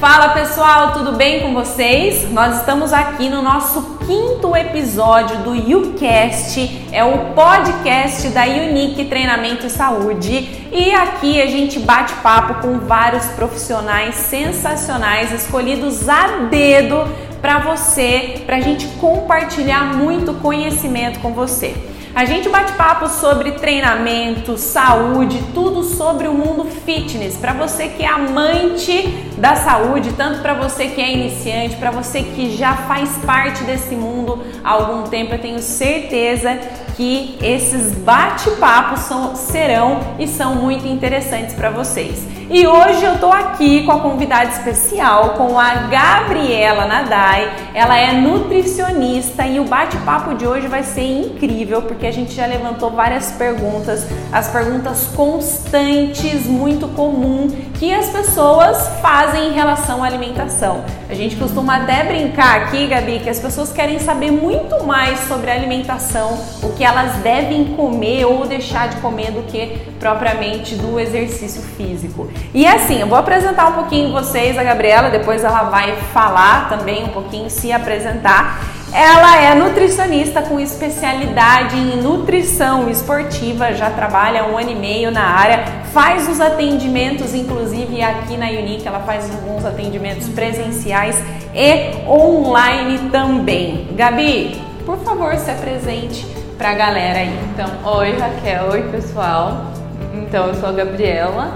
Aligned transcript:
Fala 0.00 0.34
pessoal, 0.34 0.92
tudo 0.92 1.12
bem 1.12 1.40
com 1.40 1.54
vocês? 1.54 2.30
Nós 2.30 2.58
estamos 2.58 2.92
aqui 2.92 3.30
no 3.30 3.40
nosso 3.40 3.96
quinto 4.06 4.54
episódio 4.54 5.38
do 5.38 5.54
YouCast, 5.54 6.86
é 6.92 7.02
o 7.02 7.32
podcast 7.32 8.28
da 8.28 8.44
Unique 8.44 9.06
Treinamento 9.06 9.66
e 9.66 9.70
Saúde. 9.70 10.68
E 10.70 10.92
aqui 10.92 11.40
a 11.40 11.46
gente 11.46 11.78
bate 11.78 12.12
papo 12.16 12.60
com 12.60 12.80
vários 12.80 13.24
profissionais 13.28 14.16
sensacionais 14.16 15.32
escolhidos 15.32 16.06
a 16.10 16.46
dedo 16.50 17.08
para 17.40 17.60
você, 17.60 18.42
para 18.44 18.56
a 18.56 18.60
gente 18.60 18.86
compartilhar 19.00 19.96
muito 19.96 20.34
conhecimento 20.34 21.20
com 21.20 21.32
você. 21.32 21.74
A 22.14 22.24
gente 22.24 22.48
bate 22.48 22.72
papo 22.72 23.08
sobre 23.08 23.52
treinamento, 23.52 24.56
saúde, 24.56 25.42
tudo 25.52 25.82
sobre 25.82 26.26
o 26.26 26.32
mundo 26.32 26.64
fitness. 26.64 27.36
Para 27.36 27.52
você 27.52 27.88
que 27.88 28.02
é 28.02 28.08
amante 28.08 29.25
da 29.36 29.56
saúde, 29.56 30.12
tanto 30.12 30.40
para 30.40 30.54
você 30.54 30.88
que 30.88 31.00
é 31.00 31.12
iniciante, 31.12 31.76
para 31.76 31.90
você 31.90 32.22
que 32.22 32.56
já 32.56 32.74
faz 32.74 33.10
parte 33.24 33.64
desse 33.64 33.94
mundo 33.94 34.42
há 34.64 34.70
algum 34.70 35.02
tempo, 35.04 35.34
eu 35.34 35.38
tenho 35.38 35.58
certeza 35.60 36.58
que 36.96 37.36
esses 37.42 37.92
bate-papos 37.92 39.00
serão 39.38 40.00
e 40.18 40.26
são 40.26 40.54
muito 40.54 40.86
interessantes 40.86 41.54
para 41.54 41.70
vocês. 41.70 42.26
E 42.48 42.64
hoje 42.64 43.04
eu 43.04 43.18
tô 43.18 43.32
aqui 43.32 43.84
com 43.84 43.90
a 43.90 43.98
convidada 43.98 44.48
especial, 44.50 45.30
com 45.30 45.58
a 45.58 45.74
Gabriela 45.88 46.86
Nadai. 46.86 47.52
Ela 47.74 47.98
é 47.98 48.12
nutricionista 48.12 49.44
e 49.44 49.58
o 49.58 49.64
bate-papo 49.64 50.32
de 50.32 50.46
hoje 50.46 50.68
vai 50.68 50.84
ser 50.84 51.02
incrível 51.02 51.82
porque 51.82 52.06
a 52.06 52.12
gente 52.12 52.32
já 52.32 52.46
levantou 52.46 52.92
várias 52.92 53.32
perguntas, 53.32 54.06
as 54.32 54.48
perguntas 54.48 55.08
constantes, 55.16 56.46
muito 56.46 56.86
comum 56.88 57.48
que 57.74 57.92
as 57.92 58.10
pessoas 58.10 58.88
fazem 59.02 59.25
em 59.34 59.52
relação 59.52 60.02
à 60.02 60.06
alimentação. 60.06 60.84
A 61.08 61.14
gente 61.14 61.36
costuma 61.36 61.76
até 61.76 62.04
brincar 62.04 62.62
aqui, 62.62 62.86
Gabi, 62.86 63.20
que 63.20 63.30
as 63.30 63.40
pessoas 63.40 63.72
querem 63.72 63.98
saber 63.98 64.30
muito 64.30 64.84
mais 64.84 65.20
sobre 65.20 65.50
a 65.50 65.54
alimentação, 65.54 66.38
o 66.62 66.72
que 66.72 66.84
elas 66.84 67.14
devem 67.16 67.76
comer 67.76 68.24
ou 68.24 68.46
deixar 68.46 68.88
de 68.88 68.96
comer 68.96 69.30
do 69.30 69.42
que 69.42 69.78
propriamente 69.98 70.74
do 70.74 71.00
exercício 71.00 71.62
físico. 71.62 72.30
E 72.54 72.66
assim, 72.66 73.00
eu 73.00 73.06
vou 73.06 73.18
apresentar 73.18 73.68
um 73.68 73.72
pouquinho 73.72 74.12
vocês, 74.12 74.58
a 74.58 74.62
Gabriela, 74.62 75.10
depois 75.10 75.42
ela 75.44 75.64
vai 75.64 75.96
falar 76.12 76.68
também 76.68 77.04
um 77.04 77.08
pouquinho, 77.08 77.50
se 77.50 77.72
apresentar. 77.72 78.75
Ela 78.98 79.42
é 79.42 79.54
nutricionista 79.54 80.40
com 80.40 80.58
especialidade 80.58 81.76
em 81.76 82.00
nutrição 82.00 82.88
esportiva, 82.88 83.74
já 83.74 83.90
trabalha 83.90 84.46
um 84.46 84.56
ano 84.56 84.70
e 84.70 84.74
meio 84.74 85.10
na 85.10 85.20
área, 85.20 85.66
faz 85.92 86.26
os 86.26 86.40
atendimentos, 86.40 87.34
inclusive 87.34 88.00
aqui 88.00 88.38
na 88.38 88.46
Unique, 88.46 88.88
ela 88.88 89.00
faz 89.00 89.30
alguns 89.30 89.66
atendimentos 89.66 90.30
presenciais 90.30 91.22
e 91.54 92.08
online 92.08 93.10
também. 93.10 93.86
Gabi, 93.94 94.62
por 94.86 94.96
favor, 95.00 95.36
se 95.36 95.50
apresente 95.50 96.26
para 96.56 96.70
a 96.70 96.74
galera 96.74 97.18
aí. 97.18 97.38
Então, 97.52 97.68
oi 97.98 98.16
Raquel, 98.16 98.70
oi 98.70 98.82
pessoal. 98.84 99.72
Então, 100.14 100.46
eu 100.46 100.54
sou 100.54 100.70
a 100.70 100.72
Gabriela 100.72 101.54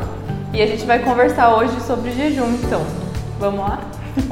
e 0.52 0.60
a 0.60 0.66
gente 0.66 0.84
vai 0.84 0.98
conversar 0.98 1.56
hoje 1.56 1.80
sobre 1.86 2.10
jejum, 2.10 2.50
então. 2.62 2.84
Vamos 3.38 3.60
lá? 3.60 3.78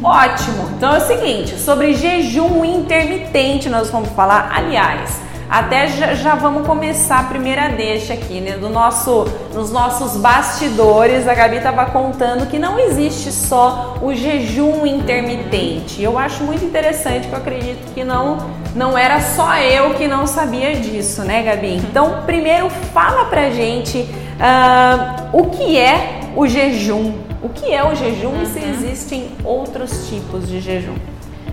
Ótimo! 0.03 0.71
Então 0.77 0.95
é 0.95 0.99
o 0.99 1.07
seguinte, 1.07 1.59
sobre 1.59 1.95
jejum 1.95 2.65
intermitente 2.65 3.69
nós 3.69 3.91
vamos 3.91 4.11
falar, 4.11 4.51
aliás, 4.55 5.21
até 5.49 5.89
já, 5.89 6.15
já, 6.15 6.35
vamos 6.35 6.67
começar 6.67 7.21
a 7.21 7.23
primeira 7.23 7.71
deixa 7.71 8.13
aqui, 8.13 8.39
né? 8.39 8.59
Do 8.59 8.69
nosso, 8.69 9.27
nos 9.55 9.73
nossos 9.73 10.21
bastidores, 10.21 11.27
a 11.27 11.33
Gabi 11.33 11.57
estava 11.57 11.87
contando 11.87 12.47
que 12.49 12.59
não 12.59 12.79
existe 12.79 13.33
só 13.33 13.97
o 14.03 14.15
jejum 14.15 14.85
intermitente. 14.85 16.03
Eu 16.03 16.19
acho 16.19 16.45
muito 16.45 16.63
interessante, 16.63 17.29
que 17.29 17.33
eu 17.33 17.39
acredito 17.39 17.95
que 17.95 18.05
não, 18.05 18.37
não 18.75 18.97
era 18.97 19.23
só 19.23 19.57
eu 19.57 19.95
que 19.95 20.07
não 20.07 20.27
sabia 20.27 20.75
disso, 20.75 21.23
né, 21.23 21.43
Gabi? 21.43 21.77
Então, 21.77 22.25
primeiro 22.27 22.69
fala 22.93 23.25
pra 23.25 23.49
gente 23.49 24.01
uh, 24.01 25.29
o 25.33 25.47
que 25.47 25.79
é 25.79 26.21
o 26.37 26.47
jejum. 26.47 27.28
O 27.43 27.49
que 27.49 27.73
é 27.73 27.85
o 27.85 27.95
jejum 27.95 28.31
uhum. 28.31 28.43
e 28.43 28.47
se 28.47 28.59
uhum. 28.59 28.71
existem 28.71 29.31
outros 29.45 30.09
tipos 30.09 30.49
de 30.49 30.61
jejum? 30.61 30.95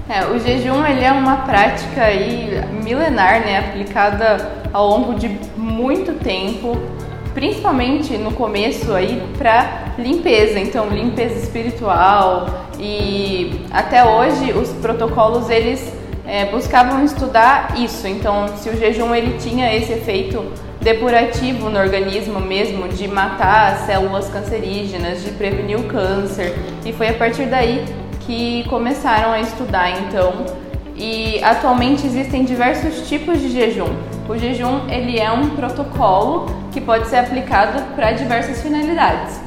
É, 0.10 0.26
o 0.26 0.40
jejum 0.40 0.86
ele 0.86 1.04
é 1.04 1.12
uma 1.12 1.38
prática 1.38 2.04
aí 2.04 2.62
milenar, 2.84 3.42
né, 3.42 3.60
aplicada 3.60 4.52
ao 4.72 4.88
longo 4.88 5.16
de 5.16 5.30
muito 5.58 6.14
tempo, 6.14 6.78
principalmente 7.34 8.18
no 8.18 8.32
começo 8.32 8.94
aí 8.94 9.22
para 9.38 9.94
limpeza, 9.98 10.60
então 10.60 10.90
limpeza 10.90 11.40
espiritual 11.40 12.68
e 12.80 13.66
até 13.72 14.04
hoje 14.06 14.54
os 14.54 14.70
protocolos 14.74 15.50
eles 15.50 15.92
é, 16.28 16.46
buscavam 16.46 17.04
estudar 17.04 17.76
isso. 17.78 18.08
Então, 18.08 18.48
se 18.58 18.70
o 18.70 18.78
jejum 18.78 19.14
ele 19.14 19.38
tinha 19.40 19.76
esse 19.76 19.94
efeito 19.94 20.44
depurativo 20.86 21.68
no 21.68 21.80
organismo 21.80 22.40
mesmo, 22.40 22.88
de 22.88 23.08
matar 23.08 23.74
as 23.74 23.80
células 23.88 24.30
cancerígenas, 24.30 25.24
de 25.24 25.32
prevenir 25.32 25.80
o 25.80 25.86
câncer, 25.86 26.56
e 26.86 26.94
foi 26.94 27.10
a 27.10 27.14
partir 27.16 27.48
daí 27.48 27.84
que 28.20 28.64
começaram 28.70 29.32
a 29.32 29.40
estudar 29.40 29.90
então 29.90 30.46
e 30.96 31.44
atualmente 31.44 32.06
existem 32.06 32.46
diversos 32.46 33.10
tipos 33.10 33.42
de 33.42 33.50
jejum. 33.50 33.90
O 34.30 34.38
jejum 34.38 34.88
ele 34.88 35.20
é 35.20 35.32
um 35.32 35.56
protocolo 35.56 36.46
que 36.72 36.80
pode 36.80 37.08
ser 37.08 37.18
aplicado 37.18 37.82
para 37.96 38.12
diversas 38.12 38.62
finalidades. 38.62 39.45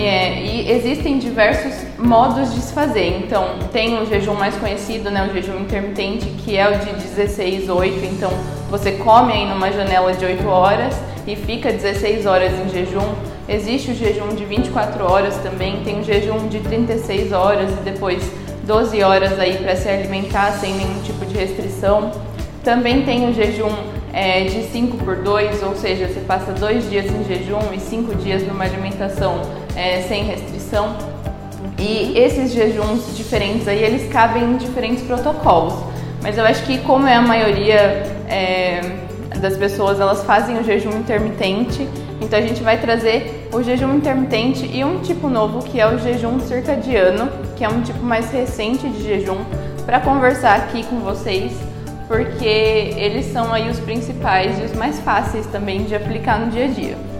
É, 0.00 0.40
e 0.44 0.70
existem 0.70 1.18
diversos 1.18 1.74
modos 1.98 2.54
de 2.54 2.60
se 2.60 2.72
fazer. 2.72 3.18
Então, 3.18 3.56
tem 3.72 4.00
o 4.00 4.06
jejum 4.06 4.34
mais 4.34 4.54
conhecido, 4.54 5.10
né, 5.10 5.28
o 5.28 5.34
jejum 5.34 5.58
intermitente, 5.58 6.26
que 6.44 6.56
é 6.56 6.68
o 6.68 6.78
de 6.78 6.92
16, 6.92 7.68
8. 7.68 8.04
Então, 8.04 8.30
você 8.70 8.92
come 8.92 9.32
aí 9.32 9.46
numa 9.46 9.72
janela 9.72 10.12
de 10.12 10.24
8 10.24 10.46
horas 10.46 10.94
e 11.26 11.34
fica 11.34 11.72
16 11.72 12.26
horas 12.26 12.52
em 12.52 12.68
jejum. 12.68 13.12
Existe 13.48 13.90
o 13.90 13.94
jejum 13.94 14.28
de 14.36 14.44
24 14.44 15.04
horas 15.04 15.36
também, 15.38 15.82
tem 15.82 16.00
o 16.00 16.04
jejum 16.04 16.46
de 16.46 16.60
36 16.60 17.32
horas 17.32 17.70
e 17.72 17.82
depois 17.82 18.22
12 18.64 19.02
horas 19.02 19.38
aí 19.40 19.56
para 19.56 19.74
se 19.74 19.88
alimentar 19.88 20.52
sem 20.52 20.74
nenhum 20.74 21.00
tipo 21.02 21.26
de 21.26 21.36
restrição. 21.36 22.12
Também 22.62 23.02
tem 23.02 23.28
o 23.28 23.32
jejum 23.32 23.72
é, 24.12 24.44
de 24.44 24.62
5 24.64 24.98
por 24.98 25.16
2, 25.16 25.62
ou 25.62 25.74
seja, 25.74 26.06
você 26.06 26.20
passa 26.20 26.52
dois 26.52 26.88
dias 26.88 27.06
em 27.06 27.24
jejum 27.24 27.72
e 27.74 27.80
cinco 27.80 28.14
dias 28.14 28.46
numa 28.46 28.64
alimentação 28.64 29.40
é, 29.78 30.02
sem 30.02 30.24
restrição. 30.24 30.96
E 31.78 32.18
esses 32.18 32.52
jejuns 32.52 33.16
diferentes 33.16 33.68
aí, 33.68 33.82
eles 33.82 34.12
cabem 34.12 34.42
em 34.42 34.56
diferentes 34.56 35.04
protocolos. 35.04 35.74
Mas 36.20 36.36
eu 36.36 36.44
acho 36.44 36.64
que 36.64 36.78
como 36.78 37.06
é 37.06 37.14
a 37.14 37.22
maioria 37.22 38.02
é, 38.28 38.80
das 39.38 39.56
pessoas, 39.56 40.00
elas 40.00 40.24
fazem 40.24 40.58
o 40.58 40.64
jejum 40.64 40.90
intermitente, 40.98 41.88
então 42.20 42.36
a 42.36 42.42
gente 42.42 42.60
vai 42.60 42.78
trazer 42.78 43.48
o 43.52 43.62
jejum 43.62 43.94
intermitente 43.94 44.66
e 44.66 44.84
um 44.84 44.98
tipo 45.00 45.28
novo 45.28 45.62
que 45.62 45.80
é 45.80 45.86
o 45.86 45.96
jejum 45.98 46.40
circadiano, 46.40 47.30
que 47.56 47.64
é 47.64 47.68
um 47.68 47.80
tipo 47.80 48.02
mais 48.02 48.32
recente 48.32 48.88
de 48.88 49.04
jejum, 49.04 49.38
para 49.86 50.00
conversar 50.00 50.56
aqui 50.56 50.82
com 50.84 50.98
vocês, 50.98 51.52
porque 52.08 52.94
eles 52.96 53.26
são 53.26 53.54
aí 53.54 53.70
os 53.70 53.78
principais 53.78 54.58
e 54.58 54.62
os 54.64 54.72
mais 54.72 54.98
fáceis 55.00 55.46
também 55.46 55.84
de 55.84 55.94
aplicar 55.94 56.40
no 56.40 56.50
dia 56.50 56.64
a 56.64 56.68
dia. 56.68 57.17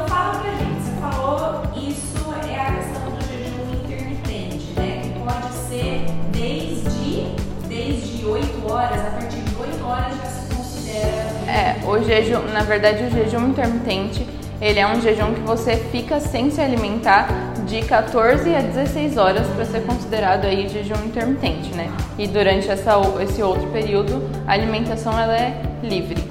Então 0.00 0.08
fala 0.08 0.40
pra 0.40 0.50
gente, 0.52 0.80
você 0.80 1.00
falou 1.00 1.62
isso 1.76 2.34
é 2.48 2.58
a 2.58 2.72
questão 2.72 3.10
do 3.10 3.20
jejum 3.26 3.84
intermitente, 3.84 4.72
né? 4.74 5.02
Que 5.02 5.20
pode 5.20 5.52
ser 5.54 6.06
desde, 6.32 7.26
desde 7.68 8.24
8 8.24 8.72
horas, 8.72 8.98
a 8.98 9.10
partir 9.10 9.40
de 9.40 9.54
8 9.54 9.84
horas 9.84 10.16
já 10.16 10.24
se 10.24 10.54
considera. 10.54 11.06
É, 11.46 11.76
o 11.86 12.02
jejum, 12.02 12.40
na 12.50 12.62
verdade 12.62 13.04
o 13.04 13.10
jejum 13.10 13.48
intermitente 13.48 14.26
ele 14.58 14.78
é 14.78 14.86
um 14.86 15.00
jejum 15.02 15.34
que 15.34 15.40
você 15.40 15.76
fica 15.76 16.18
sem 16.18 16.50
se 16.50 16.62
alimentar 16.62 17.28
de 17.66 17.82
14 17.82 18.54
a 18.54 18.60
16 18.60 19.18
horas 19.18 19.46
para 19.48 19.66
ser 19.66 19.82
considerado 19.82 20.46
aí 20.46 20.66
jejum 20.66 21.04
intermitente, 21.04 21.74
né? 21.74 21.90
E 22.18 22.26
durante 22.26 22.70
essa, 22.70 22.94
esse 23.22 23.42
outro 23.42 23.66
período, 23.68 24.30
a 24.46 24.52
alimentação 24.52 25.18
ela 25.18 25.36
é 25.36 25.60
livre. 25.82 26.24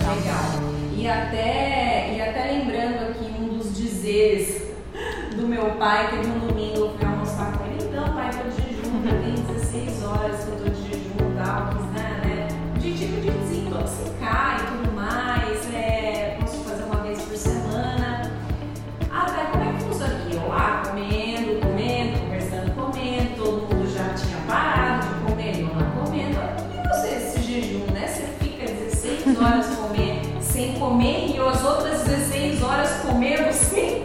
Legal. 0.00 0.70
E 1.00 1.08
até, 1.08 2.12
e 2.14 2.20
até 2.20 2.44
lembrando 2.52 3.08
aqui 3.08 3.24
um 3.40 3.58
do 5.34 5.46
meu 5.46 5.70
pai, 5.78 6.10
que 6.10 6.28
no 6.28 6.46
domingo 6.46 6.69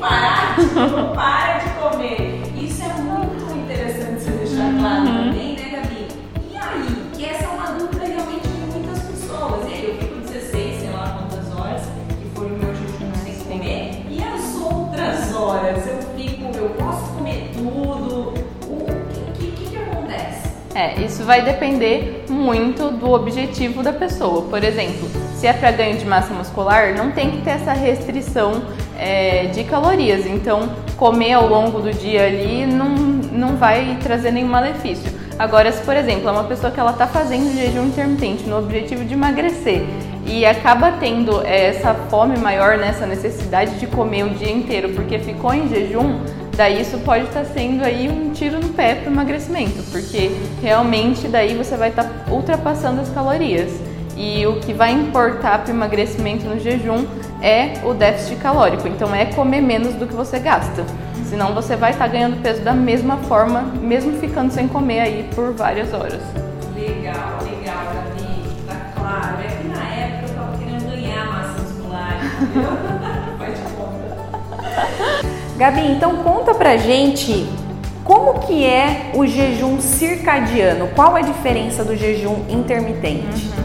parar 0.05 0.55
não 0.75 1.13
para 1.13 1.57
de 1.57 1.69
comer. 1.79 2.41
Isso 2.55 2.83
é 2.83 2.93
muito 3.01 3.57
interessante 3.57 4.21
você 4.21 4.31
deixar 4.31 4.71
claro 4.79 5.01
uhum. 5.01 5.31
também, 5.31 5.55
né, 5.55 5.69
Gabi? 5.71 6.07
E 6.51 6.57
aí, 6.57 7.09
que 7.13 7.25
essa 7.25 7.45
é 7.45 7.47
uma 7.47 7.71
dúvida 7.71 8.05
realmente 8.05 8.47
de 8.47 8.71
muitas 8.71 9.01
pessoas. 9.03 9.67
E 9.67 9.73
aí, 9.73 9.85
eu 9.87 9.95
fico 9.95 10.15
16, 10.21 10.79
sei 10.79 10.89
lá 10.91 11.17
quantas 11.17 11.59
horas, 11.59 11.81
que 11.81 12.29
foi 12.35 12.45
o 12.45 12.49
meu 12.49 12.75
jejum 12.75 13.11
sem 13.23 13.33
comer, 13.45 14.05
e 14.09 14.23
as 14.23 14.55
outras 14.61 15.35
horas 15.35 15.87
eu 15.87 15.97
fico, 16.15 16.55
eu 16.55 16.69
posso 16.69 17.13
comer 17.13 17.49
tudo? 17.53 18.33
O 18.67 19.33
que, 19.33 19.51
que, 19.51 19.69
que 19.71 19.77
acontece? 19.77 20.49
É, 20.75 21.01
isso 21.01 21.23
vai 21.23 21.41
depender 21.41 22.25
muito 22.29 22.91
do 22.91 23.11
objetivo 23.11 23.81
da 23.81 23.93
pessoa. 23.93 24.43
Por 24.43 24.63
exemplo, 24.63 25.09
se 25.35 25.47
é 25.47 25.53
para 25.53 25.71
ganho 25.71 25.97
de 25.97 26.05
massa 26.05 26.33
muscular, 26.33 26.93
não 26.95 27.11
tem 27.11 27.31
que 27.31 27.41
ter 27.41 27.51
essa 27.51 27.73
restrição 27.73 28.61
é, 28.97 29.47
de 29.47 29.63
calorias. 29.63 30.25
Então, 30.25 30.69
comer 30.97 31.33
ao 31.33 31.47
longo 31.47 31.79
do 31.79 31.91
dia 31.91 32.25
ali 32.25 32.65
não, 32.65 32.89
não 32.89 33.55
vai 33.55 33.97
trazer 34.01 34.31
nenhum 34.31 34.49
malefício. 34.49 35.11
Agora, 35.37 35.69
se 35.71 35.83
por 35.83 35.95
exemplo 35.95 36.29
é 36.29 36.31
uma 36.31 36.45
pessoa 36.45 36.71
que 36.71 36.79
ela 36.79 36.91
está 36.91 37.05
fazendo 37.05 37.53
jejum 37.53 37.87
intermitente 37.87 38.43
no 38.43 38.57
objetivo 38.57 39.03
de 39.03 39.13
emagrecer 39.13 39.83
e 40.25 40.45
acaba 40.45 40.93
tendo 40.93 41.45
é, 41.45 41.67
essa 41.67 41.93
fome 42.09 42.37
maior, 42.37 42.77
né, 42.77 42.87
essa 42.87 43.05
necessidade 43.05 43.77
de 43.77 43.85
comer 43.85 44.23
o 44.23 44.29
dia 44.29 44.51
inteiro 44.51 44.89
porque 44.93 45.19
ficou 45.19 45.53
em 45.53 45.67
jejum, 45.67 46.21
daí 46.55 46.81
isso 46.81 46.97
pode 46.99 47.25
estar 47.25 47.41
tá 47.41 47.45
sendo 47.53 47.83
aí 47.83 48.07
um 48.09 48.31
tiro 48.31 48.59
no 48.61 48.69
pé 48.69 48.95
para 48.95 49.09
o 49.09 49.13
emagrecimento, 49.13 49.83
porque 49.91 50.31
realmente 50.61 51.27
daí 51.27 51.53
você 51.53 51.75
vai 51.75 51.89
estar 51.89 52.05
tá 52.05 52.31
ultrapassando 52.31 53.01
as 53.01 53.09
calorias. 53.09 53.71
E 54.15 54.45
o 54.47 54.59
que 54.59 54.73
vai 54.73 54.91
importar 54.91 55.59
para 55.59 55.71
o 55.71 55.75
emagrecimento 55.75 56.45
no 56.45 56.59
jejum 56.59 57.05
é 57.41 57.73
o 57.83 57.93
déficit 57.93 58.37
calórico. 58.37 58.87
Então 58.87 59.13
é 59.13 59.25
comer 59.25 59.61
menos 59.61 59.93
do 59.95 60.07
que 60.07 60.13
você 60.13 60.39
gasta. 60.39 60.85
Senão 61.25 61.53
você 61.53 61.75
vai 61.75 61.91
estar 61.91 62.05
tá 62.05 62.11
ganhando 62.11 62.41
peso 62.41 62.61
da 62.61 62.73
mesma 62.73 63.17
forma, 63.17 63.61
mesmo 63.61 64.13
ficando 64.19 64.51
sem 64.53 64.67
comer 64.67 65.01
aí 65.01 65.29
por 65.35 65.53
várias 65.53 65.93
horas. 65.93 66.21
Legal, 66.75 67.39
legal, 67.43 67.85
Gabi. 67.93 68.43
Tá 68.67 68.75
claro. 68.95 69.37
É 69.43 69.47
que 69.47 69.67
na 69.67 69.83
época 69.83 70.31
eu 70.31 70.35
tava 70.35 70.57
querendo 70.57 70.89
ganhar 70.89 71.25
massa 71.25 71.61
muscular, 71.61 72.19
entendeu? 72.41 72.71
Faz 73.37 73.59
conta. 73.77 75.25
Gabi, 75.57 75.91
então 75.91 76.17
conta 76.17 76.53
pra 76.53 76.77
gente 76.77 77.45
como 78.05 78.39
que 78.41 78.63
é 78.63 79.09
o 79.15 79.25
jejum 79.25 79.81
circadiano? 79.81 80.89
Qual 80.95 81.15
a 81.15 81.21
diferença 81.21 81.83
do 81.83 81.95
jejum 81.95 82.45
intermitente? 82.47 83.47
Uhum. 83.47 83.64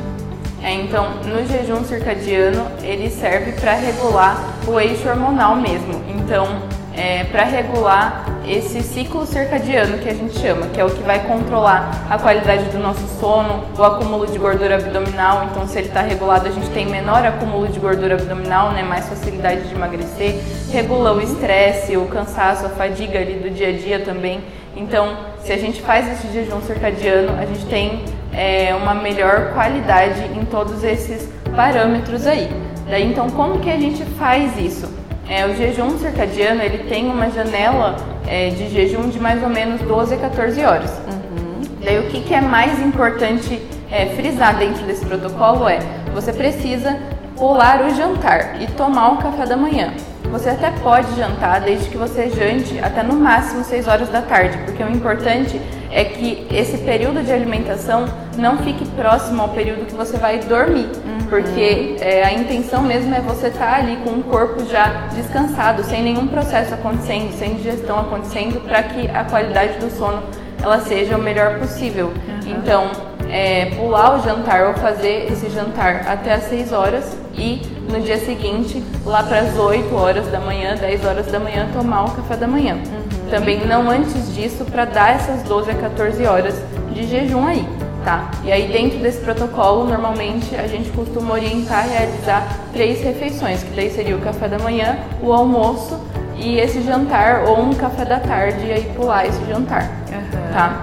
É, 0.62 0.74
então, 0.74 1.14
no 1.24 1.46
jejum 1.46 1.82
circadiano, 1.84 2.66
ele 2.82 3.08
serve 3.10 3.52
para 3.52 3.74
regular 3.74 4.36
o 4.66 4.78
eixo 4.78 5.08
hormonal 5.08 5.56
mesmo. 5.56 6.02
Então, 6.06 6.46
é, 6.94 7.24
para 7.24 7.44
regular 7.44 8.26
esse 8.46 8.82
ciclo 8.82 9.24
circadiano 9.24 9.98
que 9.98 10.08
a 10.08 10.14
gente 10.14 10.38
chama, 10.38 10.66
que 10.66 10.80
é 10.80 10.84
o 10.84 10.90
que 10.90 11.02
vai 11.02 11.20
controlar 11.26 12.06
a 12.10 12.18
qualidade 12.18 12.64
do 12.64 12.78
nosso 12.78 13.06
sono, 13.18 13.64
o 13.78 13.82
acúmulo 13.82 14.26
de 14.26 14.38
gordura 14.38 14.74
abdominal. 14.74 15.48
Então, 15.50 15.66
se 15.66 15.78
ele 15.78 15.88
está 15.88 16.02
regulado, 16.02 16.46
a 16.48 16.50
gente 16.50 16.68
tem 16.70 16.86
menor 16.86 17.24
acúmulo 17.24 17.68
de 17.68 17.78
gordura 17.78 18.14
abdominal, 18.14 18.72
né, 18.72 18.82
mais 18.82 19.08
facilidade 19.08 19.66
de 19.68 19.74
emagrecer. 19.74 20.42
Regula 20.70 21.14
o 21.14 21.22
estresse, 21.22 21.96
o 21.96 22.06
cansaço, 22.06 22.66
a 22.66 22.68
fadiga 22.68 23.18
ali 23.18 23.34
do 23.34 23.50
dia 23.50 23.68
a 23.68 23.72
dia 23.72 24.00
também. 24.00 24.42
Então, 24.76 25.16
se 25.42 25.52
a 25.52 25.56
gente 25.56 25.82
faz 25.82 26.10
esse 26.10 26.32
jejum 26.32 26.60
circadiano, 26.60 27.38
a 27.38 27.46
gente 27.46 27.66
tem 27.66 28.04
é, 28.32 28.74
uma 28.74 28.94
melhor 28.94 29.52
qualidade 29.52 30.22
em 30.36 30.44
todos 30.44 30.84
esses 30.84 31.28
parâmetros 31.54 32.26
aí. 32.26 32.48
Daí, 32.88 33.06
então, 33.06 33.28
como 33.30 33.58
que 33.60 33.70
a 33.70 33.78
gente 33.78 34.04
faz 34.18 34.56
isso? 34.58 34.92
É, 35.28 35.46
o 35.46 35.54
jejum 35.54 35.98
circadiano 35.98 36.62
ele 36.62 36.88
tem 36.88 37.06
uma 37.06 37.30
janela 37.30 37.96
é, 38.26 38.48
de 38.50 38.68
jejum 38.68 39.08
de 39.08 39.20
mais 39.20 39.42
ou 39.42 39.48
menos 39.48 39.80
12 39.82 40.14
a 40.14 40.18
14 40.18 40.64
horas. 40.64 40.90
Uhum. 41.06 41.62
Daí, 41.84 41.98
o 41.98 42.10
que, 42.10 42.20
que 42.22 42.34
é 42.34 42.40
mais 42.40 42.80
importante 42.80 43.60
é, 43.90 44.06
frisar 44.06 44.56
dentro 44.56 44.84
desse 44.86 45.04
protocolo 45.04 45.68
é 45.68 45.78
você 46.12 46.32
precisa 46.32 46.98
pular 47.36 47.82
o 47.82 47.94
jantar 47.94 48.60
e 48.60 48.66
tomar 48.68 49.12
o 49.12 49.16
café 49.18 49.46
da 49.46 49.56
manhã. 49.56 49.92
Você 50.30 50.50
até 50.50 50.70
pode 50.70 51.12
jantar 51.16 51.60
desde 51.60 51.88
que 51.88 51.96
você 51.96 52.30
jante 52.30 52.78
até 52.78 53.02
no 53.02 53.14
máximo 53.14 53.64
6 53.64 53.88
horas 53.88 54.08
da 54.08 54.22
tarde, 54.22 54.56
porque 54.58 54.82
o 54.82 54.88
importante 54.88 55.60
é 55.90 56.04
que 56.04 56.46
esse 56.52 56.78
período 56.78 57.24
de 57.24 57.32
alimentação 57.32 58.06
não 58.38 58.58
fique 58.58 58.86
próximo 58.90 59.42
ao 59.42 59.48
período 59.48 59.86
que 59.86 59.94
você 59.94 60.16
vai 60.16 60.38
dormir, 60.38 60.86
uhum. 61.04 61.26
porque 61.28 61.96
é, 62.00 62.24
a 62.24 62.32
intenção 62.32 62.80
mesmo 62.82 63.12
é 63.12 63.20
você 63.20 63.48
estar 63.48 63.72
tá 63.72 63.76
ali 63.78 63.96
com 64.04 64.10
o 64.10 64.22
corpo 64.22 64.64
já 64.66 65.08
descansado, 65.12 65.82
sem 65.82 66.00
nenhum 66.02 66.28
processo 66.28 66.74
acontecendo, 66.74 67.32
sem 67.36 67.56
digestão 67.56 67.98
acontecendo, 67.98 68.60
para 68.60 68.84
que 68.84 69.08
a 69.10 69.24
qualidade 69.24 69.78
do 69.78 69.90
sono 69.90 70.22
ela 70.62 70.80
seja 70.80 71.16
o 71.16 71.20
melhor 71.20 71.58
possível. 71.58 72.06
Uhum. 72.06 72.56
Então, 72.56 72.90
é, 73.28 73.66
pular 73.76 74.16
o 74.16 74.22
jantar 74.22 74.68
ou 74.68 74.74
fazer 74.74 75.30
esse 75.30 75.50
jantar 75.50 76.06
até 76.06 76.34
as 76.34 76.44
6 76.44 76.72
horas 76.72 77.16
e 77.34 77.62
no 77.90 78.00
dia 78.00 78.18
seguinte, 78.18 78.82
lá 79.04 79.22
para 79.22 79.40
as 79.40 79.58
8 79.58 79.94
horas 79.94 80.26
da 80.28 80.40
manhã, 80.40 80.74
10 80.76 81.04
horas 81.04 81.26
da 81.26 81.38
manhã, 81.38 81.68
tomar 81.72 82.04
o 82.04 82.10
café 82.10 82.36
da 82.36 82.46
manhã. 82.46 82.74
Uhum. 82.74 83.30
Também 83.30 83.66
não 83.66 83.90
antes 83.90 84.34
disso, 84.34 84.64
para 84.64 84.84
dar 84.84 85.14
essas 85.14 85.42
12 85.42 85.70
a 85.70 85.74
14 85.74 86.24
horas 86.26 86.54
de 86.92 87.06
jejum 87.06 87.46
aí, 87.46 87.66
tá? 88.04 88.30
E 88.44 88.52
aí 88.52 88.68
dentro 88.70 88.98
desse 88.98 89.20
protocolo, 89.20 89.84
normalmente 89.84 90.54
a 90.56 90.66
gente 90.66 90.90
costuma 90.90 91.34
orientar 91.34 91.86
e 91.86 91.90
realizar 91.90 92.58
três 92.72 93.02
refeições, 93.02 93.62
que 93.62 93.74
daí 93.74 93.90
seria 93.90 94.16
o 94.16 94.20
café 94.20 94.48
da 94.48 94.58
manhã, 94.58 94.98
o 95.22 95.32
almoço 95.32 96.00
e 96.36 96.58
esse 96.58 96.82
jantar 96.82 97.44
ou 97.44 97.60
um 97.60 97.74
café 97.74 98.04
da 98.04 98.18
tarde 98.18 98.66
e 98.66 98.72
aí 98.72 98.92
pular 98.96 99.26
esse 99.26 99.44
jantar, 99.46 99.90
uhum. 100.10 100.52
tá? 100.52 100.82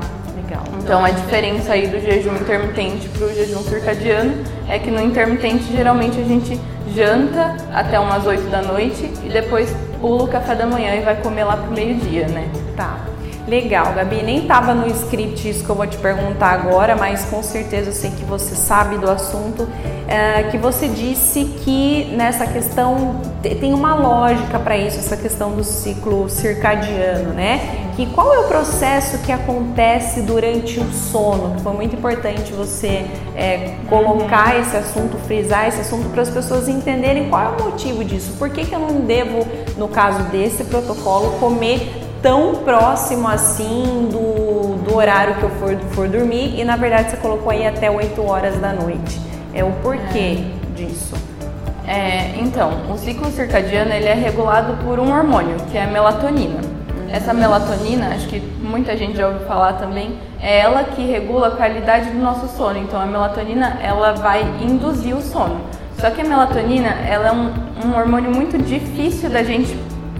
Então 0.88 1.04
a 1.04 1.10
diferença 1.10 1.74
aí 1.74 1.86
do 1.86 2.00
jejum 2.00 2.34
intermitente 2.38 3.10
para 3.10 3.28
o 3.28 3.36
jejum 3.36 3.62
circadiano 3.62 4.42
é 4.70 4.80
que 4.80 4.90
no 4.90 5.02
intermitente 5.02 5.66
geralmente 5.66 6.18
a 6.18 6.24
gente 6.24 6.58
janta 6.96 7.58
até 7.74 8.00
umas 8.00 8.26
8 8.26 8.50
da 8.50 8.62
noite 8.62 9.12
e 9.22 9.28
depois 9.28 9.70
pula 10.00 10.24
o 10.24 10.28
café 10.30 10.56
da 10.56 10.66
manhã 10.66 10.96
e 10.96 11.02
vai 11.02 11.18
comer 11.18 11.44
lá 11.44 11.58
pro 11.58 11.74
meio-dia, 11.74 12.30
né? 12.30 12.50
Tá. 12.78 13.17
Legal, 13.48 13.94
Gabi. 13.94 14.24
Nem 14.24 14.40
estava 14.40 14.74
no 14.74 14.86
script 14.88 15.48
isso 15.48 15.64
que 15.64 15.70
eu 15.70 15.76
vou 15.76 15.88
te 15.88 15.98
perguntar 15.98 16.52
agora, 16.52 16.98
mas 16.98 17.24
com 17.26 17.42
certeza 17.42 17.90
eu 17.90 17.94
sei 17.94 18.12
que 18.12 18.26
você 18.26 18.54
sabe 18.54 18.98
do 18.98 19.10
assunto. 19.10 19.66
É, 20.06 20.44
que 20.44 20.58
você 20.58 20.88
disse 20.90 21.46
que 21.64 22.14
nessa 22.16 22.46
questão 22.46 23.22
tem 23.42 23.74
uma 23.74 23.96
lógica 23.96 24.60
para 24.60 24.78
isso, 24.78 24.98
essa 25.00 25.16
questão 25.16 25.52
do 25.52 25.64
ciclo 25.64 26.30
circadiano, 26.30 27.34
né? 27.34 27.92
Que 27.96 28.06
qual 28.08 28.34
é 28.34 28.40
o 28.40 28.48
processo 28.48 29.18
que 29.20 29.32
acontece 29.32 30.22
durante 30.22 30.80
o 30.80 30.92
sono? 30.92 31.56
Que 31.56 31.62
foi 31.62 31.74
muito 31.74 31.96
importante 31.96 32.52
você 32.52 33.06
é, 33.36 33.76
colocar 33.90 34.60
esse 34.60 34.76
assunto, 34.76 35.18
frisar 35.26 35.70
esse 35.70 35.82
assunto 35.82 36.10
para 36.10 36.22
as 36.22 36.30
pessoas 36.30 36.68
entenderem 36.68 37.30
qual 37.30 37.42
é 37.42 37.62
o 37.62 37.64
motivo 37.64 38.04
disso. 38.04 38.34
Por 38.38 38.50
que, 38.50 38.66
que 38.66 38.76
eu 38.76 38.80
não 38.80 39.02
devo, 39.02 39.46
no 39.78 39.88
caso 39.88 40.24
desse 40.24 40.66
protocolo, 40.66 41.32
comer 41.40 42.07
tão 42.22 42.56
próximo 42.56 43.28
assim 43.28 44.10
do, 44.12 44.76
do 44.84 44.96
horário 44.96 45.36
que 45.36 45.44
eu 45.44 45.50
for, 45.52 45.78
for 45.92 46.08
dormir 46.08 46.60
e 46.60 46.64
na 46.64 46.76
verdade 46.76 47.12
você 47.12 47.18
colocou 47.18 47.52
aí 47.52 47.66
até 47.66 47.90
8 47.90 48.22
horas 48.24 48.60
da 48.60 48.74
noite. 48.74 49.20
É 49.54 49.64
o 49.64 49.72
porquê 49.84 50.40
é. 50.40 50.76
disso. 50.76 51.16
É, 51.88 52.36
então, 52.40 52.92
o 52.92 52.98
ciclo 52.98 53.32
circadiano 53.32 53.94
ele 53.94 54.08
é 54.08 54.14
regulado 54.14 54.74
por 54.84 55.00
um 55.00 55.10
hormônio, 55.10 55.56
que 55.72 55.78
é 55.78 55.84
a 55.84 55.88
melatonina. 55.88 56.60
Essa 57.10 57.34
melatonina, 57.34 58.10
acho 58.10 58.28
que 58.28 58.42
muita 58.42 58.98
gente 58.98 59.18
já 59.18 59.28
ouviu 59.28 59.48
falar 59.48 59.74
também, 59.74 60.20
é 60.42 60.60
ela 60.60 60.84
que 60.84 61.06
regula 61.06 61.48
a 61.48 61.52
qualidade 61.52 62.10
do 62.10 62.20
nosso 62.20 62.48
sono. 62.50 62.78
Então 62.78 63.00
a 63.00 63.06
melatonina 63.06 63.78
ela 63.82 64.12
vai 64.12 64.42
induzir 64.62 65.16
o 65.16 65.22
sono. 65.22 65.62
Só 65.98 66.10
que 66.12 66.22
a 66.22 66.26
melatonina 66.26 66.90
ela 66.90 67.30
é 67.30 67.32
um, 67.32 67.54
um 67.86 67.98
hormônio 67.98 68.32
muito 68.32 68.58
difícil 68.58 69.30
da 69.30 69.42
gente 69.42 69.78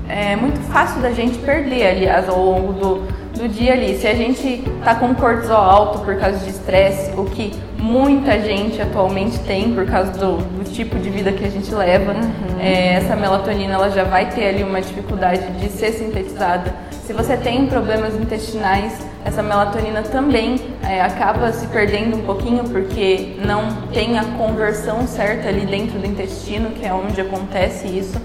é 0.10 0.36
muito 0.36 0.60
fácil 0.72 1.02
da 1.02 1.12
gente 1.12 1.38
perder, 1.40 1.88
aliás, 1.88 2.30
ao 2.30 2.44
longo 2.44 2.74
do, 2.74 2.96
do 3.38 3.48
dia 3.48 3.74
ali. 3.74 3.98
Se 3.98 4.08
a 4.08 4.14
gente 4.14 4.64
tá 4.84 4.96
com 4.96 5.14
cortisol 5.16 5.58
alto 5.58 6.00
por 6.00 6.16
causa 6.18 6.38
de 6.40 6.50
estresse, 6.50 7.12
o 7.18 7.26
que 7.26 7.54
muita 7.78 8.40
gente 8.42 8.82
atualmente 8.82 9.40
tem 9.40 9.74
por 9.74 9.86
causa 9.86 10.12
do, 10.12 10.38
do 10.38 10.64
tipo 10.72 10.98
de 10.98 11.10
vida 11.10 11.32
que 11.32 11.46
a 11.46 11.50
gente 11.50 11.74
leva, 11.74 12.14
uhum. 12.14 12.60
é, 12.60 12.96
essa 12.96 13.16
melatonina 13.16 13.74
ela 13.74 13.90
já 13.90 14.04
vai 14.04 14.30
ter 14.30 14.48
ali 14.48 14.64
uma 14.64 14.82
dificuldade 14.82 15.46
de 15.60 15.70
ser 15.70 15.92
sintetizada. 15.92 16.74
Se 17.06 17.14
você 17.14 17.38
tem 17.38 17.68
problemas 17.68 18.16
intestinais, 18.16 18.94
essa 19.24 19.42
melatonina 19.42 20.02
também 20.02 20.60
é, 20.84 21.02
acaba 21.02 21.52
se 21.54 21.68
perdendo 21.68 22.18
um 22.18 22.22
pouquinho 22.24 22.66
porque 22.66 23.38
não 23.46 23.84
tem 23.94 24.18
a 24.18 24.24
conversão 24.38 25.08
certa 25.08 25.48
ali 25.48 25.66
dentro 25.66 26.00
do 26.00 26.06
intestino, 26.06 26.72
que 26.72 26.86
é 26.86 26.94
onde 26.94 27.22
acontece 27.22 27.88
isso. 27.88 28.20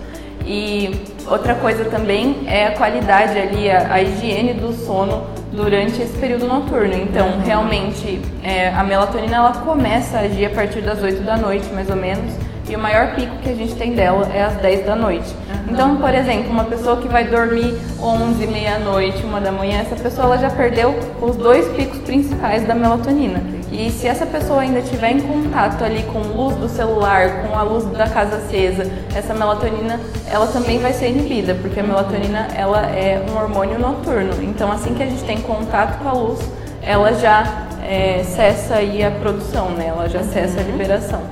E 0.46 0.90
outra 1.26 1.54
coisa 1.54 1.84
também 1.84 2.44
é 2.46 2.66
a 2.66 2.72
qualidade 2.72 3.38
ali, 3.38 3.70
a, 3.70 3.94
a 3.94 4.02
higiene 4.02 4.54
do 4.54 4.72
sono 4.72 5.26
durante 5.52 6.00
esse 6.02 6.16
período 6.18 6.46
noturno. 6.46 6.94
Então, 6.94 7.40
realmente, 7.44 8.20
é, 8.42 8.68
a 8.68 8.82
melatonina 8.82 9.36
ela 9.36 9.52
começa 9.52 10.18
a 10.18 10.20
agir 10.22 10.46
a 10.46 10.50
partir 10.50 10.80
das 10.80 11.02
8 11.02 11.22
da 11.22 11.36
noite, 11.36 11.68
mais 11.72 11.88
ou 11.90 11.96
menos, 11.96 12.34
e 12.68 12.74
o 12.74 12.78
maior 12.78 13.14
pico 13.14 13.36
que 13.42 13.50
a 13.50 13.54
gente 13.54 13.74
tem 13.74 13.92
dela 13.92 14.28
é 14.32 14.42
às 14.42 14.54
10 14.54 14.86
da 14.86 14.96
noite. 14.96 15.34
Então, 15.68 15.96
por 15.96 16.14
exemplo, 16.14 16.50
uma 16.50 16.64
pessoa 16.64 16.96
que 16.96 17.08
vai 17.08 17.24
dormir 17.24 17.74
11, 18.00 18.46
meia-noite, 18.46 19.22
uma 19.24 19.40
da 19.40 19.52
manhã, 19.52 19.80
essa 19.80 19.96
pessoa 19.96 20.26
ela 20.26 20.38
já 20.38 20.50
perdeu 20.50 20.94
os 21.20 21.36
dois 21.36 21.68
picos 21.68 21.98
principais 21.98 22.66
da 22.66 22.74
melatonina. 22.74 23.61
E 23.72 23.90
se 23.90 24.06
essa 24.06 24.26
pessoa 24.26 24.60
ainda 24.60 24.80
estiver 24.80 25.12
em 25.12 25.20
contato 25.20 25.82
ali 25.82 26.02
com 26.02 26.18
luz 26.18 26.54
do 26.56 26.68
celular, 26.68 27.42
com 27.42 27.56
a 27.56 27.62
luz 27.62 27.86
da 27.86 28.06
casa 28.06 28.36
acesa, 28.36 28.86
essa 29.14 29.32
melatonina 29.32 29.98
ela 30.30 30.46
também 30.46 30.78
vai 30.78 30.92
ser 30.92 31.08
inibida, 31.08 31.54
porque 31.54 31.80
a 31.80 31.82
melatonina 31.82 32.48
ela 32.54 32.82
é 32.82 33.24
um 33.30 33.34
hormônio 33.34 33.78
noturno. 33.78 34.42
Então 34.42 34.70
assim 34.70 34.94
que 34.94 35.02
a 35.02 35.06
gente 35.06 35.24
tem 35.24 35.40
contato 35.40 36.02
com 36.02 36.08
a 36.10 36.12
luz, 36.12 36.40
ela 36.82 37.14
já 37.14 37.66
é, 37.82 38.22
cessa 38.22 38.74
aí 38.74 39.02
a 39.02 39.10
produção, 39.10 39.70
né? 39.70 39.86
Ela 39.86 40.06
já 40.06 40.22
cessa 40.22 40.60
a 40.60 40.62
liberação. 40.62 41.22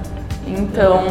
Então 0.46 1.04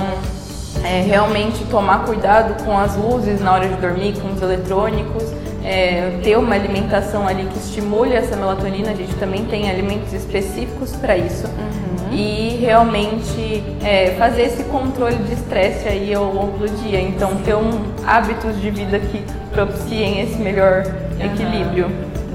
é, 0.83 1.01
realmente 1.01 1.63
tomar 1.65 2.05
cuidado 2.05 2.63
com 2.63 2.75
as 2.75 2.95
luzes 2.95 3.39
na 3.39 3.53
hora 3.53 3.67
de 3.67 3.75
dormir, 3.75 4.19
com 4.19 4.33
os 4.33 4.41
eletrônicos, 4.41 5.23
é, 5.63 6.19
ter 6.23 6.37
uma 6.37 6.55
alimentação 6.55 7.27
ali 7.27 7.45
que 7.45 7.57
estimule 7.57 8.13
essa 8.13 8.35
melatonina. 8.35 8.91
A 8.91 8.95
gente 8.95 9.13
também 9.15 9.45
tem 9.45 9.69
alimentos 9.69 10.13
específicos 10.13 10.95
para 10.95 11.17
isso. 11.17 11.47
Uhum. 11.47 12.13
E 12.13 12.57
realmente 12.61 13.63
é, 13.83 14.15
fazer 14.17 14.43
esse 14.43 14.63
controle 14.65 15.15
de 15.15 15.33
estresse 15.33 15.87
aí 15.87 16.13
ao 16.13 16.33
longo 16.33 16.57
do 16.57 16.67
dia. 16.83 16.99
Então, 16.99 17.35
ter 17.45 17.55
um, 17.55 17.81
hábitos 18.05 18.59
de 18.61 18.69
vida 18.71 18.99
que 18.99 19.23
propiciem 19.51 20.21
esse 20.21 20.37
melhor 20.37 20.83
uhum. 20.85 21.25
equilíbrio. 21.25 21.87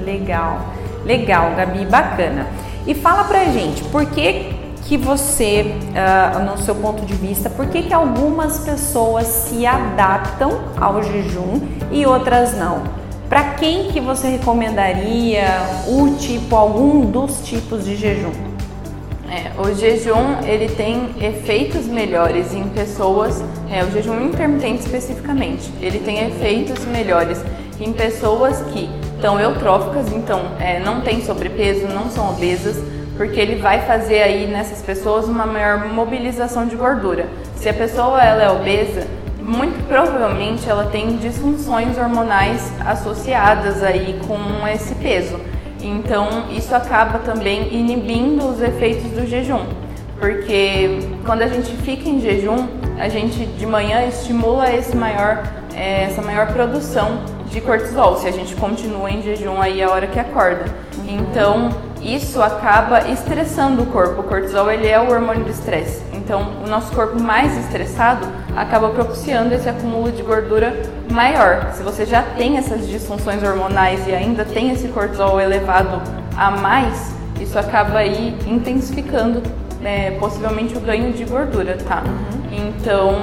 Legal, 0.03 0.61
legal, 1.05 1.51
Gabi, 1.55 1.85
bacana. 1.85 2.47
E 2.85 2.93
fala 2.93 3.23
pra 3.23 3.45
gente, 3.45 3.83
por 3.85 4.05
que 4.05 4.53
que 4.83 4.97
você, 4.97 5.73
uh, 5.95 6.43
no 6.43 6.59
seu 6.59 6.75
ponto 6.75 7.03
de 7.05 7.15
vista, 7.15 7.49
por 7.49 7.65
que, 7.65 7.81
que 7.83 7.93
algumas 7.93 8.59
pessoas 8.59 9.25
se 9.25 9.65
adaptam 9.65 10.61
ao 10.79 11.01
jejum 11.01 11.59
e 11.91 12.05
outras 12.05 12.55
não? 12.55 12.83
Para 13.35 13.55
quem 13.55 13.91
que 13.91 13.99
você 13.99 14.29
recomendaria 14.29 15.43
o 15.89 16.15
tipo, 16.15 16.55
algum 16.55 17.01
dos 17.01 17.45
tipos 17.45 17.83
de 17.83 17.97
jejum? 17.97 18.31
É, 19.29 19.51
o 19.59 19.75
jejum 19.75 20.39
ele 20.45 20.69
tem 20.69 21.09
efeitos 21.19 21.85
melhores 21.85 22.53
em 22.53 22.63
pessoas, 22.69 23.43
é, 23.69 23.83
o 23.83 23.91
jejum 23.91 24.21
intermitente 24.21 24.83
especificamente, 24.83 25.69
ele 25.81 25.99
tem 25.99 26.25
efeitos 26.25 26.85
melhores 26.85 27.43
em 27.77 27.91
pessoas 27.91 28.61
que 28.71 28.89
estão 29.17 29.37
eutróficas, 29.37 30.13
então 30.13 30.39
é, 30.57 30.79
não 30.79 31.01
tem 31.01 31.21
sobrepeso, 31.21 31.87
não 31.87 32.09
são 32.09 32.29
obesas, 32.29 32.81
porque 33.17 33.37
ele 33.37 33.57
vai 33.57 33.81
fazer 33.81 34.23
aí 34.23 34.47
nessas 34.47 34.81
pessoas 34.81 35.25
uma 35.25 35.45
maior 35.45 35.89
mobilização 35.89 36.65
de 36.67 36.77
gordura. 36.77 37.27
Se 37.57 37.67
a 37.67 37.73
pessoa 37.73 38.23
ela 38.23 38.43
é 38.43 38.49
obesa, 38.49 39.05
muito 39.45 39.87
provavelmente 39.87 40.67
ela 40.67 40.85
tem 40.85 41.17
disfunções 41.17 41.97
hormonais 41.97 42.73
associadas 42.83 43.83
aí 43.83 44.19
com 44.27 44.67
esse 44.67 44.95
peso. 44.95 45.39
Então 45.81 46.49
isso 46.49 46.73
acaba 46.73 47.19
também 47.19 47.73
inibindo 47.73 48.43
os 48.47 48.59
efeitos 48.59 49.11
do 49.11 49.27
jejum, 49.27 49.65
porque 50.19 50.99
quando 51.23 51.43
a 51.43 51.47
gente 51.47 51.71
fica 51.77 52.09
em 52.09 52.19
jejum, 52.19 52.67
a 52.97 53.07
gente 53.07 53.45
de 53.45 53.65
manhã 53.67 54.03
estimula 54.07 54.73
esse 54.73 54.95
maior, 54.95 55.43
é, 55.75 56.05
essa 56.05 56.23
maior 56.23 56.47
produção 56.47 57.19
de 57.51 57.61
cortisol, 57.61 58.17
se 58.17 58.27
a 58.27 58.31
gente 58.31 58.55
continua 58.55 59.11
em 59.11 59.21
jejum 59.21 59.61
aí 59.61 59.83
a 59.83 59.89
hora 59.91 60.07
que 60.07 60.19
acorda. 60.19 60.65
Então 61.07 61.69
isso 62.01 62.41
acaba 62.41 63.07
estressando 63.09 63.83
o 63.83 63.85
corpo. 63.87 64.21
O 64.21 64.23
cortisol 64.23 64.71
ele 64.71 64.87
é 64.87 64.99
o 64.99 65.11
hormônio 65.11 65.43
do 65.43 65.51
estresse. 65.51 66.01
Então, 66.25 66.41
o 66.65 66.67
nosso 66.67 66.91
corpo 66.91 67.21
mais 67.21 67.55
estressado 67.55 68.27
acaba 68.55 68.89
propiciando 68.89 69.53
esse 69.53 69.69
acúmulo 69.69 70.11
de 70.11 70.23
gordura 70.23 70.75
maior. 71.11 71.71
Se 71.73 71.83
você 71.83 72.03
já 72.03 72.23
tem 72.23 72.57
essas 72.57 72.87
disfunções 72.87 73.43
hormonais 73.43 74.07
e 74.07 74.11
ainda 74.11 74.43
tem 74.43 74.71
esse 74.71 74.87
cortisol 74.87 75.39
elevado 75.39 76.01
a 76.35 76.49
mais, 76.49 77.13
isso 77.39 77.59
acaba 77.59 77.99
aí 77.99 78.35
intensificando 78.47 79.43
é, 79.83 80.17
possivelmente 80.19 80.75
o 80.75 80.79
ganho 80.79 81.13
de 81.13 81.25
gordura, 81.25 81.77
tá? 81.87 82.01
Uhum. 82.03 82.69
Então, 82.69 83.13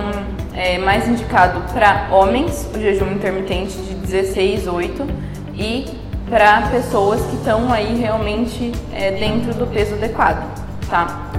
é 0.54 0.78
mais 0.78 1.08
indicado 1.08 1.60
para 1.72 2.06
homens 2.12 2.68
o 2.72 2.78
jejum 2.78 3.10
intermitente 3.10 3.76
de 3.78 3.94
16, 3.94 4.68
8 4.68 5.06
e 5.54 5.86
para 6.30 6.68
pessoas 6.70 7.20
que 7.26 7.34
estão 7.34 7.72
aí 7.72 7.98
realmente 7.98 8.70
é, 8.94 9.10
dentro 9.10 9.52
do 9.54 9.66
peso 9.66 9.94
adequado, 9.94 10.46
tá? 10.88 11.31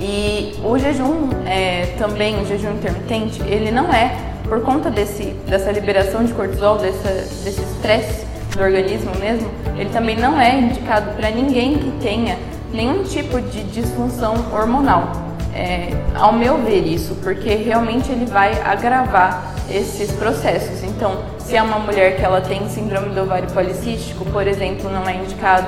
E 0.00 0.54
o 0.64 0.78
jejum 0.78 1.28
é, 1.46 1.94
também, 1.98 2.40
o 2.40 2.46
jejum 2.46 2.72
intermitente, 2.72 3.42
ele 3.42 3.70
não 3.70 3.92
é 3.92 4.16
por 4.44 4.62
conta 4.62 4.90
desse, 4.90 5.26
dessa 5.46 5.70
liberação 5.70 6.24
de 6.24 6.32
cortisol, 6.32 6.78
dessa, 6.78 7.08
desse 7.44 7.60
estresse 7.60 8.26
do 8.56 8.62
organismo 8.62 9.12
mesmo, 9.20 9.48
ele 9.78 9.90
também 9.90 10.16
não 10.16 10.40
é 10.40 10.58
indicado 10.58 11.12
para 11.12 11.30
ninguém 11.30 11.78
que 11.78 11.90
tenha 12.02 12.36
nenhum 12.72 13.04
tipo 13.04 13.40
de 13.40 13.62
disfunção 13.64 14.34
hormonal. 14.52 15.12
É, 15.54 15.90
ao 16.14 16.32
meu 16.32 16.58
ver 16.58 16.86
isso, 16.86 17.14
porque 17.22 17.54
realmente 17.54 18.10
ele 18.10 18.24
vai 18.24 18.52
agravar 18.62 19.54
esses 19.70 20.10
processos. 20.12 20.82
Então, 20.82 21.18
se 21.38 21.56
é 21.56 21.62
uma 21.62 21.78
mulher 21.78 22.16
que 22.16 22.24
ela 22.24 22.40
tem 22.40 22.68
síndrome 22.68 23.10
do 23.10 23.22
ovário 23.22 23.48
policístico, 23.50 24.24
por 24.26 24.46
exemplo, 24.46 24.90
não 24.90 25.08
é 25.08 25.16
indicado. 25.16 25.66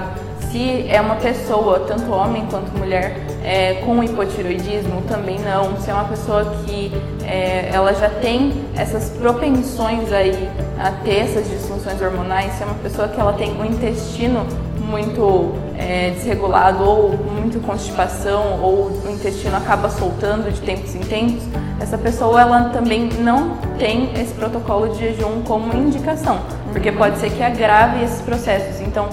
Se 0.51 0.87
é 0.89 1.01
uma 1.01 1.17
pessoa, 1.17 1.81
tanto 1.81 2.11
homem 2.13 2.47
quanto 2.51 2.77
mulher, 2.77 3.17
é, 3.45 3.75
com 3.85 4.03
hipotiroidismo, 4.03 5.03
também 5.09 5.39
não. 5.41 5.81
Se 5.81 5.91
é 5.91 5.95
uma 5.95 6.05
pessoa 6.05 6.45
que 6.65 6.93
é, 7.25 7.71
ela 7.73 7.93
já 7.95 8.09
tem 8.09 8.53
essas 8.77 9.11
propensões 9.11 10.13
aí 10.13 10.49
a 10.79 10.91
ter 10.91 11.21
essas 11.21 11.49
disfunções 11.49 12.01
hormonais, 12.01 12.53
se 12.55 12.63
é 12.63 12.67
uma 12.67 12.75
pessoa 12.77 13.09
que 13.09 13.21
ela 13.21 13.33
tem 13.33 13.53
um 13.59 13.65
intestino 13.65 14.47
muito 14.79 15.53
é, 15.79 16.11
desregulado 16.11 16.85
ou 16.85 17.11
muito 17.11 17.59
constipação 17.61 18.61
ou 18.63 18.91
o 19.05 19.11
intestino 19.11 19.57
acaba 19.57 19.89
soltando 19.89 20.53
de 20.53 20.61
tempos 20.61 20.95
em 20.95 21.01
tempos, 21.01 21.43
essa 21.81 21.97
pessoa 21.97 22.41
ela 22.41 22.69
também 22.71 23.09
não 23.21 23.57
tem 23.79 24.13
esse 24.15 24.35
protocolo 24.35 24.89
de 24.91 24.99
jejum 24.99 25.43
como 25.43 25.75
indicação, 25.77 26.41
porque 26.73 26.93
pode 26.93 27.19
ser 27.19 27.31
que 27.31 27.43
agrave 27.43 28.05
esses 28.05 28.21
processos. 28.21 28.81
Então, 28.81 29.09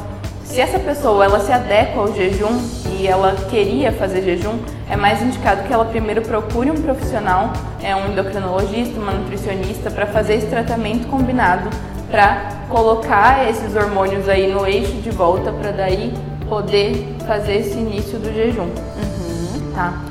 se 0.50 0.60
essa 0.60 0.80
pessoa 0.80 1.24
ela 1.24 1.40
se 1.40 1.52
adequa 1.52 2.02
ao 2.02 2.14
jejum 2.14 2.60
e 2.98 3.08
ela 3.08 3.36
queria 3.50 3.92
fazer 3.92 4.24
jejum, 4.24 4.58
é 4.90 4.96
mais 4.96 5.22
indicado 5.22 5.64
que 5.64 5.72
ela 5.72 5.86
primeiro 5.86 6.24
procure 6.24 6.72
um 6.72 6.82
profissional, 6.82 7.54
é 7.84 7.96
um 7.96 8.12
endocrinologista, 8.12 9.00
uma 9.00 9.12
nutricionista, 9.12 9.92
para 9.92 10.08
fazer 10.08 10.36
esse 10.36 10.48
tratamento 10.48 11.08
combinado 11.08 11.70
para 12.10 12.66
colocar 12.68 13.48
esses 13.48 13.76
hormônios 13.76 14.28
aí 14.28 14.52
no 14.52 14.66
eixo 14.66 14.94
de 14.94 15.12
volta 15.12 15.52
para 15.52 15.72
daí 15.72 16.12
poder 16.50 17.16
fazer 17.28 17.58
esse 17.58 17.78
início 17.78 18.18
do 18.18 18.34
jejum. 18.34 18.64
Uhum. 18.64 19.72
Tá? 19.76 20.02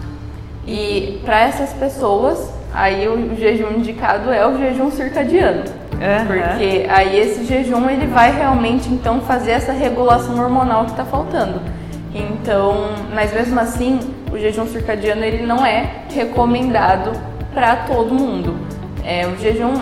E 0.64 1.20
para 1.24 1.40
essas 1.40 1.72
pessoas, 1.72 2.48
aí 2.72 3.08
o 3.08 3.34
jejum 3.34 3.72
indicado 3.72 4.30
é 4.30 4.46
o 4.46 4.56
jejum 4.56 4.92
circadiano. 4.92 5.64
Uhum. 5.98 6.26
Porque 6.26 6.86
aí 6.88 7.18
esse 7.18 7.44
jejum 7.44 7.88
ele 7.90 8.06
vai 8.06 8.34
realmente 8.34 8.88
então 8.88 9.20
fazer 9.20 9.52
essa 9.52 9.72
regulação 9.72 10.38
hormonal 10.38 10.84
que 10.84 10.92
está 10.92 11.04
faltando. 11.04 11.60
Então, 12.14 12.90
mas 13.14 13.32
mesmo 13.32 13.58
assim, 13.60 14.00
o 14.32 14.38
jejum 14.38 14.66
circadiano 14.66 15.24
ele 15.24 15.44
não 15.44 15.64
é 15.64 16.04
recomendado 16.10 17.12
para 17.52 17.76
todo 17.76 18.14
mundo. 18.14 18.56
É, 19.04 19.26
o 19.26 19.36
jejum 19.38 19.72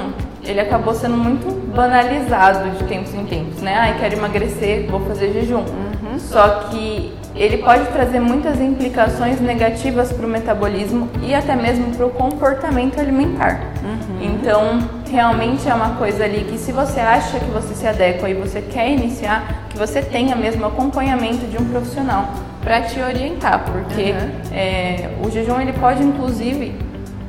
ele 0.44 0.60
acabou 0.60 0.94
sendo 0.94 1.16
muito 1.16 1.50
banalizado 1.74 2.70
de 2.70 2.84
tempos 2.84 3.12
em 3.14 3.24
tempos, 3.24 3.60
né? 3.60 3.74
Ai, 3.74 3.96
quero 3.98 4.14
emagrecer, 4.16 4.86
vou 4.88 5.00
fazer 5.00 5.32
jejum. 5.32 5.58
Uhum. 5.58 6.18
Só 6.18 6.48
que 6.70 7.12
ele 7.34 7.58
pode 7.58 7.84
trazer 7.86 8.20
muitas 8.20 8.60
implicações 8.60 9.40
negativas 9.40 10.12
para 10.12 10.24
o 10.24 10.28
metabolismo 10.28 11.08
e 11.22 11.34
até 11.34 11.54
mesmo 11.54 11.94
para 11.94 12.06
o 12.06 12.10
comportamento 12.10 12.98
alimentar. 12.98 13.60
Uhum. 13.82 14.22
Então, 14.22 14.78
realmente 15.16 15.66
é 15.66 15.72
uma 15.72 15.96
coisa 15.96 16.24
ali 16.24 16.44
que 16.44 16.58
se 16.58 16.72
você 16.72 17.00
acha 17.00 17.40
que 17.40 17.46
você 17.46 17.74
se 17.74 17.86
adequa 17.86 18.28
e 18.28 18.34
você 18.34 18.60
quer 18.60 18.90
iniciar, 18.90 19.66
que 19.70 19.78
você 19.78 20.02
tenha 20.02 20.36
mesmo 20.36 20.66
acompanhamento 20.66 21.46
de 21.46 21.56
um 21.56 21.64
profissional 21.70 22.28
para 22.62 22.82
te 22.82 23.00
orientar, 23.00 23.64
porque 23.64 24.10
uhum. 24.12 24.54
é, 24.54 25.08
o 25.24 25.30
jejum 25.30 25.58
ele 25.58 25.72
pode 25.72 26.02
inclusive, 26.02 26.74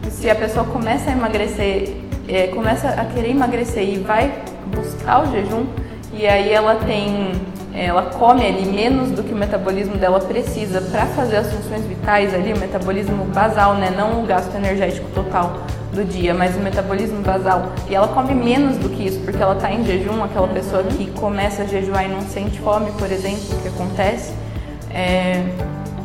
se 0.09 0.29
a 0.29 0.35
pessoa 0.35 0.65
começa 0.65 1.09
a 1.09 1.13
emagrecer, 1.13 1.93
é, 2.27 2.47
começa 2.47 2.89
a 2.89 3.05
querer 3.05 3.31
emagrecer 3.31 3.87
e 3.87 3.99
vai 3.99 4.33
buscar 4.65 5.23
o 5.23 5.31
jejum, 5.31 5.65
e 6.11 6.27
aí 6.27 6.51
ela 6.51 6.75
tem 6.75 7.31
ela 7.73 8.01
come 8.01 8.43
ali 8.45 8.65
menos 8.65 9.11
do 9.11 9.23
que 9.23 9.31
o 9.31 9.37
metabolismo 9.37 9.95
dela 9.97 10.19
precisa 10.19 10.81
para 10.81 11.05
fazer 11.05 11.37
as 11.37 11.53
funções 11.53 11.85
vitais 11.85 12.33
ali, 12.33 12.51
o 12.51 12.57
metabolismo 12.57 13.23
basal, 13.25 13.75
né? 13.75 13.93
Não 13.95 14.23
o 14.23 14.25
gasto 14.25 14.53
energético 14.55 15.07
total 15.11 15.61
do 15.97 16.05
dia, 16.05 16.33
mas 16.33 16.55
o 16.55 16.59
metabolismo 16.59 17.21
basal. 17.21 17.73
E 17.89 17.95
ela 17.95 18.07
come 18.07 18.33
menos 18.33 18.77
do 18.77 18.89
que 18.89 19.07
isso, 19.07 19.19
porque 19.21 19.41
ela 19.41 19.55
está 19.55 19.71
em 19.71 19.83
jejum, 19.83 20.23
aquela 20.23 20.47
pessoa 20.47 20.83
que 20.83 21.09
começa 21.11 21.63
a 21.63 21.65
jejuar 21.65 22.05
e 22.05 22.07
não 22.07 22.21
sente 22.21 22.59
fome, 22.59 22.91
por 22.91 23.11
exemplo, 23.11 23.59
que 23.61 23.67
acontece. 23.67 24.31
É, 24.91 25.43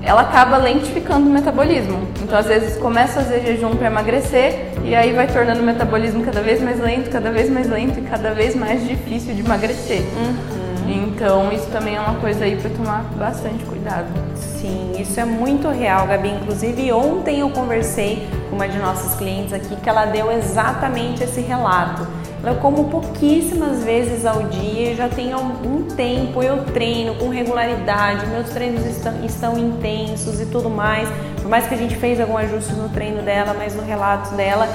ela 0.03 0.23
acaba 0.23 0.57
lentificando 0.57 1.29
o 1.29 1.33
metabolismo. 1.33 2.09
Então, 2.23 2.39
às 2.39 2.47
vezes, 2.47 2.77
começa 2.79 3.21
a 3.21 3.23
fazer 3.23 3.43
jejum 3.43 3.77
para 3.77 3.87
emagrecer 3.87 4.73
e 4.83 4.95
aí 4.95 5.13
vai 5.13 5.27
tornando 5.27 5.61
o 5.61 5.65
metabolismo 5.65 6.25
cada 6.25 6.41
vez 6.41 6.61
mais 6.61 6.81
lento, 6.81 7.11
cada 7.11 7.31
vez 7.31 7.49
mais 7.49 7.69
lento 7.69 8.01
e 8.01 8.03
cada 8.03 8.33
vez 8.33 8.57
mais 8.57 8.87
difícil 8.87 9.35
de 9.35 9.43
emagrecer. 9.43 10.01
Uhum. 10.01 10.62
Então, 10.89 11.53
isso 11.53 11.67
também 11.71 11.97
é 11.97 12.01
uma 12.01 12.21
coisa 12.21 12.45
aí 12.45 12.57
para 12.57 12.71
tomar 12.71 13.03
bastante 13.17 13.65
cuidado. 13.65 14.09
Sim, 14.37 14.93
isso 14.99 15.19
é 15.19 15.25
muito 15.25 15.69
real, 15.69 16.07
Gabi. 16.07 16.29
Inclusive, 16.29 16.93
ontem 16.93 17.41
eu 17.41 17.51
conversei 17.51 18.29
com 18.49 18.57
uma 18.57 18.69
de 18.69 18.79
nossas 18.79 19.15
clientes 19.15 19.53
aqui 19.53 19.77
que 19.77 19.89
ela 19.89 20.07
deu 20.07 20.31
exatamente 20.31 21.23
esse 21.25 21.41
relato 21.41 22.07
eu 22.45 22.57
como 22.57 22.89
pouquíssimas 22.89 23.85
vezes 23.85 24.27
ao 24.27 24.43
dia, 24.45 24.97
já 24.97 25.09
tem 25.09 25.33
algum 25.33 25.85
tempo, 25.85 26.43
eu 26.43 26.65
treino 26.65 27.15
com 27.15 27.29
regularidade, 27.29 28.27
meus 28.27 28.51
treinos 28.51 28.85
estão, 28.85 29.25
estão 29.25 29.59
intensos 29.59 30.41
e 30.41 30.47
tudo 30.47 30.69
mais. 30.69 31.09
Por 31.41 31.49
mais 31.49 31.69
que 31.69 31.75
a 31.75 31.77
gente 31.77 31.95
fez 31.95 32.21
algum 32.21 32.37
ajuste 32.37 32.73
no 32.73 32.89
treino 32.89 33.23
dela, 33.23 33.55
mas 33.57 33.77
no 33.77 33.85
relato 33.85 34.35
dela, 34.35 34.69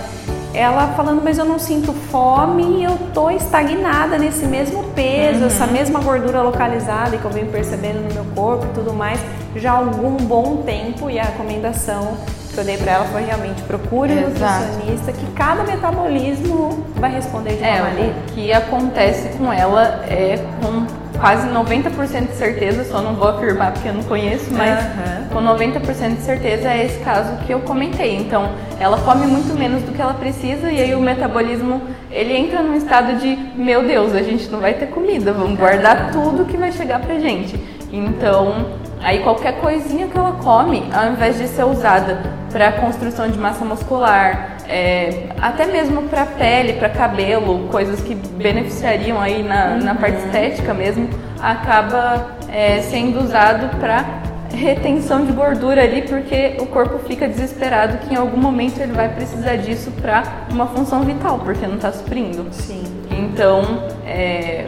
ela 0.57 0.87
falando, 0.95 1.21
mas 1.23 1.37
eu 1.37 1.45
não 1.45 1.59
sinto 1.59 1.93
fome 1.93 2.79
e 2.79 2.83
eu 2.83 2.97
tô 3.13 3.29
estagnada 3.29 4.17
nesse 4.17 4.45
mesmo 4.47 4.83
peso, 4.95 5.41
uhum. 5.41 5.47
essa 5.47 5.67
mesma 5.67 5.99
gordura 6.01 6.41
localizada 6.41 7.15
que 7.15 7.23
eu 7.23 7.29
venho 7.29 7.47
percebendo 7.47 7.99
no 8.07 8.11
meu 8.11 8.25
corpo 8.33 8.65
e 8.65 8.69
tudo 8.73 8.91
mais, 8.91 9.19
já 9.55 9.73
há 9.73 9.77
algum 9.77 10.17
bom 10.17 10.63
tempo 10.63 11.11
e 11.11 11.19
a 11.19 11.23
recomendação 11.23 12.17
que 12.51 12.57
eu 12.59 12.63
dei 12.63 12.75
para 12.75 12.93
ela 12.93 13.05
foi 13.05 13.21
realmente 13.21 13.61
procure 13.63 14.13
um 14.13 14.29
nutricionista 14.29 15.11
que 15.11 15.31
cada 15.33 15.63
metabolismo 15.63 16.83
vai 16.95 17.11
responder 17.11 17.51
de 17.51 17.59
uma 17.59 17.67
é, 17.67 17.81
maneira. 17.81 18.15
O 18.27 18.31
que 18.33 18.51
acontece 18.51 19.37
com 19.37 19.53
ela 19.53 20.03
é 20.09 20.43
com 20.59 21.06
quase 21.19 21.47
90% 21.49 22.27
de 22.27 22.35
certeza, 22.35 22.83
só 22.83 23.01
não 23.01 23.15
vou 23.15 23.27
afirmar 23.27 23.71
porque 23.71 23.89
eu 23.89 23.93
não 23.93 24.03
conheço, 24.03 24.51
mas 24.53 24.79
uhum. 24.79 25.27
com 25.29 25.41
90% 25.41 26.15
de 26.15 26.21
certeza 26.21 26.69
é 26.69 26.85
esse 26.85 26.99
caso 26.99 27.37
que 27.45 27.53
eu 27.53 27.59
comentei. 27.61 28.15
Então, 28.15 28.49
ela 28.79 28.97
come 28.99 29.25
muito 29.27 29.57
menos 29.57 29.83
do 29.83 29.91
que 29.91 30.01
ela 30.01 30.13
precisa 30.13 30.71
e 30.71 30.79
aí 30.79 30.95
o 30.95 31.01
metabolismo, 31.01 31.81
ele 32.11 32.35
entra 32.35 32.61
num 32.61 32.75
estado 32.75 33.19
de, 33.19 33.35
meu 33.55 33.83
Deus, 33.85 34.13
a 34.13 34.21
gente 34.21 34.47
não 34.49 34.59
vai 34.59 34.73
ter 34.73 34.87
comida, 34.87 35.33
vamos 35.33 35.57
guardar 35.57 36.11
tudo 36.11 36.45
que 36.45 36.57
vai 36.57 36.71
chegar 36.71 36.99
pra 36.99 37.19
gente. 37.19 37.59
Então, 37.91 38.77
Aí 39.01 39.19
qualquer 39.19 39.59
coisinha 39.59 40.07
que 40.07 40.17
ela 40.17 40.33
come, 40.33 40.83
ao 40.91 41.11
invés 41.11 41.37
de 41.37 41.47
ser 41.47 41.63
usada 41.63 42.19
para 42.51 42.71
construção 42.73 43.29
de 43.29 43.37
massa 43.37 43.63
muscular, 43.63 44.56
é, 44.67 45.27
até 45.39 45.65
mesmo 45.65 46.03
para 46.03 46.25
pele, 46.25 46.73
para 46.73 46.89
cabelo, 46.89 47.67
coisas 47.69 48.01
que 48.01 48.13
beneficiariam 48.15 49.19
aí 49.19 49.41
na, 49.43 49.73
uhum. 49.73 49.83
na 49.83 49.95
parte 49.95 50.17
estética 50.17 50.73
mesmo, 50.73 51.09
acaba 51.41 52.37
é, 52.51 52.81
sendo 52.81 53.21
usado 53.23 53.77
para 53.79 54.05
retenção 54.53 55.25
de 55.25 55.31
gordura 55.31 55.83
ali, 55.83 56.01
porque 56.01 56.57
o 56.59 56.65
corpo 56.65 56.99
fica 56.99 57.27
desesperado 57.27 57.97
que 57.99 58.13
em 58.13 58.17
algum 58.17 58.37
momento 58.37 58.79
ele 58.79 58.93
vai 58.93 59.09
precisar 59.09 59.57
disso 59.57 59.91
para 60.01 60.23
uma 60.51 60.67
função 60.67 61.03
vital, 61.03 61.39
porque 61.39 61.65
não 61.65 61.75
está 61.75 61.91
suprindo. 61.91 62.47
Sim. 62.51 62.83
Então, 63.11 63.83
é, 64.05 64.65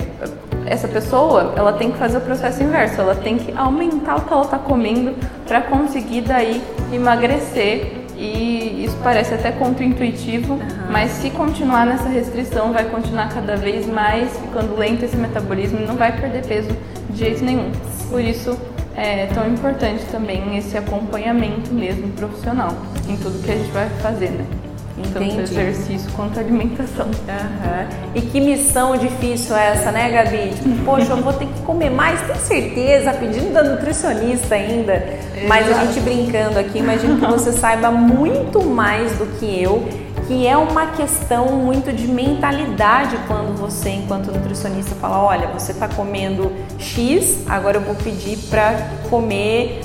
essa 0.65 0.87
pessoa, 0.87 1.53
ela 1.55 1.73
tem 1.73 1.91
que 1.91 1.97
fazer 1.97 2.17
o 2.17 2.21
processo 2.21 2.61
inverso, 2.61 3.01
ela 3.01 3.15
tem 3.15 3.37
que 3.37 3.51
aumentar 3.57 4.17
o 4.17 4.21
que 4.21 4.31
ela 4.31 4.43
está 4.43 4.57
comendo 4.57 5.15
para 5.47 5.61
conseguir 5.61 6.21
daí 6.21 6.61
emagrecer 6.91 7.98
e 8.19 8.83
isso 8.85 8.97
parece 9.01 9.33
até 9.33 9.51
contraintuitivo, 9.51 10.53
uhum. 10.53 10.59
mas 10.91 11.09
se 11.11 11.29
continuar 11.29 11.85
nessa 11.85 12.09
restrição 12.09 12.73
vai 12.73 12.83
continuar 12.85 13.29
cada 13.29 13.55
vez 13.55 13.87
mais 13.87 14.37
ficando 14.37 14.77
lento 14.77 15.05
esse 15.05 15.15
metabolismo 15.15 15.79
e 15.79 15.85
não 15.85 15.95
vai 15.95 16.11
perder 16.19 16.45
peso 16.45 16.69
de 17.09 17.17
jeito 17.17 17.43
nenhum. 17.43 17.71
Por 18.09 18.19
isso 18.19 18.59
é 18.95 19.27
tão 19.27 19.47
importante 19.47 20.03
também 20.11 20.57
esse 20.57 20.77
acompanhamento 20.77 21.73
mesmo 21.73 22.09
profissional 22.09 22.75
em 23.07 23.15
tudo 23.15 23.41
que 23.41 23.51
a 23.51 23.55
gente 23.55 23.71
vai 23.71 23.89
fazer, 24.01 24.31
né? 24.31 24.68
Entendi. 24.99 25.35
Tanto 25.35 25.41
exercício 25.41 26.11
quanto 26.11 26.39
alimentação. 26.39 27.05
Uhum. 27.05 28.11
E 28.15 28.21
que 28.21 28.39
missão 28.39 28.97
difícil 28.97 29.55
é 29.55 29.73
essa, 29.73 29.91
né, 29.91 30.09
Gabi? 30.11 30.53
Tipo, 30.53 30.69
poxa, 30.85 31.11
eu 31.11 31.17
vou 31.17 31.33
ter 31.33 31.45
que 31.45 31.61
comer 31.61 31.89
mais, 31.89 32.21
tem 32.21 32.35
certeza, 32.35 33.13
pedindo 33.13 33.53
da 33.53 33.63
nutricionista 33.63 34.55
ainda. 34.55 34.93
Exato. 34.95 35.47
Mas 35.47 35.69
a 35.69 35.85
gente 35.85 35.99
brincando 36.01 36.59
aqui, 36.59 36.79
imagino 36.79 37.19
que 37.19 37.25
você 37.25 37.51
saiba 37.57 37.91
muito 37.91 38.63
mais 38.63 39.17
do 39.17 39.25
que 39.37 39.61
eu 39.61 39.87
que 40.29 40.45
é 40.45 40.55
uma 40.55 40.85
questão 40.85 41.47
muito 41.47 41.91
de 41.91 42.07
mentalidade 42.07 43.17
quando 43.25 43.57
você, 43.57 43.89
enquanto 43.89 44.31
nutricionista, 44.31 44.93
fala: 44.93 45.23
olha, 45.23 45.47
você 45.47 45.71
está 45.71 45.87
comendo 45.87 46.51
X, 46.77 47.45
agora 47.49 47.77
eu 47.77 47.81
vou 47.81 47.95
pedir 47.95 48.37
para 48.47 48.91
comer 49.09 49.81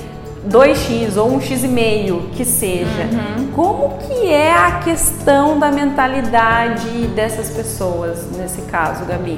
2x 0.49 1.17
ou 1.17 1.33
um 1.33 1.41
x 1.41 1.63
e 1.63 1.67
meio 1.67 2.29
que 2.33 2.45
seja. 2.45 3.09
Uhum. 3.11 3.47
Como 3.53 3.97
que 3.99 4.27
é 4.27 4.53
a 4.53 4.79
questão 4.79 5.59
da 5.59 5.71
mentalidade 5.71 7.07
dessas 7.15 7.49
pessoas 7.49 8.29
nesse 8.37 8.61
caso, 8.63 9.05
Gabi? 9.05 9.37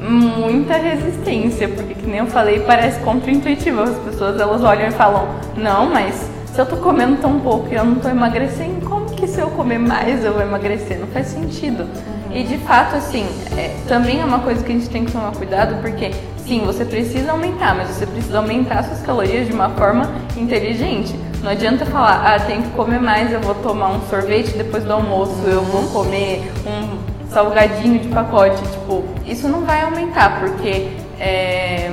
Muita 0.00 0.74
resistência, 0.74 1.68
porque 1.68 1.94
que 1.94 2.06
nem 2.06 2.20
eu 2.20 2.26
falei, 2.26 2.60
parece 2.60 3.00
contraintuitivo. 3.00 3.80
As 3.82 3.96
pessoas 3.98 4.40
elas 4.40 4.62
olham 4.62 4.88
e 4.88 4.90
falam: 4.90 5.28
"Não, 5.56 5.86
mas 5.86 6.28
se 6.52 6.60
eu 6.60 6.66
tô 6.66 6.76
comendo 6.76 7.16
tão 7.16 7.40
pouco 7.40 7.68
e 7.70 7.74
eu 7.74 7.84
não 7.84 7.96
tô 7.96 8.08
emagrecendo, 8.08 8.86
como 8.86 9.06
que 9.06 9.26
se 9.26 9.40
eu 9.40 9.48
comer 9.50 9.78
mais 9.78 10.24
eu 10.24 10.32
vou 10.32 10.42
emagrecer? 10.42 10.98
Não 10.98 11.06
faz 11.08 11.28
sentido". 11.28 11.86
E 12.34 12.42
de 12.42 12.58
fato, 12.58 12.96
assim, 12.96 13.24
é, 13.56 13.74
também 13.86 14.20
é 14.20 14.24
uma 14.24 14.40
coisa 14.40 14.62
que 14.62 14.72
a 14.72 14.74
gente 14.74 14.90
tem 14.90 15.04
que 15.04 15.12
tomar 15.12 15.32
cuidado, 15.32 15.80
porque 15.80 16.10
Sim, 16.46 16.60
você 16.66 16.84
precisa 16.84 17.30
aumentar, 17.30 17.74
mas 17.74 17.88
você 17.88 18.06
precisa 18.06 18.36
aumentar 18.36 18.84
suas 18.84 19.00
calorias 19.00 19.46
de 19.46 19.54
uma 19.54 19.70
forma 19.70 20.12
inteligente. 20.36 21.14
Não 21.42 21.50
adianta 21.50 21.86
falar, 21.86 22.22
ah, 22.22 22.38
tenho 22.38 22.62
que 22.62 22.68
comer 22.70 23.00
mais, 23.00 23.32
eu 23.32 23.40
vou 23.40 23.54
tomar 23.54 23.88
um 23.88 24.02
sorvete 24.10 24.50
depois 24.50 24.84
do 24.84 24.92
almoço, 24.92 25.32
eu 25.46 25.62
vou 25.62 25.84
comer 25.84 26.52
um 26.66 27.30
salgadinho 27.30 27.98
de 27.98 28.08
pacote. 28.08 28.60
Tipo, 28.60 29.04
isso 29.26 29.48
não 29.48 29.62
vai 29.62 29.80
aumentar, 29.82 30.38
porque 30.38 30.90
é, 31.18 31.90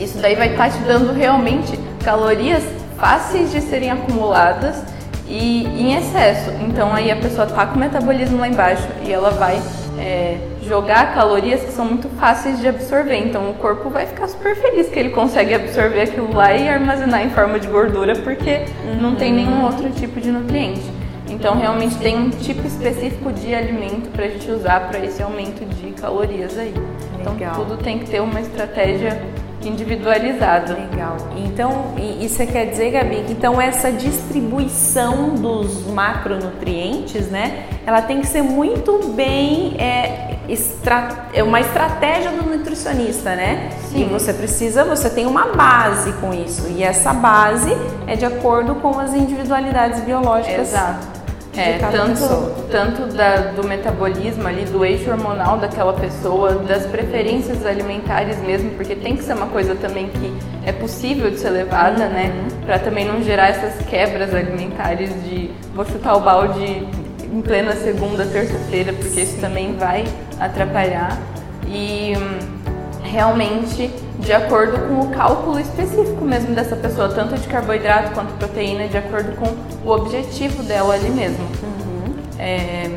isso 0.00 0.18
daí 0.18 0.34
vai 0.34 0.50
estar 0.50 0.70
te 0.70 0.78
dando 0.78 1.12
realmente 1.12 1.78
calorias 2.02 2.64
fáceis 2.96 3.52
de 3.52 3.60
serem 3.60 3.92
acumuladas 3.92 4.82
e 5.28 5.64
em 5.64 5.96
excesso. 5.96 6.50
Então 6.66 6.92
aí 6.94 7.10
a 7.10 7.16
pessoa 7.16 7.46
tá 7.46 7.66
com 7.66 7.76
o 7.76 7.78
metabolismo 7.78 8.38
lá 8.38 8.48
embaixo 8.48 8.86
e 9.04 9.12
ela 9.12 9.30
vai 9.30 9.60
é, 9.98 10.38
jogar 10.62 11.14
calorias 11.14 11.62
que 11.62 11.72
são 11.72 11.84
muito 11.84 12.08
fáceis 12.18 12.60
de 12.60 12.68
absorver. 12.68 13.16
Então 13.16 13.50
o 13.50 13.54
corpo 13.54 13.88
vai 13.90 14.06
ficar 14.06 14.28
super 14.28 14.56
feliz 14.56 14.88
que 14.88 14.98
ele 14.98 15.10
consegue 15.10 15.54
absorver 15.54 16.02
aquilo 16.02 16.32
lá 16.32 16.54
e 16.54 16.68
armazenar 16.68 17.24
em 17.24 17.30
forma 17.30 17.58
de 17.58 17.68
gordura 17.68 18.14
porque 18.16 18.64
uhum. 18.84 19.00
não 19.00 19.14
tem 19.14 19.32
nenhum 19.32 19.64
outro 19.64 19.90
tipo 19.90 20.20
de 20.20 20.30
nutriente. 20.30 20.82
Então 21.28 21.56
realmente 21.56 21.96
tem 21.96 22.16
um 22.16 22.30
tipo 22.30 22.66
específico 22.66 23.32
de 23.32 23.54
alimento 23.54 24.10
para 24.10 24.26
a 24.26 24.28
gente 24.28 24.50
usar 24.50 24.88
para 24.88 24.98
esse 24.98 25.22
aumento 25.22 25.64
de 25.64 25.92
calorias 25.92 26.58
aí. 26.58 26.74
Então 27.18 27.34
Legal. 27.34 27.54
tudo 27.54 27.76
tem 27.78 27.98
que 27.98 28.10
ter 28.10 28.20
uma 28.20 28.40
estratégia 28.40 29.20
individualizado. 29.68 30.74
Legal. 30.74 31.16
Então, 31.36 31.94
isso 32.20 32.44
quer 32.46 32.66
dizer, 32.66 32.90
Gabi, 32.90 33.24
que 33.26 33.32
então 33.32 33.60
essa 33.60 33.90
distribuição 33.92 35.34
dos 35.34 35.86
macronutrientes, 35.86 37.28
né, 37.28 37.66
ela 37.86 38.02
tem 38.02 38.20
que 38.20 38.26
ser 38.26 38.42
muito 38.42 39.12
bem 39.14 39.76
é, 39.78 40.36
é 41.32 41.42
uma 41.42 41.60
estratégia 41.60 42.30
do 42.30 42.48
nutricionista, 42.48 43.34
né? 43.34 43.70
Sim. 43.90 44.02
E 44.02 44.04
você 44.04 44.32
precisa, 44.32 44.84
você 44.84 45.08
tem 45.08 45.26
uma 45.26 45.46
base 45.48 46.12
com 46.14 46.32
isso. 46.34 46.66
E 46.68 46.82
essa 46.82 47.12
base 47.12 47.70
é 48.06 48.14
de 48.16 48.24
acordo 48.24 48.74
com 48.76 48.98
as 48.98 49.14
individualidades 49.14 50.00
biológicas. 50.00 50.68
Exato. 50.68 51.13
É, 51.56 51.78
tanto, 51.78 52.66
tanto 52.70 53.14
da, 53.14 53.36
do 53.52 53.66
metabolismo 53.66 54.46
ali, 54.48 54.64
do 54.64 54.84
eixo 54.84 55.10
hormonal 55.10 55.56
daquela 55.56 55.92
pessoa, 55.92 56.54
das 56.54 56.84
preferências 56.86 57.64
alimentares 57.64 58.38
mesmo, 58.42 58.70
porque 58.70 58.96
tem 58.96 59.16
que 59.16 59.22
ser 59.22 59.34
uma 59.34 59.46
coisa 59.46 59.76
também 59.76 60.08
que 60.08 60.32
é 60.66 60.72
possível 60.72 61.30
de 61.30 61.38
ser 61.38 61.50
levada, 61.50 62.08
né? 62.08 62.32
uhum. 62.34 62.56
né? 62.58 62.64
Para 62.66 62.78
também 62.80 63.04
não 63.04 63.22
gerar 63.22 63.48
essas 63.50 63.86
quebras 63.86 64.34
alimentares 64.34 65.10
de 65.24 65.50
vou 65.74 65.84
chutar 65.84 66.16
o 66.16 66.20
balde 66.20 66.86
em 67.22 67.40
plena 67.40 67.72
segunda, 67.72 68.24
terça-feira, 68.26 68.92
porque 68.92 69.20
isso 69.20 69.40
também 69.40 69.76
vai 69.76 70.04
atrapalhar. 70.40 71.16
E 71.68 72.14
hum, 72.16 72.38
realmente 73.02 73.90
de 74.24 74.32
acordo 74.32 74.78
com 74.88 75.00
o 75.00 75.10
cálculo 75.10 75.60
específico 75.60 76.24
mesmo 76.24 76.54
dessa 76.54 76.74
pessoa, 76.74 77.08
tanto 77.08 77.34
de 77.34 77.46
carboidrato 77.46 78.12
quanto 78.12 78.32
proteína, 78.34 78.88
de 78.88 78.96
acordo 78.96 79.36
com 79.36 79.54
o 79.86 79.92
objetivo 79.92 80.62
dela 80.62 80.94
ali 80.94 81.10
mesmo. 81.10 81.44
Uhum. 81.62 82.14
É, 82.38 82.88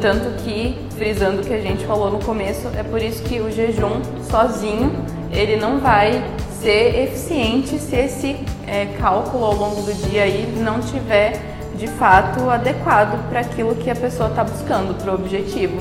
tanto 0.00 0.42
que, 0.42 0.76
frisando 0.96 1.40
o 1.40 1.44
que 1.44 1.54
a 1.54 1.60
gente 1.60 1.86
falou 1.86 2.10
no 2.10 2.18
começo, 2.18 2.68
é 2.76 2.82
por 2.82 3.00
isso 3.00 3.22
que 3.22 3.40
o 3.40 3.50
jejum 3.50 4.02
sozinho 4.28 4.92
ele 5.30 5.56
não 5.56 5.78
vai 5.78 6.22
ser 6.60 7.04
eficiente 7.04 7.78
se 7.78 7.96
esse 7.96 8.36
é, 8.66 8.86
cálculo 8.98 9.44
ao 9.44 9.54
longo 9.54 9.82
do 9.82 9.94
dia 10.08 10.24
aí 10.24 10.52
não 10.58 10.80
tiver 10.80 11.40
de 11.76 11.86
fato 11.86 12.48
adequado 12.50 13.28
para 13.28 13.40
aquilo 13.40 13.74
que 13.74 13.90
a 13.90 13.96
pessoa 13.96 14.28
está 14.28 14.42
buscando, 14.44 14.94
para 14.94 15.12
o 15.12 15.14
objetivo. 15.14 15.76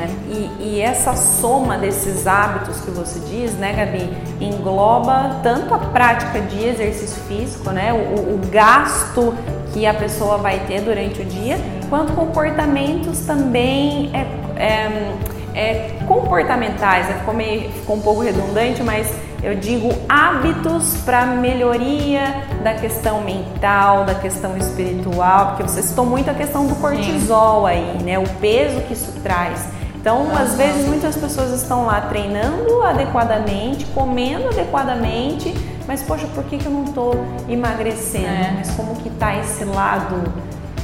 Né? 0.00 0.08
E, 0.28 0.62
e, 0.62 0.80
essa 0.80 1.14
soma 1.14 1.76
desses 1.76 2.26
hábitos 2.26 2.80
que 2.80 2.90
você 2.90 3.20
diz, 3.20 3.52
né, 3.54 3.72
Gabi, 3.72 4.10
engloba 4.40 5.40
tanto 5.42 5.74
a 5.74 5.78
prática 5.78 6.40
de 6.40 6.64
exercício 6.64 7.22
físico, 7.24 7.70
né, 7.70 7.92
o, 7.92 8.34
o 8.34 8.40
gasto 8.50 9.34
que 9.72 9.86
a 9.86 9.92
pessoa 9.92 10.38
vai 10.38 10.58
ter 10.60 10.80
durante 10.80 11.20
o 11.20 11.24
dia, 11.24 11.58
quanto 11.88 12.12
comportamentos 12.14 13.20
também 13.20 14.10
é, 14.14 14.26
é, 14.60 15.12
é 15.54 16.04
comportamentais. 16.06 17.06
Né? 17.08 17.16
Ficou, 17.18 17.34
meio, 17.34 17.70
ficou 17.70 17.96
um 17.96 18.00
pouco 18.00 18.20
redundante, 18.22 18.82
mas 18.82 19.14
eu 19.42 19.54
digo 19.54 19.90
hábitos 20.08 20.96
para 21.04 21.26
melhoria 21.26 22.44
da 22.62 22.74
questão 22.74 23.22
mental, 23.22 24.04
da 24.04 24.14
questão 24.14 24.56
espiritual, 24.56 25.48
porque 25.48 25.62
você 25.62 25.82
citou 25.82 26.04
muito 26.04 26.30
a 26.30 26.34
questão 26.34 26.66
do 26.66 26.74
cortisol 26.76 27.66
aí, 27.66 28.02
né? 28.02 28.18
O 28.18 28.28
peso 28.38 28.80
que 28.82 28.92
isso 28.92 29.12
traz. 29.22 29.79
Então, 30.00 30.34
às 30.34 30.54
vezes, 30.54 30.86
muitas 30.88 31.14
pessoas 31.14 31.52
estão 31.52 31.84
lá 31.84 32.00
treinando 32.00 32.82
adequadamente, 32.82 33.84
comendo 33.86 34.48
adequadamente, 34.48 35.54
mas 35.86 36.02
poxa, 36.02 36.26
por 36.34 36.42
que, 36.44 36.56
que 36.56 36.64
eu 36.64 36.72
não 36.72 36.84
estou 36.84 37.14
emagrecendo? 37.46 38.26
É. 38.26 38.54
Mas 38.56 38.70
como 38.70 38.96
que 38.96 39.10
está 39.10 39.36
esse 39.36 39.62
lado 39.64 40.22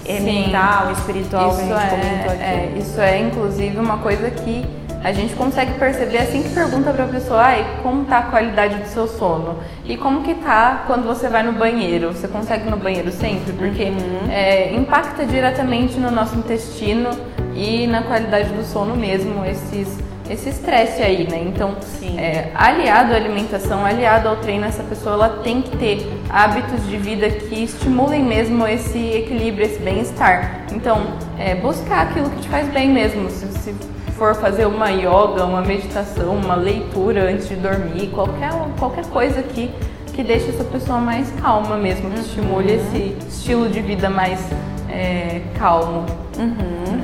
é, 0.04 0.20
mental, 0.20 0.92
espiritual 0.92 1.48
isso 1.48 1.56
que 1.56 1.72
a 1.72 1.78
gente 1.78 1.86
é, 1.86 1.88
comentou 1.88 2.32
aqui? 2.32 2.42
É, 2.42 2.74
isso 2.78 3.00
é, 3.00 3.18
inclusive, 3.20 3.78
uma 3.78 3.98
coisa 3.98 4.30
que 4.30 4.66
a 5.06 5.12
gente 5.12 5.36
consegue 5.36 5.78
perceber 5.78 6.18
assim 6.18 6.42
que 6.42 6.48
pergunta 6.48 6.92
para 6.92 7.04
a 7.04 7.06
pessoa, 7.06 7.40
ai, 7.40 7.78
como 7.80 8.04
tá 8.06 8.18
a 8.18 8.22
qualidade 8.22 8.74
do 8.74 8.88
seu 8.88 9.06
sono? 9.06 9.56
E 9.84 9.96
como 9.96 10.24
que 10.24 10.34
tá 10.34 10.82
quando 10.84 11.06
você 11.06 11.28
vai 11.28 11.44
no 11.44 11.52
banheiro? 11.52 12.08
Você 12.08 12.26
consegue 12.26 12.66
ir 12.66 12.70
no 12.72 12.76
banheiro 12.76 13.12
sempre? 13.12 13.52
Porque 13.52 13.84
uhum. 13.84 14.28
é, 14.28 14.74
impacta 14.74 15.24
diretamente 15.24 15.96
no 16.00 16.10
nosso 16.10 16.34
intestino 16.34 17.10
e 17.54 17.86
na 17.86 18.02
qualidade 18.02 18.48
do 18.48 18.64
sono 18.64 18.96
mesmo 18.96 19.44
esses 19.44 19.96
esse 20.28 20.48
estresse 20.48 21.00
aí, 21.00 21.30
né? 21.30 21.40
Então, 21.46 21.76
é, 22.18 22.50
aliado 22.52 23.12
à 23.12 23.16
alimentação, 23.16 23.86
aliado 23.86 24.28
ao 24.28 24.34
treino, 24.38 24.64
essa 24.64 24.82
pessoa 24.82 25.14
ela 25.14 25.28
tem 25.44 25.62
que 25.62 25.76
ter 25.76 26.04
hábitos 26.28 26.84
de 26.84 26.96
vida 26.96 27.30
que 27.30 27.62
estimulem 27.62 28.24
mesmo 28.24 28.66
esse 28.66 28.98
equilíbrio, 28.98 29.66
esse 29.66 29.78
bem-estar. 29.78 30.66
Então, 30.72 31.00
é, 31.38 31.54
buscar 31.54 32.08
aquilo 32.08 32.28
que 32.30 32.40
te 32.40 32.48
faz 32.48 32.66
bem 32.70 32.90
mesmo. 32.90 33.30
Se, 33.30 33.46
se 33.52 33.95
for 34.16 34.34
fazer 34.34 34.66
uma 34.66 34.90
yoga, 34.90 35.44
uma 35.44 35.60
meditação, 35.60 36.36
uma 36.36 36.54
leitura 36.54 37.30
antes 37.30 37.48
de 37.48 37.56
dormir, 37.56 38.08
qualquer, 38.08 38.50
qualquer 38.78 39.06
coisa 39.06 39.42
que, 39.42 39.70
que 40.12 40.22
deixe 40.22 40.48
essa 40.48 40.64
pessoa 40.64 40.98
mais 40.98 41.30
calma 41.40 41.76
mesmo, 41.76 42.10
que 42.10 42.20
estimule 42.20 42.72
uhum. 42.72 42.78
esse 42.78 43.16
estilo 43.28 43.68
de 43.68 43.80
vida 43.80 44.08
mais 44.08 44.40
é, 44.88 45.42
calmo. 45.58 46.06
Uhum. 46.38 47.02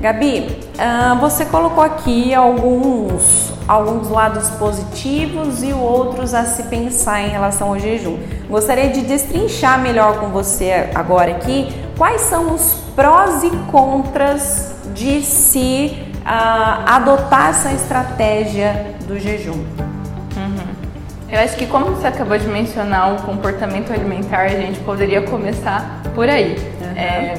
Gabi, 0.00 0.46
uh, 0.78 1.18
você 1.18 1.44
colocou 1.44 1.82
aqui 1.82 2.32
alguns, 2.32 3.52
alguns 3.66 4.08
lados 4.08 4.48
positivos 4.50 5.62
e 5.62 5.72
outros 5.72 6.34
a 6.34 6.44
se 6.44 6.62
pensar 6.64 7.20
em 7.20 7.28
relação 7.28 7.68
ao 7.68 7.78
jejum. 7.80 8.16
Gostaria 8.48 8.90
de 8.90 9.00
destrinchar 9.00 9.80
melhor 9.80 10.20
com 10.20 10.28
você 10.28 10.88
agora 10.94 11.32
aqui 11.32 11.68
quais 11.96 12.20
são 12.22 12.54
os 12.54 12.74
prós 12.94 13.42
e 13.42 13.50
contras 13.70 14.76
de 14.94 15.20
se 15.22 16.07
adotar 16.28 17.50
essa 17.50 17.72
estratégia 17.72 18.94
do 19.06 19.18
jejum. 19.18 19.52
Uhum. 19.52 20.68
Eu 21.30 21.40
acho 21.40 21.56
que 21.56 21.66
como 21.66 21.86
você 21.86 22.06
acabou 22.06 22.38
de 22.38 22.46
mencionar 22.46 23.14
o 23.14 23.22
comportamento 23.22 23.92
alimentar, 23.92 24.42
a 24.42 24.48
gente 24.48 24.78
poderia 24.80 25.22
começar 25.22 26.02
por 26.14 26.28
aí. 26.28 26.56
Uhum. 26.80 26.96
É, 26.96 27.38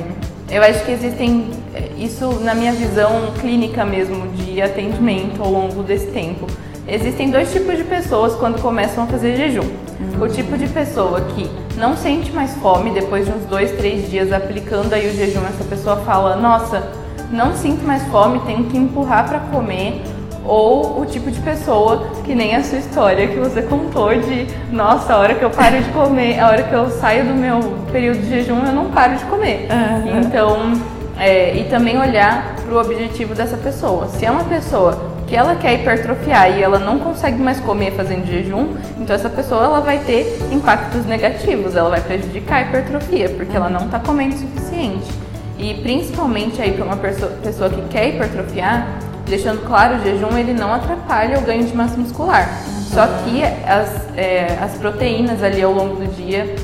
eu 0.50 0.64
acho 0.64 0.84
que 0.84 0.92
existem, 0.92 1.52
isso 1.98 2.40
na 2.42 2.56
minha 2.56 2.74
visão 2.74 3.32
clínica 3.40 3.86
mesmo, 3.86 4.28
de 4.30 4.62
atendimento 4.62 5.44
ao 5.44 5.52
longo 5.52 5.84
desse 5.84 6.08
tempo. 6.08 6.48
Existem 6.88 7.30
dois 7.30 7.52
tipos 7.54 7.78
de 7.78 7.84
pessoas 7.84 8.34
quando 8.36 8.60
começam 8.60 9.04
a 9.04 9.08
fazer 9.08 9.36
jejum. 9.36 9.62
Uhum. 9.62 10.24
O 10.24 10.28
tipo 10.28 10.58
de 10.58 10.68
pessoa 10.68 11.22
que 11.22 11.48
não 11.78 11.96
sente 11.96 12.32
mais 12.32 12.56
fome 12.56 12.90
depois 12.90 13.26
de 13.26 13.32
uns 13.32 13.46
dois, 13.46 13.72
três 13.74 14.10
dias 14.10 14.32
aplicando 14.34 14.94
aí 14.94 15.08
o 15.08 15.14
jejum, 15.14 15.46
essa 15.46 15.64
pessoa 15.64 15.98
fala, 15.98 16.36
nossa, 16.36 16.92
não 17.32 17.56
sinto 17.56 17.86
mais 17.86 18.04
fome, 18.08 18.40
tenho 18.40 18.66
que 18.66 18.78
empurrar 18.78 19.28
para 19.28 19.40
comer, 19.40 20.02
ou 20.46 21.02
o 21.02 21.06
tipo 21.06 21.30
de 21.30 21.40
pessoa 21.42 22.08
que 22.26 22.34
nem 22.34 22.56
a 22.56 22.64
sua 22.64 22.80
história 22.80 23.28
que 23.28 23.38
você 23.38 23.62
contou 23.62 24.10
de 24.20 24.48
nossa, 24.72 25.14
a 25.14 25.18
hora 25.18 25.36
que 25.36 25.44
eu 25.44 25.50
paro 25.50 25.78
de 25.82 25.90
comer, 25.92 26.40
a 26.40 26.48
hora 26.48 26.64
que 26.64 26.74
eu 26.74 26.90
saio 26.90 27.26
do 27.26 27.34
meu 27.34 27.60
período 27.92 28.20
de 28.22 28.30
jejum, 28.30 28.66
eu 28.66 28.72
não 28.72 28.90
paro 28.90 29.16
de 29.16 29.26
comer. 29.26 29.68
Uhum. 29.70 30.20
Então, 30.22 30.74
é, 31.20 31.56
e 31.56 31.66
também 31.66 32.00
olhar 32.00 32.56
para 32.56 32.74
o 32.74 32.80
objetivo 32.80 33.36
dessa 33.36 33.58
pessoa. 33.58 34.08
Se 34.08 34.26
é 34.26 34.32
uma 34.32 34.46
pessoa 34.46 35.10
que 35.28 35.36
ela 35.36 35.56
quer 35.56 35.76
hipertrofiar 35.76 36.58
e 36.58 36.64
ela 36.64 36.80
não 36.80 36.98
consegue 36.98 37.40
mais 37.40 37.60
comer 37.60 37.92
fazendo 37.92 38.26
jejum, 38.26 38.76
então 38.98 39.16
essa 39.16 39.30
pessoa 39.30 39.66
ela 39.66 39.80
vai 39.82 40.00
ter 40.00 40.40
impactos 40.52 41.06
negativos, 41.06 41.76
ela 41.76 41.90
vai 41.90 42.02
prejudicar 42.02 42.56
a 42.56 42.62
hipertrofia, 42.62 43.30
porque 43.30 43.56
ela 43.56 43.70
não 43.70 43.86
está 43.86 44.00
comendo 44.00 44.34
o 44.34 44.38
suficiente. 44.40 45.29
E 45.60 45.74
principalmente 45.76 46.62
aí 46.62 46.72
para 46.72 46.86
uma 46.86 46.96
pessoa 46.96 47.70
que 47.70 47.82
quer 47.90 48.16
hipertrofiar, 48.16 48.88
deixando 49.28 49.66
claro, 49.68 49.98
o 49.98 50.00
jejum 50.02 50.38
ele 50.38 50.54
não 50.54 50.74
atrapalha 50.74 51.38
o 51.38 51.42
ganho 51.42 51.66
de 51.66 51.76
massa 51.76 51.98
muscular. 51.98 52.48
Uhum. 52.66 52.82
Só 52.82 53.06
que 53.06 53.44
as, 53.44 54.18
é, 54.18 54.58
as 54.62 54.78
proteínas 54.78 55.44
ali 55.44 55.62
ao 55.62 55.74
longo 55.74 55.98
do 55.98 56.08
dia, 56.16 56.56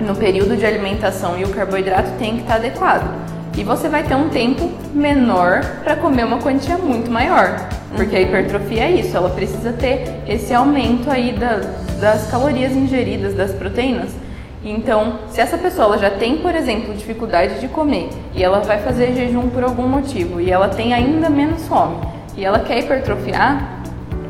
no 0.00 0.14
período 0.14 0.56
de 0.56 0.64
alimentação 0.64 1.36
e 1.38 1.44
o 1.44 1.48
carboidrato 1.48 2.10
tem 2.18 2.36
que 2.36 2.42
estar 2.42 2.54
adequado. 2.54 3.12
E 3.56 3.64
você 3.64 3.88
vai 3.88 4.04
ter 4.04 4.14
um 4.14 4.28
tempo 4.28 4.70
menor 4.94 5.64
para 5.82 5.96
comer 5.96 6.24
uma 6.24 6.38
quantia 6.38 6.78
muito 6.78 7.10
maior. 7.10 7.68
Porque 7.96 8.14
a 8.14 8.20
hipertrofia 8.20 8.84
é 8.84 8.90
isso, 8.92 9.16
ela 9.16 9.30
precisa 9.30 9.72
ter 9.72 10.22
esse 10.28 10.54
aumento 10.54 11.10
aí 11.10 11.32
da, 11.32 11.60
das 12.00 12.30
calorias 12.30 12.72
ingeridas, 12.72 13.34
das 13.34 13.50
proteínas. 13.50 14.10
Então, 14.64 15.20
se 15.30 15.40
essa 15.40 15.56
pessoa 15.56 15.98
já 15.98 16.10
tem, 16.10 16.38
por 16.38 16.54
exemplo, 16.54 16.92
dificuldade 16.94 17.60
de 17.60 17.68
comer 17.68 18.10
e 18.34 18.42
ela 18.42 18.60
vai 18.60 18.78
fazer 18.78 19.14
jejum 19.14 19.48
por 19.50 19.62
algum 19.62 19.86
motivo 19.86 20.40
e 20.40 20.50
ela 20.50 20.68
tem 20.68 20.92
ainda 20.92 21.30
menos 21.30 21.66
fome 21.68 21.96
e 22.36 22.44
ela 22.44 22.58
quer 22.60 22.80
hipertrofiar, 22.80 23.78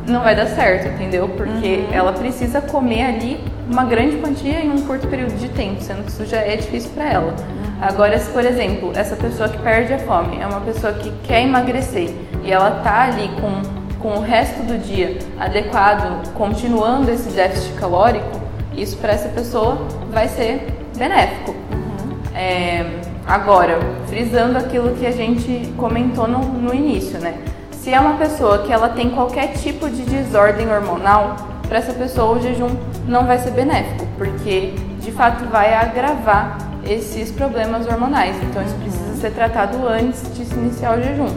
não 0.06 0.22
vai 0.22 0.34
dar 0.34 0.46
certo, 0.46 0.88
entendeu? 0.88 1.28
Porque 1.28 1.84
uhum. 1.88 1.92
ela 1.92 2.12
precisa 2.12 2.60
comer 2.60 3.02
ali 3.02 3.40
uma 3.70 3.84
grande 3.84 4.16
quantia 4.16 4.60
em 4.60 4.70
um 4.70 4.82
curto 4.82 5.06
período 5.06 5.36
de 5.38 5.48
tempo, 5.50 5.82
sendo 5.82 6.04
que 6.04 6.10
isso 6.10 6.24
já 6.24 6.38
é 6.38 6.56
difícil 6.56 6.90
para 6.94 7.04
ela. 7.10 7.32
Uhum. 7.32 7.68
Agora, 7.80 8.18
se 8.18 8.30
por 8.30 8.44
exemplo, 8.44 8.92
essa 8.94 9.16
pessoa 9.16 9.48
que 9.48 9.58
perde 9.58 9.92
a 9.92 9.98
fome 9.98 10.38
é 10.40 10.46
uma 10.46 10.60
pessoa 10.60 10.92
que 10.94 11.10
quer 11.24 11.42
emagrecer 11.42 12.10
e 12.42 12.50
ela 12.50 12.70
tá 12.82 13.04
ali 13.04 13.30
com, 13.40 13.98
com 13.98 14.18
o 14.18 14.20
resto 14.20 14.62
do 14.62 14.78
dia 14.78 15.18
adequado, 15.38 16.32
continuando 16.32 17.10
esse 17.10 17.28
déficit 17.30 17.74
calórico, 17.74 18.40
isso 18.74 18.96
para 18.96 19.12
essa 19.12 19.28
pessoa 19.28 19.86
vai 20.10 20.28
ser 20.28 20.66
benéfico. 20.96 21.50
Uhum. 21.50 22.18
É, 22.34 22.84
agora, 23.26 23.78
frisando 24.06 24.58
aquilo 24.58 24.94
que 24.96 25.06
a 25.06 25.12
gente 25.12 25.72
comentou 25.76 26.26
no, 26.26 26.40
no 26.40 26.74
início, 26.74 27.18
né? 27.18 27.34
Se 27.72 27.92
é 27.92 28.00
uma 28.00 28.16
pessoa 28.16 28.58
que 28.58 28.72
ela 28.72 28.88
tem 28.88 29.10
qualquer 29.10 29.52
tipo 29.52 29.88
de 29.88 30.02
desordem 30.02 30.70
hormonal, 30.70 31.36
para 31.68 31.78
essa 31.78 31.92
pessoa 31.92 32.36
o 32.36 32.42
jejum 32.42 32.68
não 33.06 33.26
vai 33.26 33.38
ser 33.38 33.50
benéfico, 33.50 34.06
porque 34.16 34.74
de 35.00 35.12
fato 35.12 35.44
vai 35.46 35.74
agravar 35.74 36.58
esses 36.84 37.30
problemas 37.30 37.86
hormonais. 37.86 38.36
Então 38.42 38.62
isso 38.62 38.74
precisa 38.76 39.14
ser 39.16 39.30
tratado 39.32 39.86
antes 39.86 40.22
de 40.34 40.44
se 40.44 40.54
iniciar 40.54 40.98
o 40.98 41.02
jejum. 41.02 41.28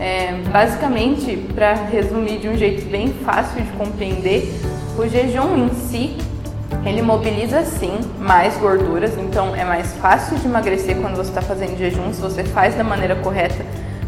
É, 0.00 0.32
basicamente, 0.50 1.36
para 1.54 1.74
resumir 1.74 2.38
de 2.38 2.48
um 2.48 2.56
jeito 2.56 2.88
bem 2.90 3.08
fácil 3.24 3.62
de 3.62 3.70
compreender, 3.72 4.52
o 4.98 5.08
jejum 5.08 5.56
em 5.56 5.68
si 5.70 6.16
ele 6.86 7.00
mobiliza 7.00 7.64
sim 7.64 7.98
mais 8.18 8.56
gorduras, 8.58 9.16
então 9.16 9.54
é 9.56 9.64
mais 9.64 9.92
fácil 9.94 10.36
de 10.38 10.46
emagrecer 10.46 10.96
quando 10.96 11.16
você 11.16 11.30
está 11.30 11.40
fazendo 11.40 11.78
jejum, 11.78 12.12
se 12.12 12.20
você 12.20 12.44
faz 12.44 12.74
da 12.74 12.84
maneira 12.84 13.16
correta, 13.16 13.64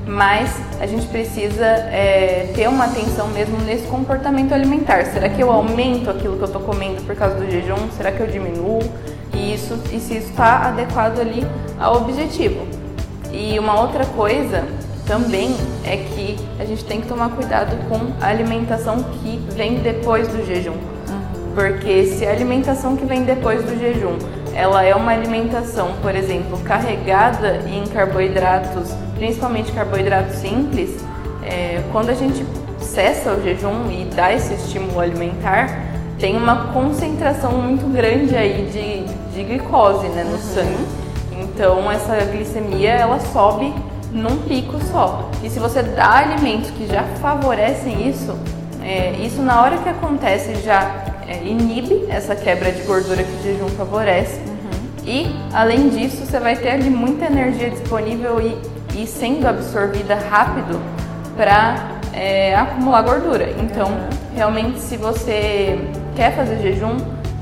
mas 0.07 0.55
a 0.79 0.87
gente 0.87 1.07
precisa 1.07 1.65
é, 1.65 2.53
ter 2.55 2.69
uma 2.69 2.85
atenção 2.85 3.29
mesmo 3.29 3.59
nesse 3.59 3.87
comportamento 3.89 4.53
alimentar. 4.53 5.05
Será 5.07 5.29
que 5.29 5.41
eu 5.41 5.51
aumento 5.51 6.11
aquilo 6.11 6.37
que 6.37 6.43
eu 6.43 6.47
estou 6.47 6.63
comendo 6.63 7.03
por 7.03 7.17
causa 7.17 7.35
do 7.37 7.51
jejum? 7.51 7.91
Será 7.97 8.13
que 8.13 8.21
eu 8.21 8.27
diminuo? 8.27 8.81
E, 9.33 9.55
isso, 9.55 9.75
e 9.91 9.99
se 9.99 10.17
isso 10.17 10.31
está 10.31 10.69
adequado 10.69 11.19
ali 11.19 11.45
ao 11.81 11.97
objetivo. 11.97 12.67
E 13.33 13.59
uma 13.59 13.81
outra 13.81 14.05
coisa 14.05 14.65
também 15.07 15.57
é 15.85 15.97
que 15.97 16.37
a 16.59 16.65
gente 16.65 16.85
tem 16.85 17.01
que 17.01 17.09
tomar 17.09 17.31
cuidado 17.31 17.77
com 17.89 18.13
a 18.25 18.29
alimentação 18.29 19.03
que 19.03 19.41
vem 19.55 19.81
depois 19.81 20.29
do 20.29 20.45
jejum 20.47 20.77
porque 21.57 22.05
se 22.05 22.27
a 22.27 22.33
alimentação 22.33 22.99
que 22.99 23.07
vem 23.07 23.25
depois 23.25 23.65
do 23.65 23.81
jejum, 23.81 24.19
ela 24.55 24.85
é 24.85 24.95
uma 24.95 25.13
alimentação, 25.13 25.95
por 26.03 26.15
exemplo, 26.15 26.59
carregada 26.59 27.63
em 27.67 27.83
carboidratos, 27.87 28.93
principalmente 29.17 29.73
carboidratos 29.73 30.37
simples, 30.37 31.03
é, 31.43 31.83
quando 31.93 32.11
a 32.11 32.15
gente 32.15 32.45
cessa 32.79 33.33
o 33.33 33.43
jejum 33.43 33.91
e 33.91 34.05
dá 34.15 34.35
esse 34.35 34.53
estímulo 34.53 35.01
alimentar, 35.01 35.81
tem 36.19 36.37
uma 36.37 36.75
concentração 36.75 37.53
muito 37.53 37.91
grande 37.91 38.37
aí 38.37 38.69
de, 38.71 39.35
de 39.35 39.43
glicose 39.43 40.09
né, 40.09 40.25
no 40.25 40.33
uhum. 40.33 40.39
sangue. 40.39 40.87
Então 41.41 41.91
essa 41.91 42.17
glicemia 42.27 42.91
ela 42.91 43.19
sobe 43.19 43.73
num 44.13 44.37
pico 44.43 44.79
só. 44.93 45.31
E 45.43 45.49
se 45.49 45.59
você 45.59 45.83
dá 45.83 46.19
alimentos 46.19 46.71
que 46.71 46.87
já 46.87 47.03
favorecem 47.23 48.07
isso, 48.11 48.39
é, 48.83 49.13
isso 49.23 49.41
na 49.41 49.63
hora 49.63 49.79
que 49.79 49.89
acontece 49.89 50.55
já 50.57 51.16
é, 51.29 51.43
inibe 51.45 52.07
essa 52.09 52.35
quebra 52.35 52.71
de 52.73 52.83
gordura 52.83 53.23
que 53.23 53.33
o 53.33 53.43
jejum 53.43 53.69
favorece. 53.69 54.41
Uhum. 54.41 55.05
E 55.05 55.27
além 55.53 55.89
disso, 55.89 56.25
você 56.25 56.39
vai 56.39 56.57
ter 56.57 56.71
ali 56.71 56.91
muita 56.91 57.27
energia 57.27 57.71
disponível 57.71 58.41
e, 58.41 59.03
e 59.03 59.07
sendo 59.07 59.47
absorvida 59.47 60.15
rápido 60.15 60.81
para 61.37 61.99
é, 62.13 62.55
acumular 62.55 63.03
gordura. 63.03 63.51
Então, 63.59 63.89
uhum. 63.89 64.09
realmente, 64.35 64.79
se 64.79 64.97
você 64.97 65.79
quer 66.15 66.35
fazer 66.35 66.59
jejum, 66.61 66.97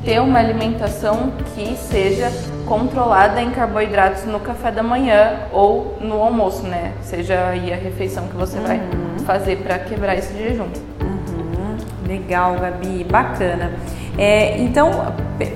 ter 0.05 0.21
uma 0.21 0.39
alimentação 0.39 1.33
que 1.55 1.77
seja 1.77 2.31
controlada 2.67 3.41
em 3.41 3.51
carboidratos 3.51 4.25
no 4.25 4.41
café 4.41 4.71
da 4.71 4.83
manhã 4.83 5.41
ou 5.53 5.97
no 6.01 6.23
almoço, 6.23 6.63
né? 6.65 6.93
Seja 7.03 7.49
aí 7.49 7.73
a 7.73 7.77
refeição 7.77 8.27
que 8.29 8.37
você 8.37 8.59
uhum. 8.59 8.65
vai 8.65 8.81
fazer 9.25 9.57
para 9.57 9.79
quebrar 9.79 10.17
esse 10.17 10.37
jejum. 10.37 10.69
Legal, 12.07 12.59
Gabi, 12.59 13.05
bacana. 13.05 13.71
É, 14.17 14.59
então, 14.61 15.13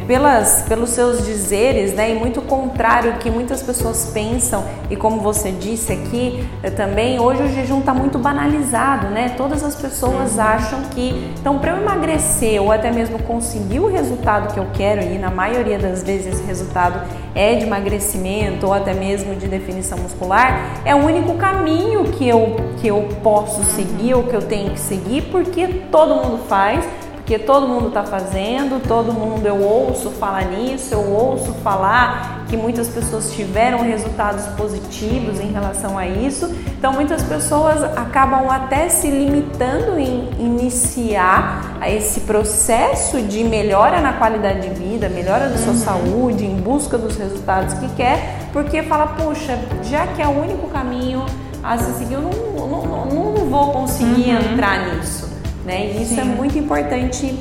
pelas, 0.06 0.64
pelos 0.68 0.90
seus 0.90 1.24
dizeres, 1.24 1.94
né, 1.94 2.10
e 2.10 2.14
muito 2.14 2.42
contrário 2.42 3.12
ao 3.12 3.18
que 3.18 3.30
muitas 3.30 3.62
pessoas 3.62 4.10
pensam, 4.12 4.64
e 4.90 4.96
como 4.96 5.20
você 5.20 5.52
disse 5.52 5.92
aqui 5.92 6.44
é, 6.62 6.70
também, 6.70 7.20
hoje 7.20 7.42
o 7.42 7.48
jejum 7.48 7.80
está 7.80 7.94
muito 7.94 8.18
banalizado, 8.18 9.08
né? 9.08 9.34
Todas 9.36 9.62
as 9.62 9.76
pessoas 9.76 10.34
uhum. 10.34 10.42
acham 10.42 10.82
que, 10.90 11.32
então, 11.40 11.58
para 11.58 11.72
eu 11.72 11.82
emagrecer 11.82 12.60
ou 12.60 12.72
até 12.72 12.90
mesmo 12.90 13.18
conseguir 13.22 13.80
o 13.80 13.86
resultado 13.86 14.52
que 14.52 14.58
eu 14.58 14.66
quero, 14.72 15.02
e 15.02 15.18
na 15.18 15.30
maioria 15.30 15.78
das 15.78 16.02
vezes 16.02 16.34
esse 16.34 16.42
resultado 16.44 17.00
é 17.34 17.54
de 17.54 17.64
emagrecimento 17.64 18.66
ou 18.66 18.74
até 18.74 18.92
mesmo 18.92 19.36
de 19.36 19.46
definição 19.46 19.98
muscular, 19.98 20.80
é 20.84 20.94
o 20.94 20.98
único 20.98 21.34
caminho 21.34 22.04
que 22.04 22.28
eu, 22.28 22.56
que 22.80 22.88
eu 22.88 23.08
posso 23.22 23.62
seguir 23.62 24.14
ou 24.14 24.24
que 24.24 24.34
eu 24.34 24.42
tenho 24.42 24.70
que 24.72 24.80
seguir, 24.80 25.22
porque 25.30 25.66
todo 25.90 26.16
mundo 26.16 26.40
faz 26.48 26.84
porque 27.28 27.40
todo 27.40 27.68
mundo 27.68 27.88
está 27.88 28.04
fazendo, 28.04 28.82
todo 28.88 29.12
mundo 29.12 29.44
eu 29.44 29.62
ouço 29.62 30.08
falar 30.12 30.46
nisso, 30.46 30.94
eu 30.94 31.12
ouço 31.12 31.52
falar 31.62 32.46
que 32.48 32.56
muitas 32.56 32.88
pessoas 32.88 33.30
tiveram 33.32 33.82
resultados 33.82 34.46
positivos 34.56 35.38
em 35.38 35.52
relação 35.52 35.98
a 35.98 36.06
isso. 36.06 36.50
Então 36.78 36.94
muitas 36.94 37.22
pessoas 37.22 37.84
acabam 37.98 38.48
até 38.48 38.88
se 38.88 39.10
limitando 39.10 39.98
em 39.98 40.30
iniciar 40.38 41.76
esse 41.86 42.20
processo 42.20 43.20
de 43.20 43.44
melhora 43.44 44.00
na 44.00 44.14
qualidade 44.14 44.66
de 44.66 44.70
vida, 44.70 45.10
melhora 45.10 45.50
da 45.50 45.58
sua 45.58 45.74
uhum. 45.74 45.78
saúde, 45.78 46.46
em 46.46 46.56
busca 46.56 46.96
dos 46.96 47.18
resultados 47.18 47.74
que 47.74 47.90
quer, 47.90 48.38
porque 48.54 48.82
fala, 48.84 49.08
puxa, 49.08 49.58
já 49.82 50.06
que 50.06 50.22
é 50.22 50.26
o 50.26 50.30
único 50.30 50.66
caminho 50.68 51.26
a 51.62 51.76
se 51.76 51.92
seguir, 51.98 52.14
eu 52.14 52.22
não, 52.22 52.30
não, 52.66 52.86
não, 52.86 53.32
não 53.32 53.44
vou 53.50 53.70
conseguir 53.72 54.30
uhum. 54.30 54.54
entrar 54.54 54.94
nisso 54.94 55.27
né? 55.68 55.86
E 55.86 56.02
isso 56.02 56.14
é 56.14 56.22
Sim. 56.24 56.32
é 56.32 56.34
muito 56.34 56.58
importante 56.58 57.38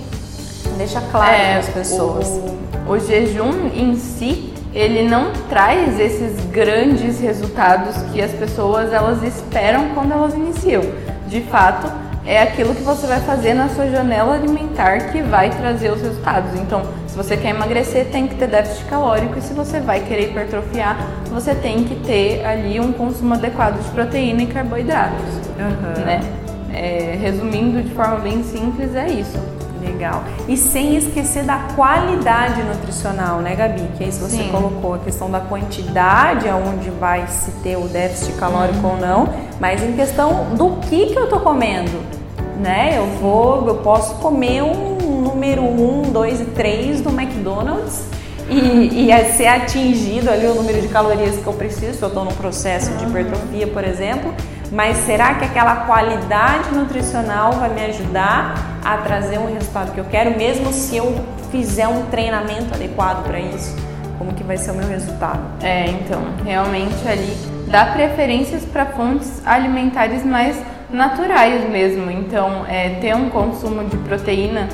deixar 0.78 1.02
claro 1.10 1.32
é, 1.32 1.52
para 1.52 1.60
as 1.60 1.70
pessoas. 1.70 2.28
O, 2.86 2.92
o 2.92 3.00
jejum 3.00 3.70
em 3.74 3.96
si, 3.96 4.54
ele 4.74 5.08
não 5.08 5.32
traz 5.50 5.98
esses 5.98 6.36
grandes 6.48 7.20
resultados 7.22 7.96
que 8.12 8.22
as 8.22 8.32
pessoas 8.32 8.92
elas 8.92 9.24
esperam 9.24 9.92
quando 9.96 10.12
elas 10.12 10.34
iniciam. 10.34 10.84
De 11.28 11.40
fato, 11.42 11.90
é 12.26 12.42
aquilo 12.42 12.76
que 12.76 12.84
você 12.84 13.08
vai 13.08 13.22
fazer 13.22 13.54
na 13.54 13.70
sua 13.70 13.90
janela 13.90 14.36
alimentar 14.36 15.12
que 15.12 15.22
vai 15.22 15.50
trazer 15.50 15.94
os 15.94 16.02
resultados. 16.02 16.54
Então, 16.60 16.82
se 17.08 17.16
você 17.16 17.38
quer 17.38 17.52
emagrecer, 17.52 18.08
tem 18.12 18.28
que 18.28 18.36
ter 18.36 18.48
déficit 18.48 18.84
calórico 18.86 19.40
e 19.40 19.42
se 19.42 19.54
você 19.54 19.80
vai 19.80 20.02
querer 20.02 20.32
hipertrofiar, 20.32 20.98
você 21.32 21.56
tem 21.56 21.86
que 21.86 21.96
ter 22.06 22.46
ali 22.46 22.78
um 22.82 22.92
consumo 22.92 23.36
adequado 23.36 23.82
de 23.82 23.90
proteína 23.92 24.44
e 24.44 24.48
carboidratos, 24.48 25.34
uhum. 25.58 26.06
né? 26.06 26.20
É, 26.78 27.18
resumindo 27.20 27.82
de 27.82 27.94
forma 27.94 28.18
bem 28.18 28.44
simples, 28.44 28.94
é 28.96 29.08
isso. 29.08 29.38
Legal. 29.82 30.24
E 30.48 30.58
sem 30.58 30.96
esquecer 30.96 31.44
da 31.44 31.58
qualidade 31.76 32.62
nutricional, 32.63 33.40
né, 33.40 33.56
Gabi? 33.56 33.82
Que 33.98 34.04
é 34.04 34.08
isso 34.08 34.20
você 34.20 34.38
Sim. 34.38 34.50
colocou, 34.50 34.94
a 34.94 35.00
questão 35.00 35.30
da 35.30 35.40
quantidade, 35.40 36.48
aonde 36.48 36.90
vai 36.92 37.26
se 37.28 37.52
ter 37.63 37.78
o 37.78 37.88
déficit 37.88 38.34
calórico 38.34 38.86
uhum. 38.86 38.94
ou 38.94 38.98
não, 39.00 39.30
mas 39.60 39.82
em 39.84 39.94
questão 39.94 40.56
do 40.56 40.78
que 40.88 41.08
que 41.08 41.18
eu 41.18 41.28
tô 41.28 41.40
comendo, 41.40 42.00
né? 42.60 42.98
Eu 42.98 43.08
vou, 43.20 43.68
eu 43.68 43.76
posso 43.76 44.16
comer 44.16 44.62
um 44.62 45.22
número 45.22 45.63
1, 45.63 46.12
2 46.12 46.42
e 46.42 46.46
3 46.46 47.02
do 47.02 47.10
McDonald's 47.10 48.06
e, 48.50 49.10
e 49.10 49.26
ser 49.34 49.48
atingido 49.48 50.30
ali 50.30 50.46
o 50.48 50.54
número 50.56 50.82
de 50.82 50.88
calorias 50.88 51.38
que 51.38 51.48
eu 51.48 51.54
preciso, 51.54 51.94
se 51.94 52.02
eu 52.02 52.08
estou 52.08 52.24
num 52.24 52.32
processo 52.32 52.92
de 52.98 53.06
hipertrofia, 53.06 53.68
por 53.68 53.84
exemplo, 53.84 54.34
mas 54.72 54.98
será 54.98 55.36
que 55.36 55.46
aquela 55.46 55.86
qualidade 55.86 56.74
nutricional 56.74 57.54
vai 57.54 57.70
me 57.70 57.86
ajudar 57.86 58.56
a 58.84 58.98
trazer 58.98 59.38
um 59.38 59.54
resultado 59.54 59.94
que 59.94 60.00
eu 60.00 60.06
quero, 60.06 60.38
mesmo 60.38 60.72
se 60.72 60.98
eu 60.98 61.16
fizer 61.52 61.88
um 61.88 62.06
treinamento 62.06 62.74
adequado 62.74 63.24
para 63.24 63.40
isso? 63.40 63.76
Como 64.18 64.34
que 64.34 64.44
vai 64.44 64.58
ser 64.58 64.72
o 64.72 64.76
meu 64.76 64.88
resultado? 64.88 65.42
É, 65.62 65.88
então, 65.88 66.22
realmente 66.44 67.08
ali 67.08 67.38
dá 67.68 67.86
preferências 67.88 68.66
para 68.66 68.86
fontes 68.88 69.46
alimentares 69.46 70.26
mais 70.26 70.58
naturais 70.90 71.70
mesmo. 71.70 72.10
Então, 72.10 72.66
é, 72.68 72.90
ter 73.02 73.16
um 73.16 73.30
consumo 73.30 73.84
de 73.86 73.98
proteína 73.98 74.68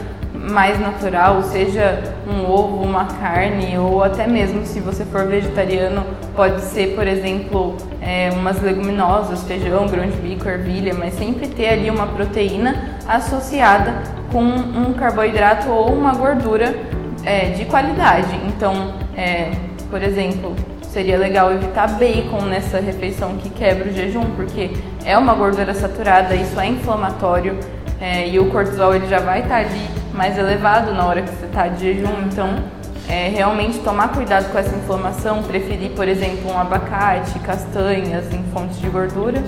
mais 0.49 0.79
natural, 0.79 1.41
seja 1.43 2.03
um 2.27 2.49
ovo, 2.49 2.83
uma 2.83 3.05
carne, 3.05 3.77
ou 3.77 4.03
até 4.03 4.27
mesmo 4.27 4.65
se 4.65 4.79
você 4.81 5.05
for 5.05 5.25
vegetariano, 5.25 6.05
pode 6.35 6.61
ser, 6.61 6.95
por 6.95 7.07
exemplo, 7.07 7.77
é, 8.01 8.29
umas 8.33 8.61
leguminosas, 8.61 9.43
feijão, 9.43 9.87
grão 9.87 10.05
de 10.05 10.17
bico, 10.17 10.47
ervilha, 10.47 10.93
mas 10.93 11.13
sempre 11.13 11.47
ter 11.47 11.69
ali 11.69 11.89
uma 11.89 12.07
proteína 12.07 12.99
associada 13.07 13.93
com 14.31 14.43
um 14.43 14.93
carboidrato 14.93 15.69
ou 15.69 15.93
uma 15.93 16.13
gordura 16.13 16.75
é, 17.23 17.51
de 17.51 17.63
qualidade. 17.65 18.35
Então, 18.47 18.93
é, 19.15 19.51
por 19.89 20.03
exemplo, 20.03 20.53
seria 20.81 21.17
legal 21.17 21.51
evitar 21.53 21.87
bacon 21.87 22.41
nessa 22.45 22.79
refeição 22.79 23.37
que 23.37 23.49
quebra 23.49 23.89
o 23.89 23.93
jejum, 23.93 24.25
porque 24.35 24.71
é 25.05 25.17
uma 25.17 25.33
gordura 25.33 25.73
saturada, 25.73 26.35
isso 26.35 26.59
é 26.59 26.67
inflamatório 26.67 27.57
é, 28.03 28.27
e 28.27 28.37
o 28.37 28.51
cortisol 28.51 28.93
ele 28.93 29.07
já 29.07 29.19
vai 29.19 29.43
estar 29.43 29.59
ali 29.59 29.87
mais 30.13 30.37
elevado 30.37 30.93
na 30.93 31.05
hora 31.05 31.21
que 31.21 31.29
você 31.29 31.45
está 31.45 31.69
de 31.69 31.79
jejum, 31.79 32.23
então 32.25 32.61
é, 33.07 33.29
realmente 33.29 33.79
tomar 33.79 34.09
cuidado 34.09 34.51
com 34.51 34.57
essa 34.57 34.75
inflamação, 34.75 35.41
preferir, 35.41 35.91
por 35.91 36.05
exemplo, 36.05 36.51
um 36.51 36.59
abacate, 36.59 37.39
castanhas 37.39 38.25
em 38.33 38.43
fontes 38.51 38.77
de 38.81 38.89
gordura 38.89 39.41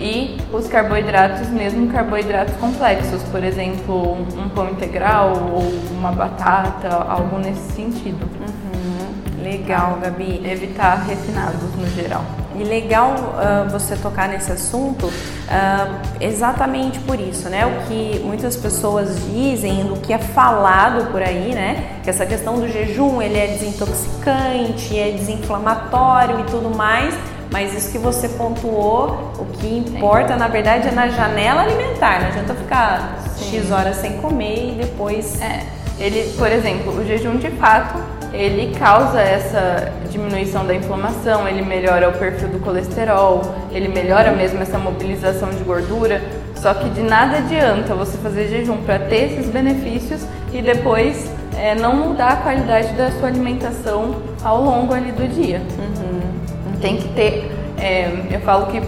e 0.00 0.36
os 0.52 0.66
carboidratos, 0.66 1.48
mesmo 1.50 1.92
carboidratos 1.92 2.56
complexos, 2.56 3.22
por 3.30 3.44
exemplo, 3.44 4.14
um, 4.14 4.48
pão 4.48 4.68
integral 4.68 5.34
ou 5.52 5.62
uma 5.92 6.10
batata, 6.10 6.88
algo 6.88 7.38
nesse 7.38 7.70
sentido. 7.70 8.28
Uhum. 8.40 9.44
Legal, 9.44 9.98
Gabi. 10.02 10.42
Evitar 10.44 11.04
refinados 11.06 11.72
no 11.76 11.86
geral. 11.90 12.24
E 12.54 12.64
legal 12.64 13.14
uh, 13.14 13.70
você 13.70 13.96
tocar 13.96 14.28
nesse 14.28 14.52
assunto 14.52 15.06
uh, 15.06 16.00
exatamente 16.20 16.98
por 17.00 17.18
isso, 17.18 17.48
né? 17.48 17.64
O 17.66 17.86
que 17.86 18.20
muitas 18.24 18.56
pessoas 18.56 19.16
dizem, 19.32 19.90
o 19.90 19.96
que 19.96 20.12
é 20.12 20.18
falado 20.18 21.10
por 21.10 21.22
aí, 21.22 21.54
né? 21.54 22.00
Que 22.02 22.10
essa 22.10 22.26
questão 22.26 22.56
do 22.58 22.68
jejum 22.68 23.22
ele 23.22 23.38
é 23.38 23.46
desintoxicante, 23.46 24.98
é 24.98 25.12
desinflamatório 25.12 26.40
e 26.40 26.44
tudo 26.44 26.74
mais. 26.76 27.14
Mas 27.50 27.74
isso 27.74 27.92
que 27.92 27.98
você 27.98 28.30
pontuou, 28.30 29.32
o 29.38 29.44
que 29.44 29.76
importa 29.76 30.36
na 30.36 30.48
verdade 30.48 30.88
é 30.88 30.90
na 30.90 31.08
janela 31.08 31.62
alimentar. 31.62 32.20
Não 32.20 32.28
adianta 32.28 32.54
ficar 32.54 33.18
Sim. 33.36 33.58
X 33.58 33.70
horas 33.70 33.96
sem 33.96 34.12
comer 34.18 34.72
e 34.72 34.74
depois. 34.80 35.40
É. 35.40 35.62
Ele, 35.98 36.32
por 36.36 36.50
exemplo, 36.50 36.98
o 36.98 37.04
jejum 37.04 37.36
de 37.36 37.50
fato 37.50 38.21
ele 38.32 38.74
causa 38.76 39.20
essa 39.20 39.92
diminuição 40.10 40.66
da 40.66 40.74
inflamação, 40.74 41.46
ele 41.46 41.62
melhora 41.62 42.08
o 42.08 42.12
perfil 42.12 42.48
do 42.48 42.58
colesterol, 42.60 43.42
ele 43.70 43.88
melhora 43.88 44.32
mesmo 44.32 44.60
essa 44.62 44.78
mobilização 44.78 45.50
de 45.50 45.62
gordura. 45.64 46.22
Só 46.54 46.72
que 46.74 46.88
de 46.90 47.02
nada 47.02 47.38
adianta 47.38 47.94
você 47.94 48.16
fazer 48.18 48.48
jejum 48.48 48.78
para 48.78 48.98
ter 48.98 49.32
esses 49.32 49.48
benefícios 49.48 50.24
e 50.52 50.62
depois 50.62 51.30
é, 51.58 51.74
não 51.74 51.94
mudar 51.94 52.32
a 52.32 52.36
qualidade 52.36 52.92
da 52.94 53.10
sua 53.10 53.28
alimentação 53.28 54.16
ao 54.42 54.62
longo 54.62 54.94
ali 54.94 55.12
do 55.12 55.26
dia. 55.28 55.60
Uhum. 55.78 56.78
Tem 56.80 56.96
que 56.96 57.08
ter, 57.08 57.50
é, 57.78 58.10
eu 58.30 58.40
falo 58.40 58.66
que 58.66 58.80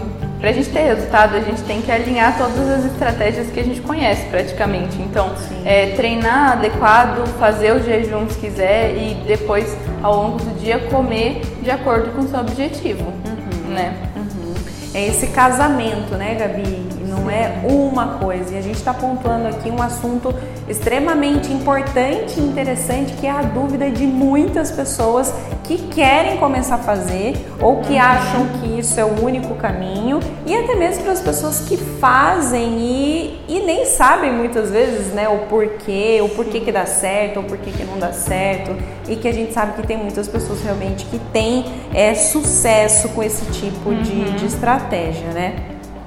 para 0.45 0.51
a 0.51 0.53
gente 0.53 0.69
ter 0.69 0.83
resultado, 0.83 1.35
a 1.35 1.39
gente 1.39 1.63
tem 1.63 1.81
que 1.81 1.91
alinhar 1.91 2.37
todas 2.37 2.69
as 2.69 2.85
estratégias 2.85 3.49
que 3.49 3.59
a 3.59 3.63
gente 3.63 3.81
conhece 3.81 4.27
praticamente. 4.27 4.95
Então, 5.01 5.33
é, 5.65 5.95
treinar 5.95 6.51
adequado, 6.51 7.25
fazer 7.39 7.71
o 7.71 7.83
jejum 7.83 8.29
se 8.29 8.37
quiser 8.37 8.95
e 8.95 9.15
depois, 9.25 9.75
ao 10.03 10.15
longo 10.15 10.37
do 10.37 10.59
dia, 10.59 10.77
comer 10.77 11.41
de 11.63 11.71
acordo 11.71 12.11
com 12.11 12.21
o 12.21 12.27
seu 12.27 12.41
objetivo, 12.41 13.05
uhum. 13.05 13.73
né? 13.73 13.95
Uhum. 14.15 14.53
É 14.93 15.07
esse 15.07 15.25
casamento, 15.27 16.13
né, 16.13 16.35
Gabi? 16.35 16.85
não 17.15 17.29
é 17.29 17.61
uma 17.63 18.19
coisa. 18.19 18.53
E 18.53 18.57
a 18.57 18.61
gente 18.61 18.75
está 18.75 18.93
pontuando 18.93 19.47
aqui 19.47 19.69
um 19.69 19.81
assunto 19.81 20.33
extremamente 20.67 21.51
importante 21.51 22.39
e 22.39 22.43
interessante 22.43 23.13
que 23.13 23.27
é 23.27 23.31
a 23.31 23.41
dúvida 23.41 23.89
de 23.89 24.05
muitas 24.05 24.71
pessoas 24.71 25.33
que 25.63 25.77
querem 25.89 26.37
começar 26.37 26.75
a 26.75 26.79
fazer 26.79 27.35
ou 27.59 27.81
que 27.81 27.97
acham 27.97 28.47
que 28.59 28.79
isso 28.79 28.99
é 28.99 29.05
o 29.05 29.23
único 29.23 29.55
caminho 29.55 30.19
e 30.45 30.55
até 30.55 30.75
mesmo 30.75 31.03
para 31.03 31.13
as 31.13 31.21
pessoas 31.21 31.61
que 31.61 31.77
fazem 31.77 32.79
e, 32.79 33.41
e 33.47 33.59
nem 33.59 33.85
sabem 33.85 34.31
muitas 34.31 34.71
vezes 34.71 35.13
né, 35.13 35.29
o 35.29 35.47
porquê, 35.47 36.19
o 36.23 36.29
porquê 36.29 36.59
que 36.59 36.71
dá 36.71 36.85
certo, 36.85 37.37
ou 37.37 37.43
porquê 37.43 37.71
que 37.71 37.83
não 37.83 37.99
dá 37.99 38.11
certo 38.11 38.75
e 39.07 39.15
que 39.15 39.27
a 39.27 39.33
gente 39.33 39.53
sabe 39.53 39.73
que 39.79 39.87
tem 39.87 39.97
muitas 39.97 40.27
pessoas 40.27 40.61
realmente 40.63 41.05
que 41.05 41.19
têm 41.31 41.65
é, 41.93 42.15
sucesso 42.15 43.09
com 43.09 43.21
esse 43.21 43.45
tipo 43.51 43.89
uhum. 43.89 44.01
de, 44.01 44.31
de 44.31 44.45
estratégia, 44.45 45.27
né? 45.27 45.55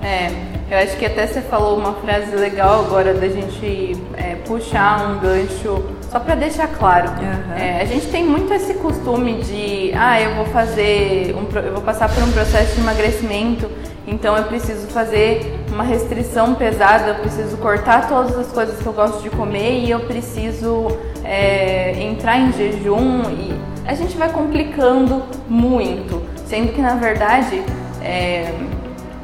É, 0.03 0.58
eu 0.71 0.79
acho 0.79 0.97
que 0.97 1.07
até 1.07 1.27
você 1.27 1.41
falou 1.41 1.79
uma 1.79 1.95
frase 1.95 2.35
legal 2.37 2.85
agora 2.85 3.15
da 3.15 3.29
gente 3.29 3.97
é, 4.17 4.35
puxar 4.47 5.11
um 5.11 5.19
gancho 5.19 5.83
só 6.11 6.21
para 6.21 6.35
deixar 6.35 6.69
claro. 6.69 7.11
Uhum. 7.11 7.55
É, 7.57 7.81
a 7.81 7.85
gente 7.87 8.07
tem 8.09 8.25
muito 8.25 8.53
esse 8.53 8.75
costume 8.75 9.43
de, 9.43 9.93
ah, 9.95 10.21
eu 10.21 10.35
vou 10.35 10.47
fazer, 10.47 11.35
um, 11.35 11.59
eu 11.59 11.73
vou 11.73 11.83
passar 11.83 12.13
por 12.13 12.23
um 12.23 12.31
processo 12.33 12.75
de 12.75 12.81
emagrecimento, 12.81 13.71
então 14.07 14.37
eu 14.37 14.45
preciso 14.45 14.87
fazer 14.89 15.59
uma 15.73 15.85
restrição 15.85 16.55
pesada, 16.55 17.09
eu 17.09 17.15
preciso 17.17 17.57
cortar 17.59 18.09
todas 18.09 18.39
as 18.39 18.53
coisas 18.53 18.79
que 18.79 18.87
eu 18.87 18.93
gosto 18.93 19.23
de 19.23 19.31
comer 19.31 19.85
e 19.85 19.91
eu 19.91 20.01
preciso 20.01 20.89
é, 21.25 22.03
entrar 22.03 22.39
em 22.39 22.53
jejum 22.53 23.23
e 23.31 23.55
a 23.87 23.95
gente 23.95 24.17
vai 24.19 24.31
complicando 24.31 25.23
muito, 25.49 26.23
sendo 26.47 26.73
que 26.73 26.81
na 26.81 26.95
verdade 26.95 27.63
é, 28.03 28.53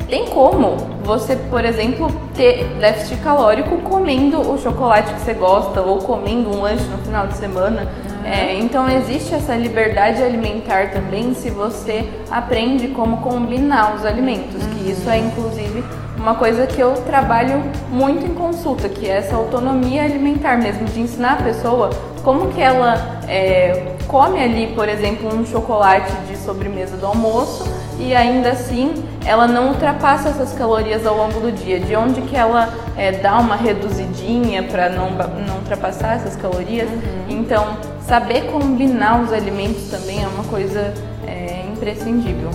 tem 0.08 0.26
como 0.26 0.76
você, 1.02 1.36
por 1.36 1.64
exemplo, 1.64 2.10
ter 2.34 2.64
déficit 2.80 3.20
calórico 3.22 3.76
comendo 3.78 4.40
o 4.40 4.58
chocolate 4.58 5.12
que 5.12 5.20
você 5.20 5.34
gosta 5.34 5.80
ou 5.80 5.98
comendo 5.98 6.50
um 6.50 6.62
lanche 6.62 6.84
no 6.84 6.98
final 6.98 7.26
de 7.26 7.36
semana. 7.36 7.82
Uhum. 7.82 8.26
É, 8.26 8.54
então 8.54 8.88
existe 8.88 9.34
essa 9.34 9.54
liberdade 9.54 10.22
alimentar 10.22 10.90
também 10.90 11.34
se 11.34 11.50
você 11.50 12.08
aprende 12.30 12.88
como 12.88 13.18
combinar 13.18 13.94
os 13.94 14.04
alimentos, 14.04 14.62
uhum. 14.62 14.70
que 14.70 14.90
isso 14.90 15.08
é 15.08 15.18
inclusive 15.18 15.84
uma 16.16 16.34
coisa 16.36 16.66
que 16.66 16.80
eu 16.80 16.92
trabalho 17.02 17.62
muito 17.90 18.24
em 18.24 18.34
consulta, 18.34 18.88
que 18.88 19.06
é 19.06 19.18
essa 19.18 19.36
autonomia 19.36 20.04
alimentar 20.04 20.56
mesmo, 20.56 20.86
de 20.86 21.00
ensinar 21.00 21.34
a 21.34 21.42
pessoa 21.42 21.90
como 22.22 22.48
que 22.48 22.62
ela 22.62 23.20
é, 23.28 23.94
come 24.08 24.42
ali, 24.42 24.68
por 24.68 24.88
exemplo, 24.88 25.28
um 25.28 25.44
chocolate 25.44 26.10
de 26.26 26.36
sobremesa 26.38 26.96
do 26.96 27.04
almoço 27.04 27.64
e 27.98 28.14
ainda 28.14 28.50
assim 28.50 28.94
ela 29.24 29.46
não 29.46 29.68
ultrapassa 29.68 30.28
essas 30.28 30.52
calorias 30.52 31.06
ao 31.06 31.16
longo 31.16 31.40
do 31.40 31.50
dia. 31.50 31.80
De 31.80 31.96
onde 31.96 32.20
que 32.22 32.36
ela 32.36 32.68
é, 32.96 33.12
dá 33.12 33.38
uma 33.38 33.56
reduzidinha 33.56 34.62
para 34.64 34.90
não, 34.90 35.10
não 35.10 35.56
ultrapassar 35.56 36.14
essas 36.14 36.36
calorias. 36.36 36.88
Uhum. 36.88 37.26
Então, 37.30 37.76
saber 38.06 38.50
combinar 38.50 39.22
os 39.22 39.32
alimentos 39.32 39.88
também 39.90 40.22
é 40.22 40.28
uma 40.28 40.44
coisa 40.44 40.92
é, 41.26 41.64
imprescindível. 41.72 42.50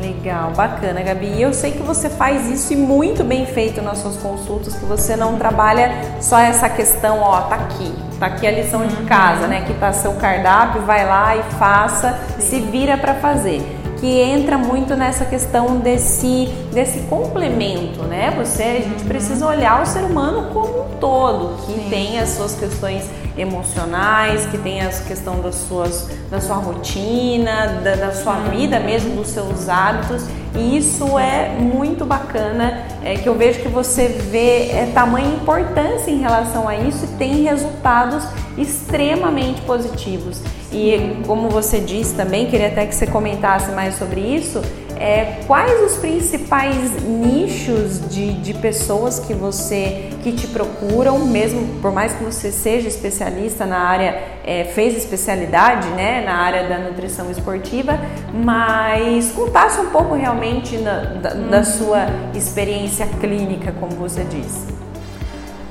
Legal, 0.00 0.50
bacana, 0.52 1.00
Gabi. 1.02 1.26
E 1.26 1.42
eu 1.42 1.52
sei 1.52 1.72
que 1.72 1.82
você 1.82 2.10
faz 2.10 2.48
isso 2.48 2.72
e 2.72 2.76
muito 2.76 3.22
bem 3.22 3.46
feito 3.46 3.80
nas 3.80 3.98
suas 3.98 4.16
consultas, 4.16 4.74
que 4.74 4.84
você 4.84 5.14
não 5.14 5.36
trabalha 5.36 5.92
só 6.20 6.38
essa 6.38 6.68
questão, 6.68 7.20
ó, 7.20 7.42
tá 7.42 7.54
aqui, 7.54 7.92
tá 8.18 8.26
aqui 8.26 8.46
a 8.46 8.50
lição 8.50 8.84
de 8.84 8.96
uhum. 8.96 9.06
casa, 9.06 9.46
né? 9.46 9.62
Que 9.64 9.74
tá 9.74 9.92
seu 9.92 10.14
cardápio, 10.14 10.82
vai 10.82 11.06
lá 11.06 11.36
e 11.36 11.42
faça, 11.56 12.18
Sim. 12.38 12.40
se 12.40 12.60
vira 12.60 12.96
para 12.96 13.14
fazer 13.14 13.81
que 14.02 14.20
entra 14.20 14.58
muito 14.58 14.96
nessa 14.96 15.24
questão 15.24 15.78
desse, 15.78 16.46
desse 16.72 17.02
complemento, 17.02 18.02
né? 18.02 18.34
Você, 18.36 18.64
a 18.64 18.80
gente 18.80 19.04
precisa 19.04 19.46
olhar 19.46 19.80
o 19.80 19.86
ser 19.86 20.02
humano 20.02 20.50
como 20.52 20.82
um 20.82 20.88
todo, 20.98 21.64
que 21.64 21.74
Sim. 21.74 21.86
tem 21.88 22.18
as 22.18 22.30
suas 22.30 22.56
questões 22.56 23.04
emocionais, 23.38 24.44
que 24.46 24.58
tem 24.58 24.80
a 24.80 24.88
questão 24.88 25.40
das 25.40 25.54
suas, 25.54 26.10
da 26.28 26.40
sua 26.40 26.56
rotina, 26.56 27.80
da, 27.84 27.94
da 27.94 28.12
sua 28.12 28.38
uhum. 28.38 28.50
vida 28.50 28.80
mesmo, 28.80 29.14
dos 29.14 29.28
seus 29.28 29.68
hábitos. 29.68 30.24
E 30.56 30.76
isso 30.76 31.16
é 31.16 31.50
muito 31.50 32.04
bacana, 32.04 32.82
é, 33.04 33.14
que 33.14 33.28
eu 33.28 33.36
vejo 33.36 33.60
que 33.60 33.68
você 33.68 34.08
vê 34.08 34.70
é, 34.72 34.90
tamanha 34.92 35.32
importância 35.32 36.10
em 36.10 36.18
relação 36.18 36.68
a 36.68 36.74
isso 36.74 37.04
e 37.04 37.08
tem 37.18 37.44
resultados 37.44 38.24
extremamente 38.58 39.60
positivos. 39.60 40.42
E 40.72 41.22
como 41.26 41.50
você 41.50 41.78
disse 41.80 42.14
também, 42.14 42.46
queria 42.46 42.68
até 42.68 42.86
que 42.86 42.94
você 42.94 43.06
comentasse 43.06 43.70
mais 43.72 43.94
sobre 43.96 44.20
isso, 44.20 44.62
é, 45.02 45.40
quais 45.48 45.82
os 45.82 45.98
principais 45.98 47.02
nichos 47.02 48.08
de, 48.08 48.34
de 48.34 48.54
pessoas 48.54 49.18
que 49.18 49.34
você 49.34 50.10
que 50.22 50.30
te 50.30 50.46
procuram, 50.46 51.18
mesmo 51.26 51.80
por 51.80 51.90
mais 51.92 52.12
que 52.12 52.22
você 52.22 52.52
seja 52.52 52.86
especialista 52.86 53.66
na 53.66 53.78
área, 53.78 54.22
é, 54.44 54.62
fez 54.62 54.96
especialidade 54.96 55.88
né, 55.88 56.22
na 56.24 56.34
área 56.34 56.68
da 56.68 56.78
nutrição 56.78 57.28
esportiva, 57.32 57.98
mas 58.32 59.32
contasse 59.32 59.80
um 59.80 59.90
pouco 59.90 60.14
realmente 60.14 60.78
na, 60.78 61.00
da, 61.00 61.30
da, 61.30 61.58
uhum. 61.58 61.64
sua 61.64 62.06
experiência 62.32 63.06
clínica, 63.20 63.74
como 63.80 63.96
você 63.96 64.22
disse. 64.22 64.72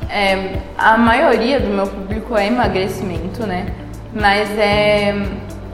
É, 0.09 0.57
a 0.77 0.97
maioria 0.97 1.57
do 1.57 1.69
meu 1.69 1.87
público 1.87 2.35
é 2.35 2.47
emagrecimento, 2.47 3.47
né? 3.47 3.67
Mas 4.13 4.49
é 4.57 5.13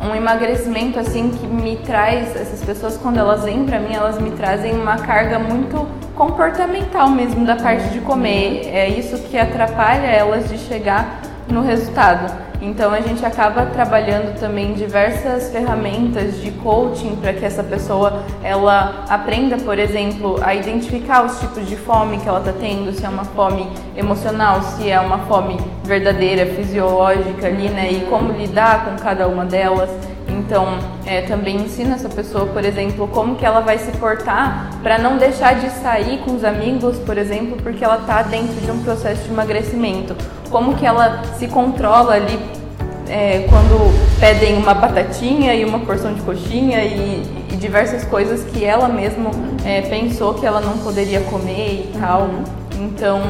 um 0.01 0.15
emagrecimento 0.15 0.99
assim 0.99 1.31
que 1.31 1.47
me 1.47 1.77
traz 1.77 2.35
essas 2.35 2.63
pessoas 2.63 2.97
quando 2.97 3.17
elas 3.17 3.43
vêm 3.43 3.65
para 3.65 3.79
mim 3.79 3.95
elas 3.95 4.21
me 4.21 4.29
trazem 4.31 4.73
uma 4.73 4.97
carga 4.97 5.39
muito 5.39 5.87
comportamental 6.13 7.09
mesmo 7.09 7.45
da 7.45 7.55
parte 7.55 7.89
de 7.89 7.99
comer. 8.01 8.67
É 8.67 8.87
isso 8.89 9.17
que 9.23 9.37
atrapalha 9.37 10.05
elas 10.05 10.49
de 10.49 10.57
chegar 10.57 11.21
no 11.49 11.61
resultado 11.61 12.47
então 12.61 12.91
a 12.91 12.99
gente 12.99 13.23
acaba 13.23 13.67
trabalhando 13.67 14.37
também 14.39 14.73
diversas 14.73 15.51
ferramentas 15.51 16.41
de 16.41 16.49
coaching 16.51 17.15
para 17.17 17.31
que 17.33 17.45
essa 17.45 17.63
pessoa 17.63 18.23
ela 18.43 19.05
aprenda, 19.07 19.57
por 19.57 19.77
exemplo, 19.77 20.39
a 20.43 20.55
identificar 20.55 21.23
os 21.23 21.39
tipos 21.39 21.67
de 21.67 21.75
fome 21.75 22.17
que 22.17 22.27
ela 22.27 22.39
está 22.39 22.53
tendo, 22.53 22.91
se 22.91 23.05
é 23.05 23.09
uma 23.09 23.25
fome 23.25 23.69
emocional, 23.95 24.61
se 24.63 24.89
é 24.89 24.99
uma 24.99 25.19
fome 25.19 25.57
verdadeira, 25.83 26.47
fisiológica 26.47 27.45
ali, 27.45 27.69
né? 27.69 27.91
E 27.91 28.01
como 28.09 28.33
lidar 28.33 28.85
com 28.85 28.95
cada 28.95 29.27
uma 29.27 29.45
delas. 29.45 29.89
Então, 30.37 30.77
é, 31.05 31.21
também 31.21 31.55
ensina 31.55 31.95
essa 31.95 32.09
pessoa, 32.09 32.45
por 32.45 32.63
exemplo, 32.63 33.07
como 33.07 33.35
que 33.35 33.45
ela 33.45 33.61
vai 33.61 33.77
se 33.77 33.91
portar 33.93 34.69
para 34.83 34.97
não 34.97 35.17
deixar 35.17 35.59
de 35.59 35.69
sair 35.69 36.19
com 36.19 36.35
os 36.35 36.43
amigos, 36.43 36.97
por 36.99 37.17
exemplo, 37.17 37.57
porque 37.61 37.83
ela 37.83 37.97
está 37.97 38.21
dentro 38.21 38.55
de 38.61 38.69
um 38.69 38.83
processo 38.83 39.23
de 39.23 39.29
emagrecimento. 39.29 40.15
Como 40.49 40.75
que 40.75 40.85
ela 40.85 41.23
se 41.37 41.47
controla 41.47 42.13
ali 42.13 42.39
é, 43.09 43.45
quando 43.49 44.19
pedem 44.19 44.57
uma 44.57 44.73
batatinha 44.73 45.55
e 45.55 45.65
uma 45.65 45.79
porção 45.79 46.13
de 46.13 46.21
coxinha 46.21 46.83
e, 46.83 47.23
e 47.51 47.55
diversas 47.55 48.03
coisas 48.03 48.43
que 48.43 48.63
ela 48.63 48.87
mesma 48.87 49.31
é, 49.65 49.81
pensou 49.81 50.33
que 50.33 50.45
ela 50.45 50.61
não 50.61 50.77
poderia 50.77 51.21
comer 51.21 51.89
e 51.89 51.99
tal. 51.99 52.29
Então, 52.79 53.21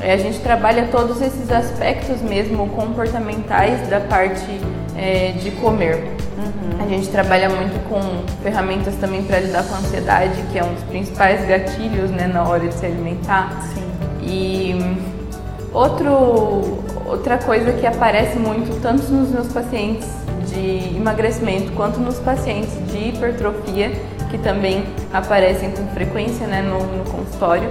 é, 0.00 0.12
a 0.12 0.16
gente 0.16 0.38
trabalha 0.38 0.88
todos 0.90 1.20
esses 1.20 1.50
aspectos 1.50 2.22
mesmo 2.22 2.68
comportamentais 2.68 3.88
da 3.88 4.00
parte 4.00 4.60
é, 4.96 5.32
de 5.32 5.50
comer. 5.52 6.23
Uhum. 6.36 6.84
A 6.84 6.88
gente 6.88 7.08
trabalha 7.08 7.48
muito 7.48 7.78
com 7.88 8.00
ferramentas 8.42 8.94
também 8.96 9.22
para 9.22 9.40
lidar 9.40 9.64
com 9.64 9.74
a 9.74 9.78
ansiedade, 9.78 10.42
que 10.52 10.58
é 10.58 10.64
um 10.64 10.74
dos 10.74 10.82
principais 10.84 11.46
gatilhos 11.46 12.10
né, 12.10 12.26
na 12.26 12.42
hora 12.42 12.66
de 12.66 12.74
se 12.74 12.86
alimentar. 12.86 13.50
Sim. 13.72 13.84
E 14.22 14.96
outro, 15.72 16.82
outra 17.06 17.38
coisa 17.38 17.72
que 17.72 17.86
aparece 17.86 18.38
muito, 18.38 18.80
tanto 18.80 19.04
nos 19.12 19.30
meus 19.30 19.48
pacientes 19.48 20.08
de 20.46 20.96
emagrecimento 20.96 21.72
quanto 21.72 21.98
nos 22.00 22.18
pacientes 22.18 22.74
de 22.90 23.08
hipertrofia, 23.08 23.92
que 24.30 24.38
também 24.38 24.84
aparecem 25.12 25.70
com 25.70 25.86
frequência 25.88 26.46
né, 26.46 26.62
no, 26.62 26.78
no 26.78 27.04
consultório, 27.10 27.70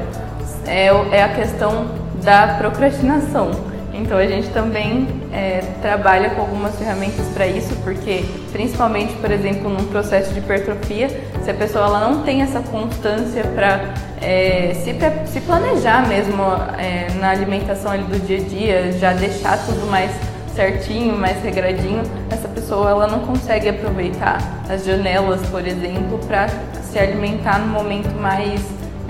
é, 0.66 0.88
é 1.12 1.24
a 1.24 1.30
questão 1.30 1.88
da 2.24 2.56
procrastinação. 2.58 3.52
Então 3.94 4.18
a 4.18 4.26
gente 4.26 4.50
também 4.50 5.08
é, 5.34 5.64
trabalha 5.82 6.30
com 6.30 6.42
algumas 6.42 6.76
ferramentas 6.78 7.26
para 7.34 7.48
isso, 7.48 7.76
porque 7.84 8.24
principalmente, 8.52 9.14
por 9.16 9.32
exemplo, 9.32 9.68
num 9.68 9.86
processo 9.86 10.32
de 10.32 10.40
hipertrofia, 10.40 11.10
se 11.44 11.50
a 11.50 11.54
pessoa 11.54 11.86
ela 11.86 12.00
não 12.08 12.22
tem 12.22 12.44
essa 12.44 12.62
constância 12.62 13.44
para 13.56 13.94
é, 14.22 14.74
se, 14.76 14.96
se, 15.32 15.42
planejar 15.42 16.08
mesmo 16.08 16.44
é, 16.78 17.12
na 17.20 17.32
alimentação 17.32 17.92
ali 17.92 18.04
do 18.04 18.20
dia 18.26 18.38
a 18.38 18.44
dia, 18.44 18.92
já 18.94 19.14
deixar 19.14 19.58
tudo 19.66 19.90
mais 19.90 20.12
certinho, 20.56 21.18
mais 21.18 21.42
regradinho, 21.44 22.04
essa 22.30 22.48
pessoa 22.48 22.92
ela 22.92 23.08
não 23.08 23.22
consegue 23.22 23.68
aproveitar 23.70 24.38
as 24.70 24.86
janelas, 24.86 25.42
por 25.50 25.66
exemplo, 25.66 26.20
para 26.28 26.48
se 26.84 27.00
alimentar 27.00 27.58
no 27.58 27.68
momento 27.68 28.14
mais 28.22 28.62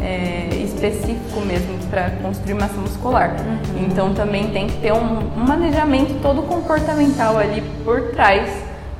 é, 0.04 0.50
específico 0.64 1.40
mesmo 1.42 1.78
para 1.90 2.12
construir 2.22 2.56
massa 2.56 2.78
muscular. 2.78 3.36
Uhum. 3.40 3.86
Então 3.86 4.14
também 4.14 4.50
tem 4.50 4.68
que 4.68 4.78
ter 4.78 4.92
um, 4.92 5.20
um 5.38 5.46
manejamento 5.48 6.14
todo 6.22 6.44
comportamental 6.44 7.38
ali 7.38 7.64
por 7.84 8.12
trás 8.12 8.50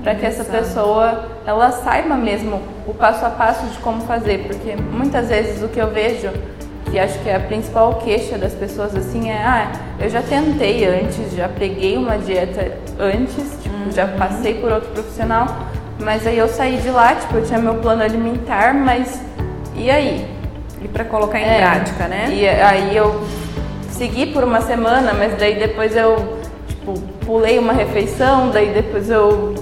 para 0.02 0.16
que 0.16 0.26
essa 0.26 0.44
pessoa 0.44 1.30
ela 1.46 1.72
saiba 1.72 2.16
mesmo 2.16 2.62
o 2.86 2.94
passo 2.94 3.26
a 3.26 3.30
passo 3.30 3.66
de 3.68 3.78
como 3.78 4.02
fazer, 4.02 4.46
porque 4.48 4.76
muitas 4.76 5.30
vezes 5.30 5.64
o 5.64 5.70
que 5.70 5.80
eu 5.80 5.88
vejo 5.88 6.30
e 6.92 7.00
acho 7.00 7.18
que 7.20 7.30
a 7.30 7.40
principal 7.40 7.96
queixa 7.96 8.38
das 8.38 8.54
pessoas 8.54 8.96
assim 8.96 9.32
é, 9.32 9.38
ah, 9.38 9.72
eu 10.00 10.10
já 10.10 10.22
tentei 10.22 10.86
antes, 10.86 11.34
já 11.34 11.48
peguei 11.48 11.98
uma 11.98 12.18
dieta 12.18 12.78
antes, 13.00 13.58
tipo, 13.64 13.76
uhum. 13.76 13.92
já 13.92 14.08
passei 14.08 14.56
por 14.56 14.72
outro 14.72 14.90
profissional, 14.90 15.48
mas 16.00 16.28
aí 16.28 16.38
eu 16.38 16.48
saí 16.48 16.78
de 16.78 16.90
lá, 16.90 17.16
tipo, 17.16 17.38
eu 17.38 17.46
tinha 17.46 17.58
meu 17.58 17.76
plano 17.76 18.04
alimentar, 18.04 18.74
mas 18.74 19.22
e 19.76 19.90
aí? 19.90 20.33
E 20.84 20.88
para 20.88 21.06
colocar 21.06 21.40
em 21.40 21.46
é, 21.46 21.58
prática, 21.60 22.08
né? 22.08 22.30
E 22.32 22.48
aí 22.48 22.96
eu 22.96 23.24
segui 23.92 24.28
por 24.28 24.44
uma 24.44 24.62
semana, 24.62 25.14
mas 25.14 25.38
daí 25.38 25.56
depois 25.56 25.96
eu, 25.96 26.40
tipo, 26.68 27.00
pulei 27.26 27.58
uma 27.58 27.74
refeição, 27.74 28.50
daí 28.50 28.70
depois 28.70 29.10
eu 29.10 29.56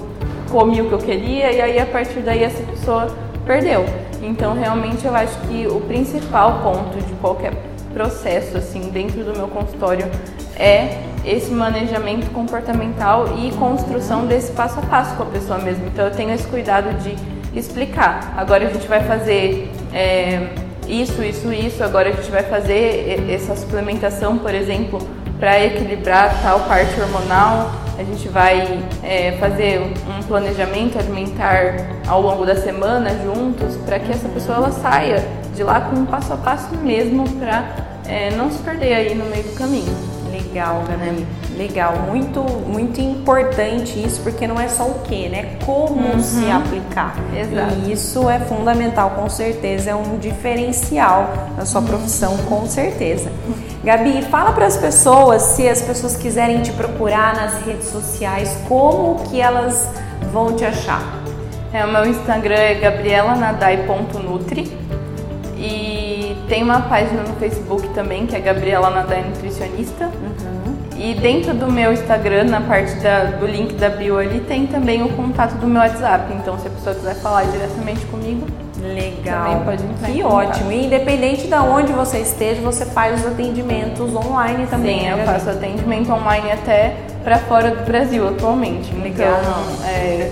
comi 0.50 0.82
o 0.82 0.88
que 0.88 0.92
eu 0.92 0.98
queria 0.98 1.52
e 1.52 1.60
aí 1.60 1.78
a 1.78 1.86
partir 1.86 2.20
daí 2.20 2.42
essa 2.42 2.62
pessoa 2.64 3.14
perdeu. 3.46 3.84
Então, 4.22 4.54
realmente, 4.54 5.04
eu 5.04 5.14
acho 5.14 5.38
que 5.48 5.66
o 5.66 5.80
principal 5.80 6.60
ponto 6.62 6.96
de 6.98 7.12
qualquer 7.14 7.52
processo, 7.92 8.56
assim, 8.56 8.90
dentro 8.90 9.24
do 9.24 9.36
meu 9.36 9.48
consultório 9.48 10.06
é 10.56 10.98
esse 11.24 11.50
manejamento 11.50 12.30
comportamental 12.30 13.36
e 13.38 13.52
construção 13.52 14.26
desse 14.26 14.52
passo 14.52 14.78
a 14.78 14.82
passo 14.82 15.16
com 15.16 15.24
a 15.24 15.26
pessoa 15.26 15.58
mesmo. 15.58 15.86
Então, 15.86 16.04
eu 16.06 16.12
tenho 16.12 16.32
esse 16.32 16.46
cuidado 16.46 16.92
de 17.02 17.16
explicar. 17.58 18.34
Agora 18.36 18.66
a 18.66 18.70
gente 18.70 18.86
vai 18.86 19.02
fazer 19.02 19.70
é, 19.92 20.48
isso, 21.00 21.22
isso, 21.22 21.52
isso. 21.52 21.82
Agora 21.82 22.10
a 22.10 22.12
gente 22.12 22.30
vai 22.30 22.42
fazer 22.42 23.30
essa 23.30 23.56
suplementação, 23.56 24.38
por 24.38 24.54
exemplo, 24.54 24.98
para 25.38 25.64
equilibrar 25.64 26.40
tal 26.42 26.60
parte 26.60 27.00
hormonal 27.00 27.82
a 27.98 28.04
gente 28.04 28.28
vai 28.28 28.82
é, 29.02 29.32
fazer 29.38 29.80
um 29.80 30.22
planejamento 30.22 30.98
alimentar 30.98 31.76
ao 32.06 32.20
longo 32.20 32.44
da 32.44 32.56
semana 32.56 33.10
juntos 33.22 33.76
para 33.84 33.98
que 33.98 34.10
essa 34.10 34.28
pessoa 34.28 34.56
ela 34.56 34.72
saia 34.72 35.24
de 35.54 35.62
lá 35.62 35.80
com 35.80 35.96
um 35.96 36.06
passo 36.06 36.32
a 36.32 36.36
passo 36.36 36.74
mesmo 36.76 37.28
para 37.38 37.64
é, 38.06 38.30
não 38.30 38.50
se 38.50 38.58
perder 38.62 38.94
aí 38.94 39.14
no 39.14 39.24
meio 39.26 39.44
do 39.44 39.54
caminho. 39.54 40.11
Legal, 40.32 40.82
Gabi. 40.88 41.26
Legal, 41.56 41.94
muito 42.08 42.42
muito 42.42 43.00
importante 43.00 44.02
isso, 44.02 44.22
porque 44.22 44.46
não 44.46 44.58
é 44.58 44.68
só 44.68 44.84
o 44.84 45.00
que, 45.00 45.28
né? 45.28 45.56
Como 45.64 46.00
uhum. 46.00 46.22
se 46.22 46.50
aplicar. 46.50 47.14
Exato. 47.36 47.74
E 47.84 47.92
isso 47.92 48.30
é 48.30 48.40
fundamental, 48.40 49.10
com 49.10 49.28
certeza, 49.28 49.90
é 49.90 49.94
um 49.94 50.18
diferencial 50.18 51.32
na 51.56 51.66
sua 51.66 51.82
profissão, 51.82 52.36
com 52.48 52.66
certeza. 52.66 53.30
Gabi, 53.84 54.22
fala 54.22 54.52
para 54.52 54.66
as 54.66 54.78
pessoas, 54.78 55.42
se 55.42 55.68
as 55.68 55.82
pessoas 55.82 56.16
quiserem 56.16 56.62
te 56.62 56.72
procurar 56.72 57.36
nas 57.36 57.60
redes 57.66 57.88
sociais, 57.88 58.56
como 58.66 59.16
que 59.28 59.40
elas 59.40 59.90
vão 60.32 60.56
te 60.56 60.64
achar? 60.64 61.02
É, 61.72 61.84
o 61.84 61.92
meu 61.92 62.06
Instagram 62.06 62.54
é 62.54 62.74
gabrielanadai.nutri 62.74 64.72
e 65.56 65.91
tem 66.52 66.62
uma 66.62 66.82
página 66.82 67.22
no 67.22 67.34
Facebook 67.36 67.88
também 67.94 68.26
que 68.26 68.36
é 68.36 68.38
Gabriela 68.38 68.90
Nadai 68.90 69.24
Nutricionista. 69.24 70.04
Uhum. 70.04 70.76
E 70.98 71.14
dentro 71.14 71.54
do 71.54 71.72
meu 71.72 71.94
Instagram, 71.94 72.44
na 72.44 72.60
parte 72.60 72.94
da, 72.96 73.24
do 73.24 73.46
link 73.46 73.72
da 73.76 73.88
bio 73.88 74.18
ali, 74.18 74.38
tem 74.40 74.66
também 74.66 75.02
o 75.02 75.08
contato 75.08 75.54
do 75.54 75.66
meu 75.66 75.80
WhatsApp. 75.80 76.30
Então, 76.34 76.58
se 76.58 76.66
a 76.66 76.70
pessoa 76.70 76.94
quiser 76.94 77.14
falar 77.14 77.44
diretamente 77.44 78.04
comigo, 78.04 78.46
Legal. 78.82 79.62
que 80.04 80.22
ótimo. 80.22 80.70
E 80.70 80.84
independente 80.84 81.46
de 81.46 81.54
onde 81.54 81.90
você 81.94 82.18
esteja, 82.18 82.60
você 82.60 82.84
faz 82.84 83.20
os 83.20 83.28
atendimentos 83.28 84.14
online 84.14 84.66
também. 84.66 85.00
Sim, 85.00 85.06
né, 85.06 85.22
eu 85.22 85.24
faço 85.24 85.48
atendimento 85.48 86.12
online 86.12 86.52
até 86.52 86.96
para 87.24 87.38
fora 87.38 87.70
do 87.70 87.82
Brasil 87.86 88.28
atualmente. 88.28 88.94
Legal. 88.94 89.40
Então, 89.40 89.88
é, 89.88 90.30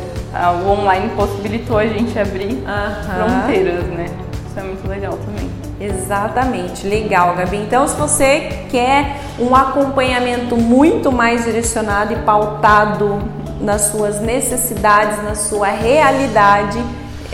o 0.63 0.69
online 0.69 1.09
possibilitou 1.17 1.79
a 1.79 1.87
gente 1.87 2.19
abrir 2.19 2.63
fronteiras, 3.07 3.87
né? 3.87 4.05
Isso 4.51 4.59
é 4.59 4.63
muito 4.63 4.87
legal 4.87 5.17
também. 5.25 5.40
Exatamente, 5.81 6.87
legal, 6.87 7.35
Gabi. 7.35 7.57
Então, 7.57 7.89
se 7.89 7.97
você 7.97 8.67
quer 8.71 9.17
um 9.39 9.57
acompanhamento 9.57 10.55
muito 10.57 11.11
mais 11.11 11.45
direcionado 11.45 12.13
e 12.13 12.17
pautado 12.17 13.19
nas 13.61 13.83
suas 13.83 14.21
necessidades, 14.21 15.23
na 15.23 15.35
sua 15.35 15.69
realidade, 15.69 16.79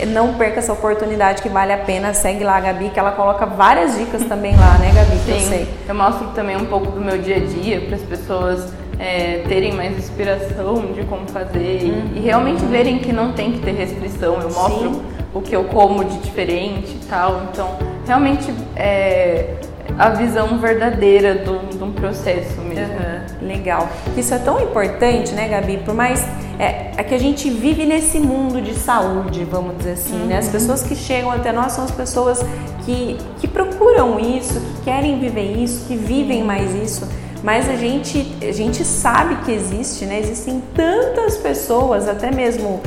não 0.09 0.35
perca 0.35 0.61
essa 0.61 0.73
oportunidade 0.73 1.43
que 1.43 1.49
vale 1.49 1.73
a 1.73 1.79
pena. 1.79 2.15
Segue 2.15 2.45
lá 2.45 2.57
a 2.57 2.61
Gabi, 2.61 2.91
que 2.91 2.99
ela 2.99 3.13
coloca 3.13 3.47
várias 3.47 3.97
dicas 3.97 4.23
também 4.25 4.55
lá, 4.57 4.79
né, 4.79 4.93
Gabi? 4.95 5.17
Sim, 5.25 5.33
eu 5.33 5.41
sei. 5.41 5.69
Eu 5.89 5.95
mostro 5.95 6.29
também 6.29 6.57
um 6.57 6.67
pouco 6.67 6.93
do 6.93 7.01
meu 7.01 7.19
dia 7.19 7.37
a 7.37 7.41
dia 7.41 7.81
para 7.81 7.97
as 7.97 8.03
pessoas 8.03 8.73
é, 8.99 9.43
terem 9.49 9.73
mais 9.73 9.97
inspiração 9.97 10.93
de 10.93 11.03
como 11.05 11.27
fazer 11.29 11.83
uhum. 11.85 12.17
e, 12.17 12.21
realmente 12.21 12.65
verem 12.65 12.99
que 12.99 13.13
não 13.13 13.33
tem 13.33 13.53
que 13.53 13.61
ter 13.61 13.73
restrição. 13.73 14.41
Eu 14.41 14.51
mostro 14.51 14.91
Sim. 14.91 15.03
O 15.37 15.43
que 15.43 15.55
eu 15.55 15.65
como 15.65 16.05
de 16.05 16.19
diferente 16.19 16.93
e 16.93 17.07
tal. 17.09 17.43
Então, 17.53 17.77
realmente 18.07 18.53
é, 18.75 19.55
a 19.99 20.09
visão 20.11 20.59
verdadeira 20.59 21.35
de 21.35 21.83
um 21.83 21.93
processo 21.93 22.61
mesmo. 22.63 22.95
Uhum, 22.95 23.47
legal. 23.47 23.89
Isso 24.17 24.33
é 24.33 24.39
tão 24.39 24.61
importante, 24.61 25.33
né, 25.33 25.49
Gabi? 25.49 25.79
Por 25.79 25.95
mais 25.95 26.27
é, 26.59 26.91
é, 26.97 27.05
que 27.05 27.15
a 27.15 27.19
gente 27.19 27.51
vive 27.51 27.85
nesse 27.85 28.19
mundo 28.19 28.61
de 28.63 28.75
saúde, 28.75 29.45
vamos 29.45 29.77
dizer 29.79 29.93
assim, 29.93 30.21
uhum. 30.21 30.27
né? 30.27 30.39
As 30.39 30.47
uhum. 30.47 30.53
pessoas 30.53 30.83
que 30.83 30.97
chegam 30.97 31.31
até 31.31 31.53
nós 31.53 31.73
são 31.73 31.85
as 31.85 31.91
pessoas 31.91 32.43
que, 32.85 33.19
que 33.39 33.47
procuram 33.47 34.19
isso, 34.19 34.59
que 34.61 34.85
querem 34.85 35.19
viver 35.19 35.57
isso, 35.59 35.87
que 35.87 35.97
vivem 35.97 36.43
mais 36.43 36.75
isso. 36.75 37.07
Mas 37.43 37.69
a 37.69 37.77
gente, 37.77 38.35
a 38.43 38.53
gente 38.53 38.83
sabe 38.85 39.37
que 39.45 39.53
existe, 39.53 40.07
né? 40.07 40.19
Existem 40.19 40.63
tantas 40.75 41.37
pessoas, 41.37 42.09
até 42.09 42.31
mesmo 42.31 42.81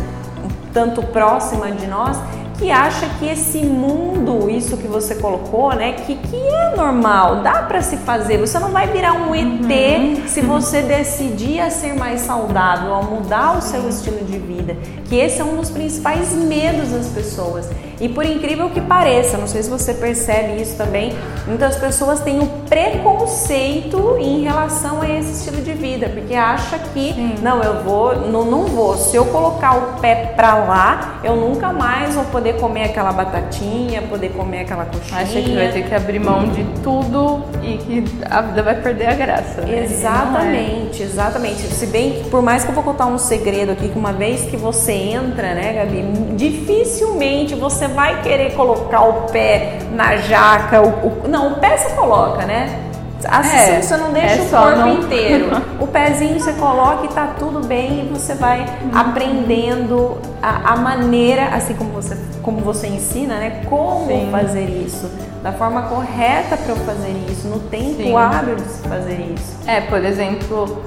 tanto 0.73 1.01
próxima 1.03 1.71
de 1.71 1.87
nós, 1.87 2.17
que 2.59 2.69
acha 2.69 3.07
que 3.17 3.25
esse 3.25 3.59
mundo, 3.59 4.49
isso 4.49 4.75
que 4.75 4.87
você 4.87 5.15
colocou, 5.15 5.73
né, 5.73 5.93
que, 5.93 6.15
que 6.15 6.35
é 6.35 6.75
normal, 6.75 7.41
dá 7.41 7.63
para 7.63 7.81
se 7.81 7.95
fazer. 7.97 8.37
Você 8.37 8.59
não 8.59 8.69
vai 8.69 8.87
virar 8.87 9.13
um 9.13 9.33
ET 9.33 10.19
uhum. 10.19 10.27
se 10.27 10.41
você 10.41 10.81
decidir 10.81 11.61
a 11.61 11.69
ser 11.69 11.95
mais 11.95 12.21
saudável, 12.21 12.93
a 12.93 13.01
mudar 13.01 13.57
o 13.57 13.61
seu 13.61 13.87
estilo 13.87 14.25
de 14.25 14.37
vida. 14.37 14.75
Que 15.05 15.15
esse 15.15 15.39
é 15.39 15.43
um 15.43 15.55
dos 15.55 15.69
principais 15.69 16.33
medos 16.33 16.89
das 16.89 17.07
pessoas. 17.07 17.69
E 17.99 18.07
por 18.07 18.25
incrível 18.25 18.69
que 18.69 18.79
pareça, 18.79 19.37
não 19.37 19.47
sei 19.47 19.63
se 19.63 19.69
você 19.69 19.93
percebe 19.93 20.61
isso 20.61 20.77
também, 20.77 21.13
muitas 21.45 21.75
pessoas 21.75 22.21
têm 22.21 22.39
um 22.39 22.47
preconceito 22.69 24.17
em 24.19 24.43
relação 24.43 25.01
a 25.01 25.09
esse 25.09 25.31
estilo 25.31 25.61
de 25.61 25.73
vida, 25.73 26.09
porque 26.09 26.33
acha 26.33 26.79
que 26.79 27.13
Sim. 27.13 27.35
não, 27.41 27.61
eu 27.61 27.83
vou, 27.83 28.15
não, 28.15 28.45
não 28.45 28.65
vou. 28.65 28.97
Se 28.97 29.15
eu 29.15 29.25
colocar 29.25 29.77
o 29.77 29.99
pé 29.99 30.33
para 30.35 30.55
lá, 30.55 31.19
eu 31.23 31.35
nunca 31.35 31.73
mais 31.73 32.15
vou 32.15 32.23
poder 32.25 32.57
comer 32.57 32.85
aquela 32.85 33.11
batatinha, 33.11 34.01
poder 34.03 34.29
comer 34.29 34.61
aquela 34.61 34.85
coxinha. 34.85 35.21
Acha 35.21 35.41
que 35.41 35.53
vai 35.53 35.71
ter 35.71 35.83
que 35.83 35.93
abrir 35.93 36.19
mão 36.19 36.47
de 36.47 36.63
tudo 36.81 37.43
e 37.61 37.77
que 37.77 38.03
a 38.29 38.41
vida 38.41 38.63
vai 38.63 38.81
perder 38.81 39.07
a 39.07 39.13
graça. 39.13 39.61
Né? 39.61 39.83
Exatamente, 39.83 41.01
é. 41.01 41.05
exatamente. 41.05 41.61
Se 41.63 41.85
bem 41.87 42.11
que 42.13 42.29
por 42.29 42.41
mais 42.41 42.63
que 42.63 42.69
eu 42.69 42.75
vou 42.75 42.83
contar 42.83 43.07
um 43.07 43.17
segredo 43.17 43.71
aqui, 43.71 43.89
que 43.89 43.99
uma 43.99 44.13
vez 44.13 44.49
que 44.49 44.55
você 44.55 44.93
entra, 44.93 45.53
né, 45.53 45.73
Gabi, 45.73 46.05
dificilmente 46.35 47.55
você 47.55 47.88
vai 47.93 48.21
querer 48.21 48.53
colocar 48.55 49.01
o 49.01 49.13
pé 49.31 49.79
na 49.91 50.17
jaca. 50.17 50.81
O, 50.81 50.87
o, 50.87 51.27
não, 51.27 51.53
o 51.53 51.55
pé 51.59 51.77
você 51.77 51.93
coloca, 51.95 52.45
né? 52.45 52.89
Assim, 53.27 53.57
é, 53.57 53.81
você 53.81 53.97
não 53.97 54.13
deixa 54.13 54.35
é 54.35 54.41
o 54.41 54.49
corpo 54.49 54.79
não... 54.79 54.93
inteiro. 54.93 55.49
O 55.79 55.87
pezinho 55.87 56.39
você 56.39 56.53
coloca 56.53 57.05
e 57.05 57.07
tá 57.07 57.35
tudo 57.39 57.65
bem 57.65 58.05
e 58.05 58.09
você 58.13 58.35
vai 58.35 58.61
uhum. 58.61 58.91
aprendendo 58.93 60.17
a, 60.41 60.73
a, 60.73 60.75
maneira, 60.75 61.45
assim 61.47 61.73
como 61.73 61.91
você, 61.91 62.17
como 62.43 62.59
você 62.59 62.87
ensina, 62.87 63.35
né? 63.35 63.61
Como 63.67 64.07
Sim. 64.07 64.27
fazer 64.29 64.65
isso. 64.65 65.09
Da 65.41 65.53
forma 65.53 65.83
correta 65.83 66.57
para 66.57 66.73
eu 66.73 66.75
fazer 66.75 67.11
isso, 67.31 67.47
no 67.47 67.59
tempo 67.59 67.95
Sim. 67.95 68.15
hábil 68.15 68.55
de 68.55 68.63
se 68.63 68.87
fazer 68.87 69.33
isso. 69.35 69.57
É, 69.65 69.81
por 69.81 70.03
exemplo, 70.03 70.83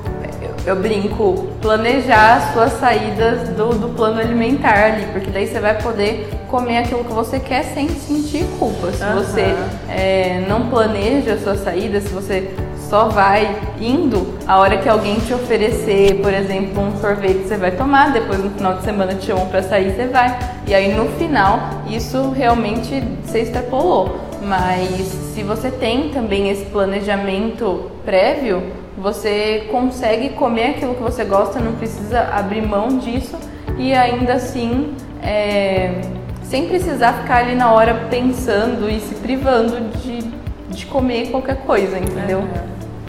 eu 0.64 0.76
brinco, 0.76 1.48
planejar 1.60 2.36
as 2.36 2.52
suas 2.52 2.72
saídas 2.74 3.48
do, 3.50 3.70
do 3.74 3.88
plano 3.96 4.20
alimentar 4.20 4.92
ali, 4.92 5.06
porque 5.12 5.30
daí 5.30 5.46
você 5.46 5.58
vai 5.58 5.80
poder 5.80 6.28
comer 6.48 6.78
aquilo 6.78 7.02
que 7.04 7.12
você 7.12 7.40
quer 7.40 7.64
sem 7.64 7.88
sentir 7.88 8.44
culpa. 8.58 8.92
Se 8.92 9.02
uhum. 9.02 9.14
você 9.14 9.54
é, 9.88 10.44
não 10.48 10.68
planeja 10.68 11.34
a 11.34 11.38
sua 11.38 11.56
saída, 11.56 12.00
se 12.00 12.08
você 12.08 12.54
só 12.88 13.08
vai 13.08 13.58
indo, 13.80 14.34
a 14.46 14.58
hora 14.58 14.76
que 14.76 14.88
alguém 14.88 15.18
te 15.20 15.32
oferecer, 15.32 16.20
por 16.20 16.32
exemplo, 16.32 16.82
um 16.82 16.96
sorvete, 17.00 17.48
você 17.48 17.56
vai 17.56 17.70
tomar, 17.70 18.12
depois 18.12 18.38
no 18.38 18.50
final 18.50 18.74
de 18.74 18.84
semana 18.84 19.14
te 19.14 19.26
chamam 19.26 19.46
para 19.46 19.62
sair, 19.62 19.92
você 19.92 20.06
vai. 20.08 20.38
E 20.66 20.74
aí 20.74 20.94
no 20.94 21.08
final, 21.12 21.58
isso 21.88 22.30
realmente 22.30 23.02
você 23.24 23.40
extrapolou. 23.40 24.20
Mas 24.42 25.06
se 25.34 25.42
você 25.42 25.70
tem 25.70 26.10
também 26.10 26.50
esse 26.50 26.66
planejamento 26.66 27.90
prévio, 28.04 28.62
você 29.02 29.66
consegue 29.70 30.30
comer 30.30 30.70
aquilo 30.70 30.94
que 30.94 31.02
você 31.02 31.24
gosta, 31.24 31.58
não 31.58 31.72
precisa 31.72 32.20
abrir 32.32 32.62
mão 32.62 32.98
disso 32.98 33.36
e 33.76 33.92
ainda 33.92 34.34
assim 34.34 34.94
é, 35.20 36.00
sem 36.44 36.68
precisar 36.68 37.14
ficar 37.14 37.38
ali 37.38 37.54
na 37.54 37.72
hora 37.72 38.06
pensando 38.08 38.88
e 38.88 39.00
se 39.00 39.16
privando 39.16 39.80
de, 39.98 40.22
de 40.68 40.86
comer 40.86 41.30
qualquer 41.30 41.56
coisa, 41.58 41.98
entendeu? 41.98 42.44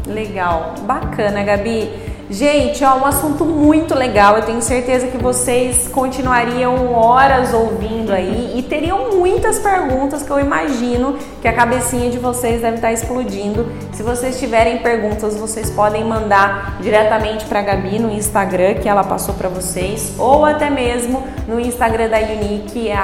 Legal, 0.07 0.73
bacana, 0.81 1.43
Gabi. 1.43 1.89
Gente, 2.29 2.83
ó, 2.83 2.95
um 2.95 3.05
assunto 3.05 3.43
muito 3.43 3.93
legal. 3.93 4.37
Eu 4.37 4.43
tenho 4.43 4.61
certeza 4.61 5.07
que 5.07 5.17
vocês 5.17 5.89
continuariam 5.89 6.93
horas 6.93 7.53
ouvindo 7.53 8.11
aí 8.11 8.57
e 8.57 8.63
teriam 8.63 9.17
muitas 9.17 9.59
perguntas 9.59 10.23
que 10.23 10.31
eu 10.31 10.39
imagino 10.39 11.17
que 11.41 11.47
a 11.47 11.53
cabecinha 11.53 12.09
de 12.09 12.17
vocês 12.17 12.61
deve 12.61 12.77
estar 12.77 12.93
explodindo. 12.93 13.67
Se 13.91 14.01
vocês 14.01 14.39
tiverem 14.39 14.77
perguntas, 14.79 15.35
vocês 15.35 15.69
podem 15.69 16.05
mandar 16.05 16.77
diretamente 16.81 17.45
para 17.45 17.59
a 17.59 17.63
Gabi 17.63 17.99
no 17.99 18.11
Instagram 18.11 18.75
que 18.75 18.87
ela 18.87 19.03
passou 19.03 19.35
para 19.35 19.49
vocês, 19.49 20.13
ou 20.17 20.45
até 20.45 20.69
mesmo 20.69 21.23
no 21.47 21.59
Instagram 21.59 22.07
da 22.09 22.19
Unique, 22.19 22.89
é 22.89 22.97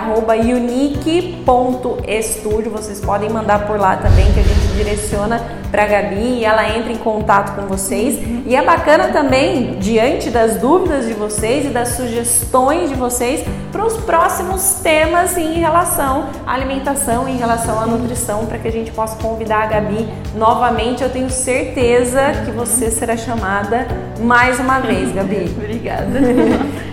unique.estúdio. 0.56 2.72
Vocês 2.72 3.02
podem 3.02 3.30
mandar 3.30 3.68
por 3.68 3.78
lá 3.78 3.98
também 3.98 4.32
que 4.34 4.40
a 4.40 4.44
gente 4.44 4.59
direciona 4.76 5.42
para 5.72 5.84
a 5.84 5.88
Gabi 5.88 6.40
e 6.40 6.46
ela 6.46 6.68
entra 6.76 6.92
em 6.92 6.98
contato 6.98 7.56
com 7.56 7.68
vocês. 7.68 8.20
E 8.46 8.56
é 8.56 8.64
bacana 8.64 9.10
também, 9.10 9.78
diante 9.80 10.30
das 10.30 10.58
dúvidas 10.58 11.08
de 11.08 11.14
vocês 11.14 11.66
e 11.66 11.70
das 11.70 11.90
sugestões 11.90 12.90
de 12.90 12.96
vocês, 12.96 13.46
para 13.72 13.86
os 13.86 13.98
próximos 13.98 14.80
temas 14.82 15.38
em 15.38 15.54
relação 15.60 16.30
à 16.46 16.54
alimentação, 16.54 17.28
em 17.28 17.38
relação 17.38 17.80
à 17.80 17.86
nutrição, 17.86 18.46
para 18.46 18.58
que 18.58 18.68
a 18.68 18.72
gente 18.72 18.92
possa 18.92 19.16
convidar 19.18 19.64
a 19.64 19.66
Gabi 19.68 20.08
novamente. 20.36 21.04
Eu 21.04 21.10
tenho 21.10 21.30
certeza 21.30 22.20
que 22.46 22.52
você 22.52 22.90
será 22.90 23.16
chamada 23.16 23.88
mais 24.20 24.60
uma 24.60 24.80
vez, 24.80 25.12
Gabi. 25.14 25.50
Obrigada. 25.58 26.20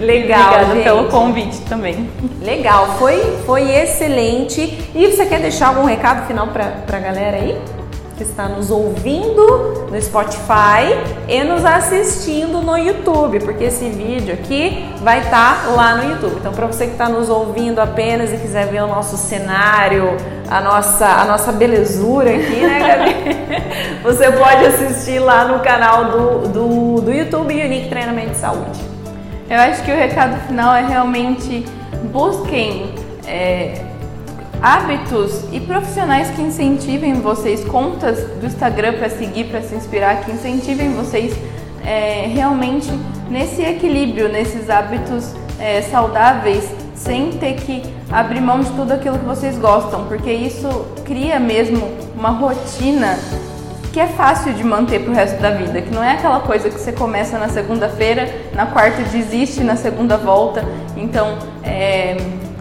Legal, 0.01 0.53
Obrigada 0.53 0.74
gente. 0.74 0.85
pelo 0.85 1.05
convite 1.09 1.61
também. 1.62 2.09
Legal, 2.43 2.97
foi, 2.99 3.37
foi 3.45 3.70
excelente. 3.70 4.91
E 4.95 5.07
você 5.07 5.27
quer 5.27 5.41
deixar 5.41 5.68
algum 5.68 5.85
recado 5.85 6.27
final 6.27 6.49
para 6.49 6.85
a 6.91 7.01
galera 7.01 7.37
aí? 7.37 7.76
Que 8.17 8.23
está 8.23 8.49
nos 8.49 8.71
ouvindo 8.71 9.87
no 9.91 10.01
Spotify 10.01 10.97
e 11.29 11.45
nos 11.45 11.64
assistindo 11.64 12.62
no 12.62 12.77
YouTube, 12.77 13.41
porque 13.41 13.64
esse 13.64 13.89
vídeo 13.91 14.33
aqui 14.33 14.89
vai 15.03 15.21
estar 15.21 15.67
tá 15.67 15.71
lá 15.71 15.97
no 15.97 16.11
YouTube. 16.11 16.37
Então, 16.39 16.53
para 16.53 16.67
você 16.67 16.87
que 16.87 16.93
está 16.93 17.09
nos 17.09 17.29
ouvindo 17.29 17.79
apenas 17.79 18.33
e 18.33 18.39
quiser 18.39 18.67
ver 18.69 18.83
o 18.83 18.87
nosso 18.87 19.17
cenário, 19.17 20.17
a 20.49 20.61
nossa, 20.61 21.07
a 21.07 21.25
nossa 21.25 21.53
belezura 21.53 22.31
aqui, 22.31 22.61
né, 22.61 22.79
Gabi? 22.81 24.01
você 24.03 24.33
pode 24.33 24.64
assistir 24.64 25.19
lá 25.19 25.45
no 25.45 25.61
canal 25.61 26.07
do, 26.07 26.49
do, 26.49 27.01
do 27.03 27.12
YouTube 27.12 27.53
Unique 27.53 27.89
Treinamento 27.89 28.31
de 28.31 28.39
Saúde. 28.39 28.81
Eu 29.49 29.61
acho 29.61 29.83
que 29.83 29.93
o 29.93 29.97
recado 29.97 30.41
final 30.47 30.75
é 30.75 30.87
realmente 30.87 31.64
busquem. 32.11 32.95
É, 33.27 33.86
hábitos 34.63 35.45
e 35.53 35.61
profissionais 35.61 36.31
que 36.31 36.43
incentivem 36.43 37.15
vocês, 37.21 37.65
contas 37.65 38.19
do 38.41 38.47
Instagram 38.47 38.95
para 38.95 39.11
seguir, 39.11 39.45
para 39.45 39.63
se 39.63 39.75
inspirar, 39.75 40.25
que 40.25 40.33
incentivem 40.33 40.93
vocês 40.93 41.37
é, 41.85 42.27
realmente 42.33 42.91
nesse 43.31 43.63
equilíbrio, 43.63 44.29
nesses 44.29 44.69
hábitos 44.71 45.35
é, 45.59 45.83
saudáveis, 45.83 46.65
sem 46.95 47.33
ter 47.33 47.55
que 47.55 47.83
abrir 48.11 48.41
mão 48.41 48.61
de 48.61 48.71
tudo 48.71 48.93
aquilo 48.93 49.19
que 49.19 49.25
vocês 49.25 49.59
gostam, 49.59 50.05
porque 50.07 50.33
isso 50.33 50.69
cria 51.05 51.39
mesmo 51.39 51.91
uma 52.17 52.31
rotina 52.31 53.19
que 53.93 54.01
é 54.01 54.07
fácil 54.07 54.53
de 54.53 54.63
manter 54.63 55.01
para 55.01 55.11
o 55.11 55.15
resto 55.15 55.41
da 55.41 55.51
vida, 55.51 55.81
que 55.81 55.95
não 55.95 56.05
é 56.05 56.13
aquela 56.13 56.41
coisa 56.41 56.69
que 56.69 56.79
você 56.79 56.93
começa 56.93 57.39
na 57.39 57.49
segunda-feira, 57.49 58.29
na 58.55 58.67
quarta 58.67 59.03
desiste, 59.05 59.65
na 59.65 59.75
segunda 59.75 60.19
volta. 60.19 60.63
Então, 60.97 61.39
é, 61.65 62.15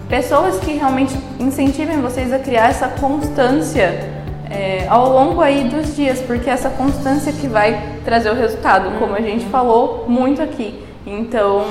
pessoas 0.09 0.59
que 0.59 0.73
realmente 0.73 1.15
incentivem 1.39 2.01
vocês 2.01 2.31
a 2.31 2.39
criar 2.39 2.69
essa 2.69 2.87
constância 2.87 4.15
é, 4.49 4.85
ao 4.87 5.09
longo 5.09 5.41
aí 5.41 5.67
dos 5.67 5.95
dias, 5.95 6.21
porque 6.21 6.49
é 6.49 6.53
essa 6.53 6.69
constância 6.69 7.31
que 7.33 7.47
vai 7.47 7.99
trazer 8.03 8.29
o 8.29 8.35
resultado, 8.35 8.97
como 8.99 9.15
a 9.15 9.21
gente 9.21 9.45
falou 9.45 10.05
muito 10.07 10.41
aqui. 10.41 10.83
Então, 11.05 11.65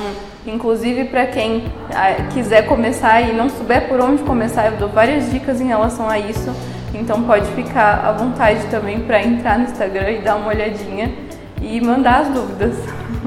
inclusive 0.47 1.05
para 1.07 1.26
quem 1.26 1.64
ah, 1.93 2.28
quiser 2.32 2.66
começar 2.66 3.20
e 3.22 3.32
não 3.32 3.49
souber 3.49 3.89
por 3.89 4.01
onde 4.01 4.22
começar, 4.22 4.66
eu 4.66 4.78
dou 4.78 4.89
várias 4.89 5.30
dicas 5.30 5.61
em 5.61 5.66
relação 5.66 6.09
a 6.09 6.18
isso. 6.18 6.55
Então 6.95 7.22
pode 7.24 7.47
ficar 7.53 8.05
à 8.05 8.12
vontade 8.12 8.64
também 8.70 9.01
para 9.01 9.22
entrar 9.22 9.59
no 9.59 9.64
Instagram 9.64 10.11
e 10.11 10.18
dar 10.20 10.37
uma 10.37 10.49
olhadinha 10.49 11.12
e 11.61 11.80
mandar 11.80 12.20
as 12.20 12.28
dúvidas. 12.28 12.76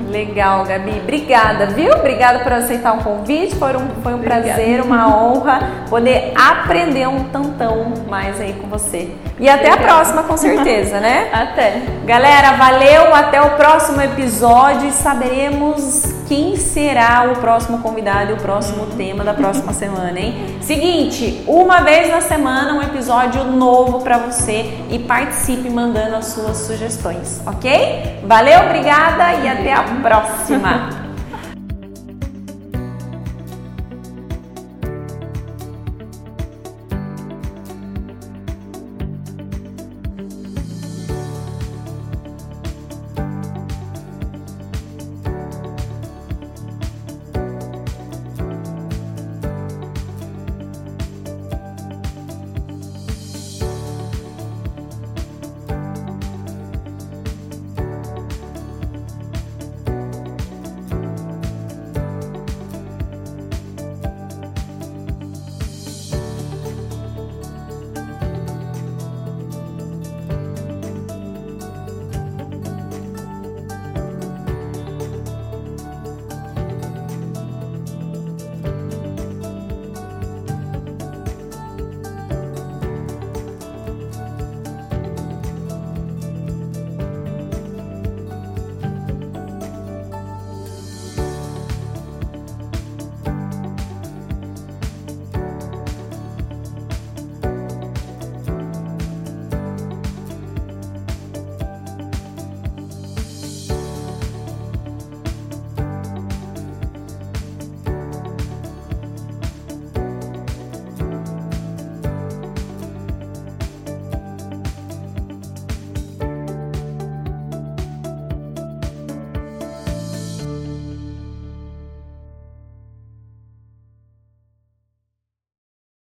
Legal, 0.09 0.65
Gabi. 0.65 0.99
Obrigada, 1.01 1.67
viu? 1.67 1.93
Obrigada 1.93 2.39
por 2.39 2.53
aceitar 2.53 2.93
o 2.97 3.03
convite. 3.03 3.55
Foi 3.55 3.75
um, 3.75 3.87
foi 4.03 4.13
um 4.13 4.19
prazer, 4.19 4.81
uma 4.81 5.07
honra 5.07 5.59
poder 5.89 6.33
aprender 6.35 7.07
um 7.07 7.25
tantão 7.25 7.93
mais 8.07 8.39
aí 8.39 8.53
com 8.53 8.67
você. 8.67 9.11
E 9.39 9.47
até 9.47 9.71
a 9.71 9.77
próxima, 9.77 10.23
com 10.23 10.35
certeza, 10.35 10.99
né? 10.99 11.29
Até. 11.33 11.81
Galera, 12.05 12.53
valeu. 12.53 13.13
Até 13.13 13.41
o 13.41 13.51
próximo 13.51 14.01
episódio 14.01 14.87
e 14.87 14.91
saberemos 14.91 16.03
quem 16.27 16.55
será 16.55 17.31
o 17.31 17.39
próximo 17.39 17.79
convidado 17.79 18.31
e 18.31 18.33
o 18.33 18.37
próximo 18.37 18.87
tema 18.97 19.23
da 19.23 19.33
próxima 19.33 19.71
semana, 19.73 20.19
hein? 20.19 20.57
Seguinte, 20.61 21.43
uma 21.47 21.81
vez 21.81 22.09
na 22.09 22.21
semana 22.21 22.73
um 22.73 22.81
episódio 22.81 23.43
novo 23.43 24.01
para 24.01 24.17
você 24.17 24.73
e 24.89 24.99
participe 24.99 25.69
mandando 25.69 26.15
as 26.15 26.25
suas 26.25 26.57
sugestões, 26.57 27.41
ok? 27.45 28.19
Valeu, 28.23 28.61
obrigada 28.61 29.33
e 29.35 29.47
até 29.47 29.73
a 29.73 29.83
próxima. 30.01 30.89